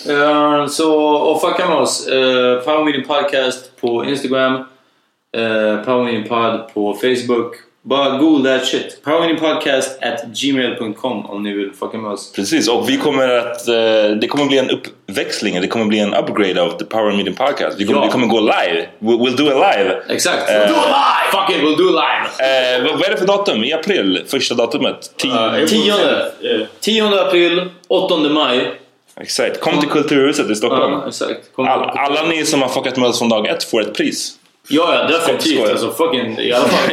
Eh, 0.09 0.67
så, 0.67 1.05
och 1.15 1.41
fucka 1.41 1.69
med 1.69 1.77
oss. 1.77 2.07
Uh, 2.11 2.59
Power 2.59 2.83
Meeting 2.83 3.03
Podcast 3.03 3.81
på 3.81 4.05
Instagram. 4.05 4.55
Uh, 5.37 5.83
Power 5.85 6.03
Meeting 6.03 6.29
Pod 6.29 6.73
på 6.73 6.93
Facebook. 6.93 7.55
Bara 7.85 8.17
google 8.17 8.57
that 8.59 8.67
shit. 8.67 9.03
Power 9.03 9.19
Meeting 9.21 9.39
Podcast 9.39 10.03
at 10.03 10.23
gmail.com 10.33 11.25
om 11.25 11.43
ni 11.43 11.53
vill 11.53 11.71
fucka 11.79 11.97
med 11.97 12.11
oss. 12.11 12.31
Precis, 12.35 12.67
och 12.69 12.89
vi 12.89 12.97
kommer 12.97 13.27
att, 13.29 13.67
eh, 13.67 13.73
det 14.21 14.27
kommer 14.27 14.45
bli 14.45 14.57
en 14.57 14.69
uppväxling, 14.69 15.61
det 15.61 15.67
kommer 15.67 15.85
bli 15.85 15.99
en 15.99 16.13
upgrade 16.13 16.61
av 16.61 16.69
The 16.77 16.85
Power 16.85 17.11
Meeting 17.15 17.33
Podcast. 17.35 17.79
Vi 17.79 17.85
kommer, 17.85 17.99
Ja. 17.99 18.05
vi 18.05 18.11
kommer 18.11 18.27
gå 18.27 18.39
live. 18.39 18.87
We'll, 18.99 19.17
we'll 19.19 19.35
do 19.37 19.43
it 19.47 19.53
live. 19.55 20.01
Exakt. 20.09 20.49
Eh, 20.49 20.55
We'll 20.55 20.67
do 20.67 20.73
it 20.73 20.85
live! 20.85 21.31
Fuck 21.31 21.49
it, 21.55 21.61
we'll 21.63 21.77
do 21.77 21.89
it 21.89 21.95
live! 21.95 22.77
Eh, 22.77 22.83
vad, 22.83 22.91
vad 22.99 23.07
är 23.07 23.11
det 23.11 23.17
för 23.17 23.27
datum? 23.27 23.63
I 23.63 23.73
april? 23.73 24.23
Första 24.27 24.55
datumet? 24.55 25.11
Tio- 25.17 25.67
Tionde. 25.67 26.31
Tionde 26.79 27.21
april, 27.27 27.69
8 27.87 28.17
maj. 28.17 28.71
Exakt. 29.21 29.59
Kom 29.59 29.79
till 29.79 29.89
Kulturhuset 29.89 30.49
i 30.49 30.55
Stockholm. 30.55 31.07
Exakt. 31.07 31.39
Kom 31.55 31.67
All, 31.67 31.89
alla 31.97 32.23
ni 32.23 32.45
som 32.45 32.61
har 32.61 32.69
fuckat 32.69 32.97
med 32.97 33.09
oss 33.09 33.19
från 33.19 33.29
dag 33.29 33.47
ett 33.47 33.63
får 33.63 33.81
ett 33.81 33.93
pris. 33.93 34.31
Ja, 34.67 34.95
ja 34.95 35.07
definitivt. 35.07 35.57
Skojar. 35.57 35.71
Alltså 35.71 35.91
fucking 35.91 36.39
i 36.39 36.53
alla 36.53 36.65
fall. 36.65 36.91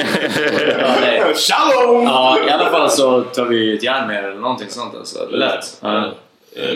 ja. 1.17 1.35
Shalom! 1.35 2.05
Ja, 2.05 2.39
i 2.49 2.51
alla 2.51 2.71
fall 2.71 2.91
så 2.91 3.21
tar 3.21 3.45
vi 3.45 3.77
ett 3.77 3.83
järn 3.83 4.07
med 4.07 4.25
er 4.25 4.29
eller 4.29 4.41
någonting 4.41 4.69
sånt 4.69 4.95
alltså. 4.95 5.27
Lätt. 5.31 5.79
Ja. 5.81 6.13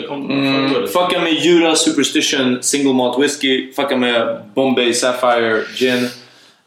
Mm, 0.09 0.87
fucka 0.87 1.19
med 1.19 1.33
Jura 1.33 1.75
Superstition 1.75 2.63
Single 2.63 2.93
Malt 2.93 3.19
Whisky. 3.23 3.73
Fucka 3.73 3.97
med 3.97 4.41
Bombay 4.55 4.93
Sapphire 4.93 5.61
Gin. 5.75 6.09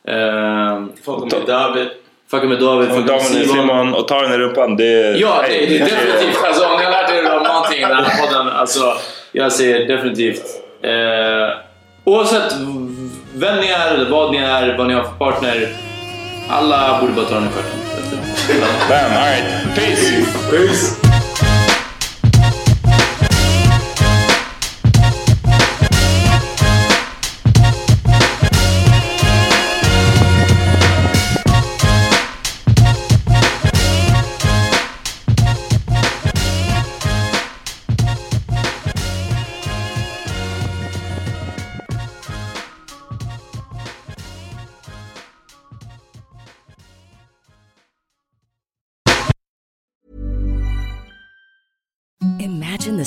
Um, 0.09 0.93
fucka 1.05 1.37
med 1.39 1.47
David. 1.47 1.89
Fucka 2.31 2.47
med 2.47 2.61
David. 2.61 2.89
Och 2.91 2.97
Fucka 2.97 3.13
med 3.13 3.23
Simon. 3.23 3.49
Simon 3.49 3.95
och 3.95 4.09
ta 4.09 4.23
den 4.23 4.33
i 4.33 4.37
rumpan. 4.37 4.77
Det, 4.77 5.19
Ja, 5.19 5.45
det, 5.49 5.49
det 5.49 5.77
är 5.77 5.85
definitivt. 5.85 6.45
Alltså, 6.45 6.65
om 6.67 6.79
ni 6.79 6.85
har 6.85 6.91
lärt 6.91 7.11
er 7.11 7.37
om 7.37 7.43
någonting 7.43 7.79
i 7.79 7.83
den 7.83 8.05
här 8.05 8.27
podden. 8.27 8.49
Alltså, 8.49 8.93
jag 9.33 9.53
säger 9.53 9.89
definitivt. 9.89 10.45
Eh, 10.83 11.57
oavsett 12.05 12.53
vem 13.39 13.57
ni 13.61 13.67
är, 13.69 13.95
eller 13.95 14.11
vad 14.11 14.31
ni 14.31 14.39
är, 14.39 14.79
vad 14.79 14.87
ni 14.87 14.95
har 14.95 15.03
för 15.03 15.11
partner. 15.11 15.69
Alla 16.49 17.01
borde 17.01 17.13
bara 17.13 17.27
ta 17.27 17.35
den 17.35 17.45
i 17.45 17.49
stjärten. 17.49 18.19
Bam, 18.89 19.13
alright. 19.13 19.75
Peace! 19.75 20.27
Peace! 20.51 21.08